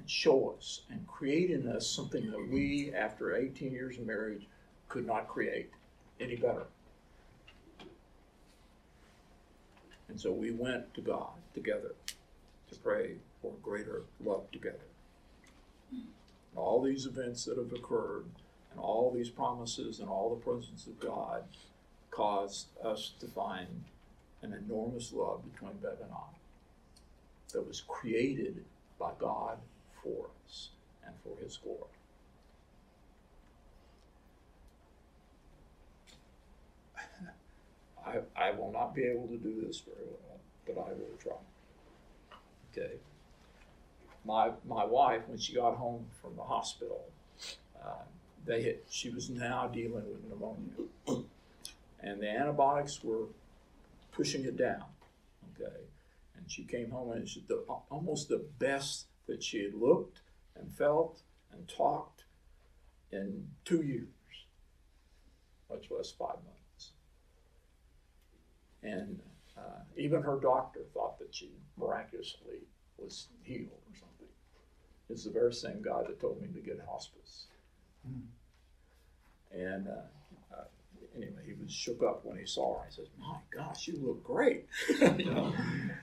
And 0.00 0.08
show 0.08 0.54
us 0.56 0.80
and 0.90 1.06
create 1.06 1.50
in 1.50 1.68
us 1.68 1.86
something 1.86 2.30
that 2.30 2.48
we, 2.50 2.90
after 2.94 3.36
18 3.36 3.70
years 3.70 3.98
of 3.98 4.06
marriage, 4.06 4.46
could 4.88 5.06
not 5.06 5.28
create 5.28 5.68
any 6.18 6.36
better. 6.36 6.64
And 10.08 10.18
so 10.18 10.32
we 10.32 10.52
went 10.52 10.94
to 10.94 11.02
God 11.02 11.34
together 11.54 11.94
to 12.70 12.78
pray 12.78 13.16
for 13.42 13.52
greater 13.62 14.04
love 14.24 14.50
together. 14.50 14.78
All 16.56 16.82
these 16.82 17.04
events 17.04 17.44
that 17.44 17.58
have 17.58 17.72
occurred, 17.72 18.24
and 18.70 18.80
all 18.80 19.12
these 19.14 19.28
promises, 19.28 20.00
and 20.00 20.08
all 20.08 20.34
the 20.34 20.42
presence 20.42 20.86
of 20.86 20.98
God 20.98 21.44
caused 22.10 22.68
us 22.82 23.12
to 23.20 23.26
find 23.26 23.84
an 24.40 24.54
enormous 24.54 25.12
love 25.12 25.42
between 25.52 25.74
Bev 25.82 25.98
and 26.02 26.10
I 26.10 26.32
that 27.52 27.68
was 27.68 27.82
created 27.82 28.64
by 28.98 29.10
God 29.18 29.58
for 30.02 30.26
us 30.46 30.70
and 31.06 31.14
for 31.22 31.42
His 31.42 31.58
glory. 31.58 31.78
I, 38.06 38.20
I 38.36 38.50
will 38.52 38.72
not 38.72 38.94
be 38.94 39.04
able 39.04 39.28
to 39.28 39.36
do 39.36 39.64
this 39.66 39.80
very 39.80 40.06
well, 40.06 40.40
but 40.66 40.72
I 40.78 40.92
will 40.92 41.16
try. 41.22 41.36
Okay. 42.72 42.94
My, 44.24 44.50
my 44.68 44.84
wife, 44.84 45.22
when 45.26 45.38
she 45.38 45.54
got 45.54 45.76
home 45.76 46.06
from 46.20 46.36
the 46.36 46.42
hospital, 46.42 47.04
uh, 47.82 48.04
they 48.44 48.62
had, 48.62 48.76
she 48.88 49.10
was 49.10 49.30
now 49.30 49.66
dealing 49.68 50.04
with 50.08 50.24
pneumonia. 50.28 51.24
And 52.02 52.22
the 52.22 52.28
antibiotics 52.28 53.02
were 53.02 53.26
pushing 54.12 54.44
it 54.44 54.56
down. 54.56 54.84
Okay. 55.54 55.72
And 56.36 56.50
she 56.50 56.64
came 56.64 56.90
home 56.90 57.12
and 57.12 57.28
she 57.28 57.44
the, 57.46 57.64
almost 57.90 58.28
the 58.28 58.42
best 58.58 59.06
that 59.30 59.42
she 59.42 59.62
had 59.62 59.74
looked 59.74 60.20
and 60.56 60.70
felt 60.72 61.20
and 61.52 61.68
talked 61.68 62.24
in 63.12 63.46
two 63.64 63.82
years, 63.82 64.08
much 65.70 65.86
less 65.90 66.10
five 66.10 66.36
months. 66.44 66.92
And 68.82 69.20
uh, 69.56 69.82
even 69.96 70.22
her 70.22 70.38
doctor 70.40 70.80
thought 70.92 71.18
that 71.20 71.34
she 71.34 71.50
miraculously 71.78 72.66
was 72.98 73.28
healed 73.42 73.68
or 73.68 73.94
something. 73.94 74.28
It's 75.08 75.24
the 75.24 75.30
very 75.30 75.54
same 75.54 75.80
guy 75.80 76.02
that 76.02 76.20
told 76.20 76.40
me 76.42 76.48
to 76.48 76.60
get 76.60 76.80
hospice. 76.88 77.46
And 79.52 79.88
uh, 79.88 80.54
uh, 80.56 80.64
anyway, 81.16 81.42
he 81.46 81.52
was 81.60 81.72
shook 81.72 82.02
up 82.02 82.24
when 82.24 82.36
he 82.38 82.46
saw 82.46 82.78
her. 82.78 82.86
He 82.88 82.94
says, 82.94 83.08
"My 83.18 83.36
gosh, 83.50 83.88
you 83.88 83.98
look 84.00 84.24
great!" 84.24 84.66
you 85.18 85.24
know. 85.24 85.52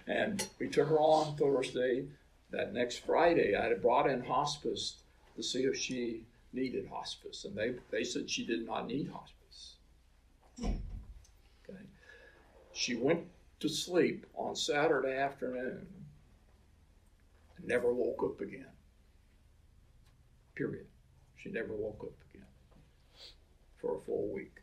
And 0.05 0.45
we 0.59 0.67
took 0.67 0.89
her 0.89 0.99
on 0.99 1.35
Thursday. 1.37 2.05
That 2.51 2.73
next 2.73 3.05
Friday, 3.05 3.55
I 3.55 3.67
had 3.67 3.81
brought 3.81 4.09
in 4.09 4.23
hospice 4.23 4.97
to 5.35 5.43
see 5.43 5.63
if 5.63 5.77
she 5.77 6.23
needed 6.53 6.87
hospice, 6.87 7.45
and 7.45 7.55
they 7.55 7.75
they 7.91 8.03
said 8.03 8.29
she 8.29 8.45
did 8.45 8.65
not 8.65 8.87
need 8.87 9.09
hospice. 9.09 9.75
Okay. 10.59 11.83
She 12.73 12.95
went 12.95 13.25
to 13.59 13.69
sleep 13.69 14.25
on 14.35 14.55
Saturday 14.55 15.17
afternoon 15.17 15.87
and 17.57 17.67
never 17.67 17.93
woke 17.93 18.23
up 18.23 18.41
again. 18.41 18.71
Period. 20.55 20.85
She 21.37 21.49
never 21.49 21.73
woke 21.73 22.01
up 22.03 22.15
again 22.33 22.47
for 23.79 23.97
a 23.97 23.99
full 24.01 24.27
week. 24.33 24.55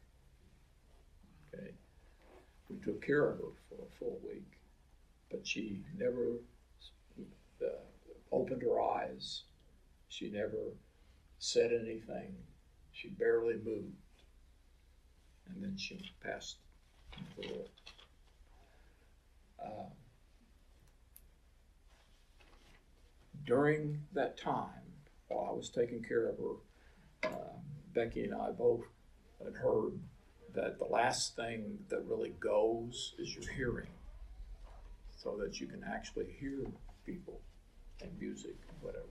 Okay. 1.55 1.70
We 2.70 2.76
took 2.76 3.05
care 3.05 3.30
of 3.30 3.39
her 3.39 3.53
for 3.68 3.74
a 3.74 3.99
full 3.99 4.18
week, 4.26 4.59
but 5.30 5.47
she 5.47 5.80
never 5.99 6.39
uh, 7.62 7.66
opened 8.32 8.62
her 8.62 8.80
eyes. 8.80 9.42
She 10.09 10.30
never 10.30 10.72
said 11.38 11.72
anything. 11.72 12.34
She 12.92 13.09
barely 13.09 13.55
moved. 13.55 13.96
And 15.48 15.62
then 15.62 15.76
she 15.76 16.00
passed 16.22 16.57
the 17.36 17.48
Lord. 17.48 17.68
Uh, 19.62 19.90
during 23.46 24.00
that 24.12 24.38
time, 24.38 24.68
while 25.28 25.48
I 25.50 25.52
was 25.57 25.68
taking 25.68 26.02
care 26.02 26.28
of 26.28 26.38
her, 26.38 27.28
uh, 27.30 27.59
Becky 27.94 28.24
and 28.24 28.34
I 28.34 28.50
both 28.50 28.84
had 29.42 29.55
heard 29.55 29.98
that 30.55 30.78
the 30.78 30.84
last 30.84 31.36
thing 31.36 31.78
that 31.88 32.05
really 32.07 32.34
goes 32.40 33.14
is 33.18 33.34
your 33.34 33.52
hearing, 33.55 33.90
so 35.16 35.36
that 35.40 35.61
you 35.61 35.66
can 35.66 35.84
actually 35.84 36.26
hear 36.38 36.64
people 37.05 37.40
and 38.00 38.11
music 38.18 38.57
and 38.68 38.76
whatever. 38.80 39.05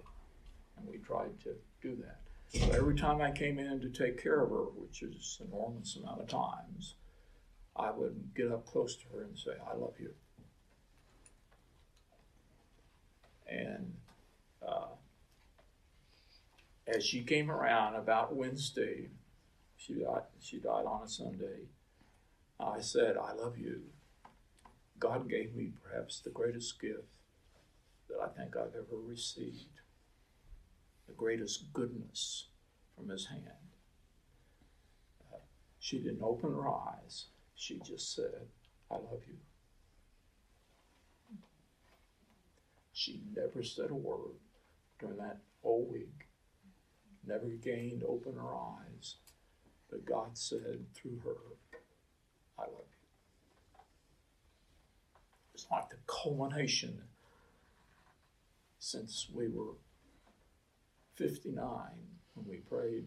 And 0.77 0.87
we 0.87 0.97
tried 0.97 1.39
to 1.43 1.55
do 1.81 1.95
that. 2.03 2.19
So 2.53 2.71
every 2.71 2.95
time 2.95 3.21
I 3.21 3.31
came 3.31 3.57
in 3.57 3.79
to 3.81 3.89
take 3.89 4.21
care 4.21 4.41
of 4.41 4.49
her, 4.49 4.65
which 4.75 5.01
is 5.01 5.39
an 5.41 5.47
enormous 5.51 5.95
amount 5.95 6.21
of 6.21 6.27
times, 6.27 6.95
I 7.75 7.89
would 7.89 8.35
get 8.35 8.51
up 8.51 8.65
close 8.67 8.95
to 8.97 9.03
her 9.13 9.23
and 9.23 9.37
say, 9.37 9.51
I 9.67 9.75
love 9.75 9.95
you. 9.99 10.13
And 13.47 13.93
uh, 14.67 14.93
as 16.87 17.03
she 17.03 17.23
came 17.23 17.49
around 17.49 17.95
about 17.95 18.35
Wednesday, 18.35 19.09
she 19.77 19.95
died, 19.95 20.23
she 20.39 20.57
died 20.59 20.85
on 20.85 21.01
a 21.03 21.07
Sunday. 21.07 21.67
I 22.59 22.81
said, 22.81 23.17
I 23.17 23.33
love 23.33 23.57
you. 23.57 23.81
God 24.99 25.27
gave 25.29 25.55
me 25.55 25.71
perhaps 25.83 26.19
the 26.19 26.29
greatest 26.29 26.79
gift 26.79 27.22
that 28.14 28.24
I 28.24 28.28
think 28.30 28.55
I've 28.55 28.76
ever 28.76 28.97
received 29.07 29.82
the 31.07 31.14
greatest 31.14 31.74
goodness 31.74 32.47
from 32.95 33.09
His 33.09 33.28
hand. 33.28 33.43
Uh, 35.34 35.38
she 35.80 35.99
didn't 35.99 36.24
open 36.24 36.51
her 36.51 36.70
eyes, 36.70 37.26
she 37.55 37.80
just 37.80 38.16
said, 38.16 38.47
I 38.91 38.95
love 38.95 39.22
you. 39.28 39.36
She 42.93 43.22
never 43.36 43.64
said 43.64 43.89
a 43.89 43.95
word 43.95 44.38
during 44.99 45.18
that 45.18 45.39
whole 45.61 45.88
week, 45.91 46.28
never 47.26 47.47
gained 47.47 48.03
open 48.03 48.36
her 48.36 48.53
eyes, 48.53 49.16
but 49.89 50.05
God 50.05 50.38
said 50.38 50.86
through 50.93 51.20
her, 51.24 51.36
I 52.57 52.64
love 52.64 52.86
you. 52.91 53.80
It's 55.55 55.66
like 55.72 55.89
the 55.89 55.97
culmination 56.07 57.01
since 58.84 59.27
we 59.34 59.47
were 59.47 59.75
59 61.15 61.55
when 62.34 62.45
we 62.45 62.57
prayed 62.57 63.05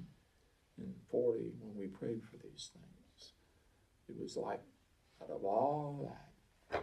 and 0.78 0.94
40 1.10 1.52
when 1.60 1.76
we 1.76 1.86
prayed 1.86 2.22
for 2.24 2.38
these 2.38 2.70
things. 2.72 3.32
It 4.08 4.16
was 4.18 4.38
like 4.38 4.62
out 5.22 5.28
of 5.28 5.44
all 5.44 6.10
that, 6.70 6.82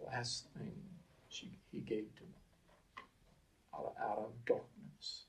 the 0.00 0.04
last 0.04 0.46
thing 0.58 0.72
she, 1.28 1.52
he 1.70 1.78
gave 1.78 2.12
to 2.16 2.22
me 2.22 3.04
out 3.72 3.94
of, 3.96 4.02
out 4.02 4.18
of 4.18 4.44
darkness. 4.46 5.26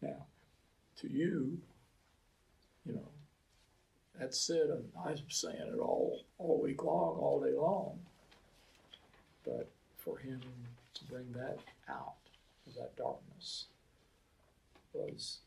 Now, 0.00 0.26
to 1.00 1.10
you, 1.10 1.58
that's 4.18 4.40
said, 4.40 4.70
and 4.70 4.84
I'm 5.04 5.18
saying 5.28 5.56
it 5.72 5.78
all, 5.78 6.22
all 6.38 6.60
week 6.60 6.82
long, 6.84 7.18
all 7.18 7.40
day 7.44 7.56
long. 7.56 7.98
But 9.44 9.68
for 9.98 10.18
him 10.18 10.40
to 10.94 11.04
bring 11.04 11.32
that 11.32 11.58
out 11.88 12.14
of 12.66 12.74
that 12.74 12.96
darkness 12.96 13.66
was 14.92 15.38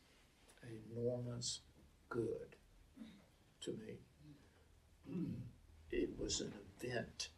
enormous 0.96 1.60
good 2.08 2.56
to 3.62 3.70
me. 3.72 3.94
It 5.90 6.10
was 6.18 6.40
an 6.40 6.52
event. 6.82 7.28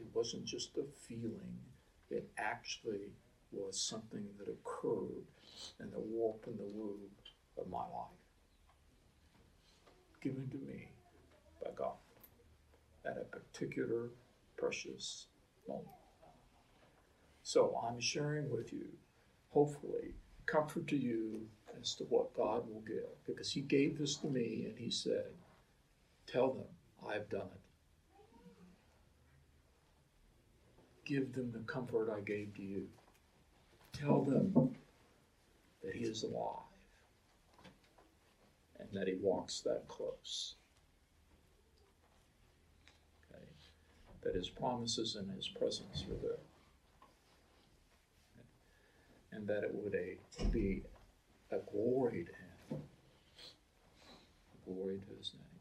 It 0.00 0.06
wasn't 0.12 0.44
just 0.44 0.76
a 0.76 0.84
feeling. 1.06 1.58
It 2.10 2.28
actually 2.36 3.12
was 3.52 3.80
something 3.80 4.26
that 4.38 4.48
occurred 4.48 5.24
in 5.80 5.90
the 5.90 6.00
warp 6.00 6.44
and 6.46 6.58
the 6.58 6.64
woof 6.64 6.98
of 7.56 7.68
my 7.70 7.78
life. 7.78 8.27
Given 10.20 10.48
to 10.50 10.56
me 10.56 10.88
by 11.62 11.70
God 11.76 11.94
at 13.04 13.16
a 13.16 13.24
particular 13.24 14.10
precious 14.56 15.26
moment. 15.68 15.86
So 17.42 17.80
I'm 17.82 18.00
sharing 18.00 18.50
with 18.50 18.72
you, 18.72 18.88
hopefully, 19.50 20.14
comfort 20.46 20.86
to 20.88 20.96
you 20.96 21.46
as 21.80 21.94
to 21.94 22.04
what 22.04 22.34
God 22.34 22.68
will 22.68 22.82
give. 22.86 23.24
Because 23.26 23.52
He 23.52 23.60
gave 23.60 23.98
this 23.98 24.16
to 24.16 24.26
me 24.26 24.66
and 24.68 24.78
He 24.78 24.90
said, 24.90 25.26
Tell 26.26 26.52
them 26.52 26.66
I've 27.08 27.28
done 27.28 27.48
it. 27.54 27.60
Give 31.04 31.32
them 31.32 31.52
the 31.52 31.60
comfort 31.60 32.10
I 32.14 32.20
gave 32.20 32.54
to 32.56 32.62
you. 32.62 32.88
Tell 33.92 34.22
them 34.22 34.74
that 35.82 35.94
He 35.94 36.04
is 36.04 36.24
alive 36.24 36.67
and 38.78 38.88
that 38.92 39.08
He 39.08 39.14
walks 39.20 39.60
that 39.60 39.86
close. 39.88 40.54
Okay? 43.30 43.42
That 44.22 44.34
His 44.34 44.48
promises 44.48 45.16
and 45.16 45.30
His 45.30 45.48
presence 45.48 46.04
are 46.10 46.26
there. 46.26 46.38
And 49.32 49.46
that 49.46 49.64
it 49.64 49.74
would 49.74 49.94
a, 49.94 50.16
be 50.50 50.82
a 51.50 51.58
glory 51.72 52.24
to 52.24 52.32
Him, 52.32 52.82
a 54.54 54.70
glory 54.70 54.98
to 54.98 55.18
His 55.18 55.32
name, 55.34 55.60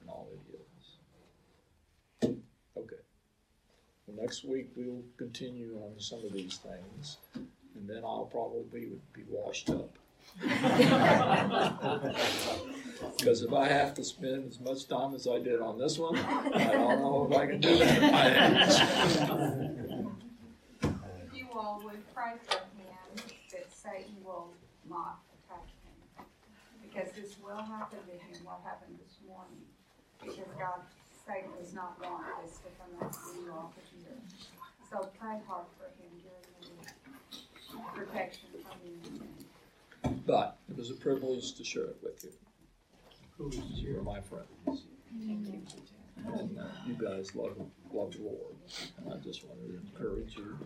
and 0.00 0.10
all 0.10 0.28
He 0.30 0.56
is. 0.56 2.36
Okay. 2.76 2.96
Well, 4.06 4.16
next 4.20 4.44
week 4.44 4.70
we'll 4.76 5.02
continue 5.16 5.80
on 5.82 6.00
some 6.00 6.24
of 6.24 6.32
these 6.32 6.58
things, 6.58 7.18
and 7.34 7.88
then 7.88 8.02
I'll 8.04 8.28
probably 8.30 8.88
be 9.12 9.22
washed 9.28 9.70
up. 9.70 9.96
Because 13.18 13.42
if 13.42 13.52
I 13.52 13.68
have 13.68 13.94
to 13.94 14.04
spend 14.04 14.46
as 14.48 14.60
much 14.60 14.86
time 14.88 15.14
as 15.14 15.26
I 15.26 15.38
did 15.38 15.60
on 15.60 15.78
this 15.78 15.98
one, 15.98 16.16
I 16.18 16.72
don't 16.72 17.00
know 17.00 17.28
if 17.30 17.36
I 17.36 17.46
can 17.46 17.60
do 17.60 17.78
that. 17.78 18.70
If 20.82 21.34
you 21.34 21.46
all 21.54 21.80
would 21.84 22.02
pray 22.14 22.38
for 22.46 22.56
him, 22.56 22.94
that 23.52 23.72
Satan 23.72 24.22
will 24.24 24.54
not 24.88 25.20
attack 25.34 25.66
him. 25.84 26.24
Because 26.82 27.12
this 27.14 27.36
will 27.42 27.62
happen 27.62 27.98
to 28.06 28.12
him, 28.12 28.44
what 28.44 28.60
happened 28.64 28.98
this 29.04 29.18
morning. 29.26 29.64
Because 30.20 30.52
God, 30.58 30.80
Satan 31.26 31.50
does 31.60 31.72
not 31.74 31.98
want 32.00 32.24
this 32.44 32.58
to 32.58 32.70
come 32.78 32.92
out 33.02 33.14
of 33.14 33.20
you 33.36 33.52
all 33.52 33.72
for 33.74 33.82
here. 33.96 34.18
So 34.90 34.96
pray 35.18 35.38
hard 35.46 35.66
for 35.78 35.88
him 36.00 36.12
during 36.22 36.44
the. 36.60 37.00
Protection 37.94 38.48
from 38.64 38.78
you. 38.84 38.98
But 40.26 40.58
it 40.68 40.76
was 40.76 40.90
a 40.90 40.94
privilege 40.94 41.54
to 41.54 41.64
share 41.64 41.84
it 41.84 41.96
with 42.02 42.24
you. 42.24 43.50
You 43.74 43.98
are 43.98 44.02
my 44.02 44.20
friends. 44.20 44.48
Thank 44.66 45.48
you. 45.48 45.62
And 46.34 46.58
uh, 46.58 46.64
you 46.86 46.94
guys 46.94 47.34
love, 47.34 47.56
love 47.92 48.12
the 48.12 48.22
Lord. 48.22 48.54
And 48.98 49.12
I 49.12 49.16
just 49.16 49.44
wanted 49.46 49.68
to 49.68 49.78
encourage 49.78 50.36
you. 50.36 50.58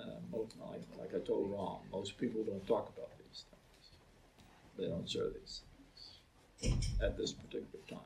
Uh, 0.00 0.06
most, 0.32 0.56
like, 0.60 0.82
like 0.98 1.14
I 1.14 1.24
told 1.24 1.52
Ron, 1.52 1.78
most 1.92 2.18
people 2.18 2.42
don't 2.42 2.66
talk 2.66 2.92
about 2.96 3.10
these 3.18 3.44
things. 3.50 3.96
They 4.76 4.88
don't 4.88 5.08
share 5.08 5.28
these 5.30 5.62
things 6.58 6.88
at 7.00 7.16
this 7.16 7.32
particular 7.32 7.84
time. 7.88 8.00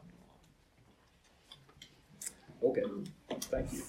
Okay, 2.62 2.82
thank 3.42 3.72
you. 3.72 3.82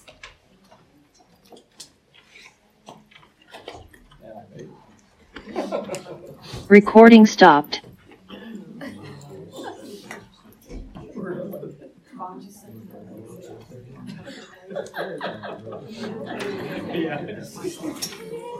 And 4.22 4.32
I 4.32 4.56
made 4.56 4.60
it. 4.62 4.89
Recording 6.68 7.26
stopped. 7.26 7.80
We 16.92 17.08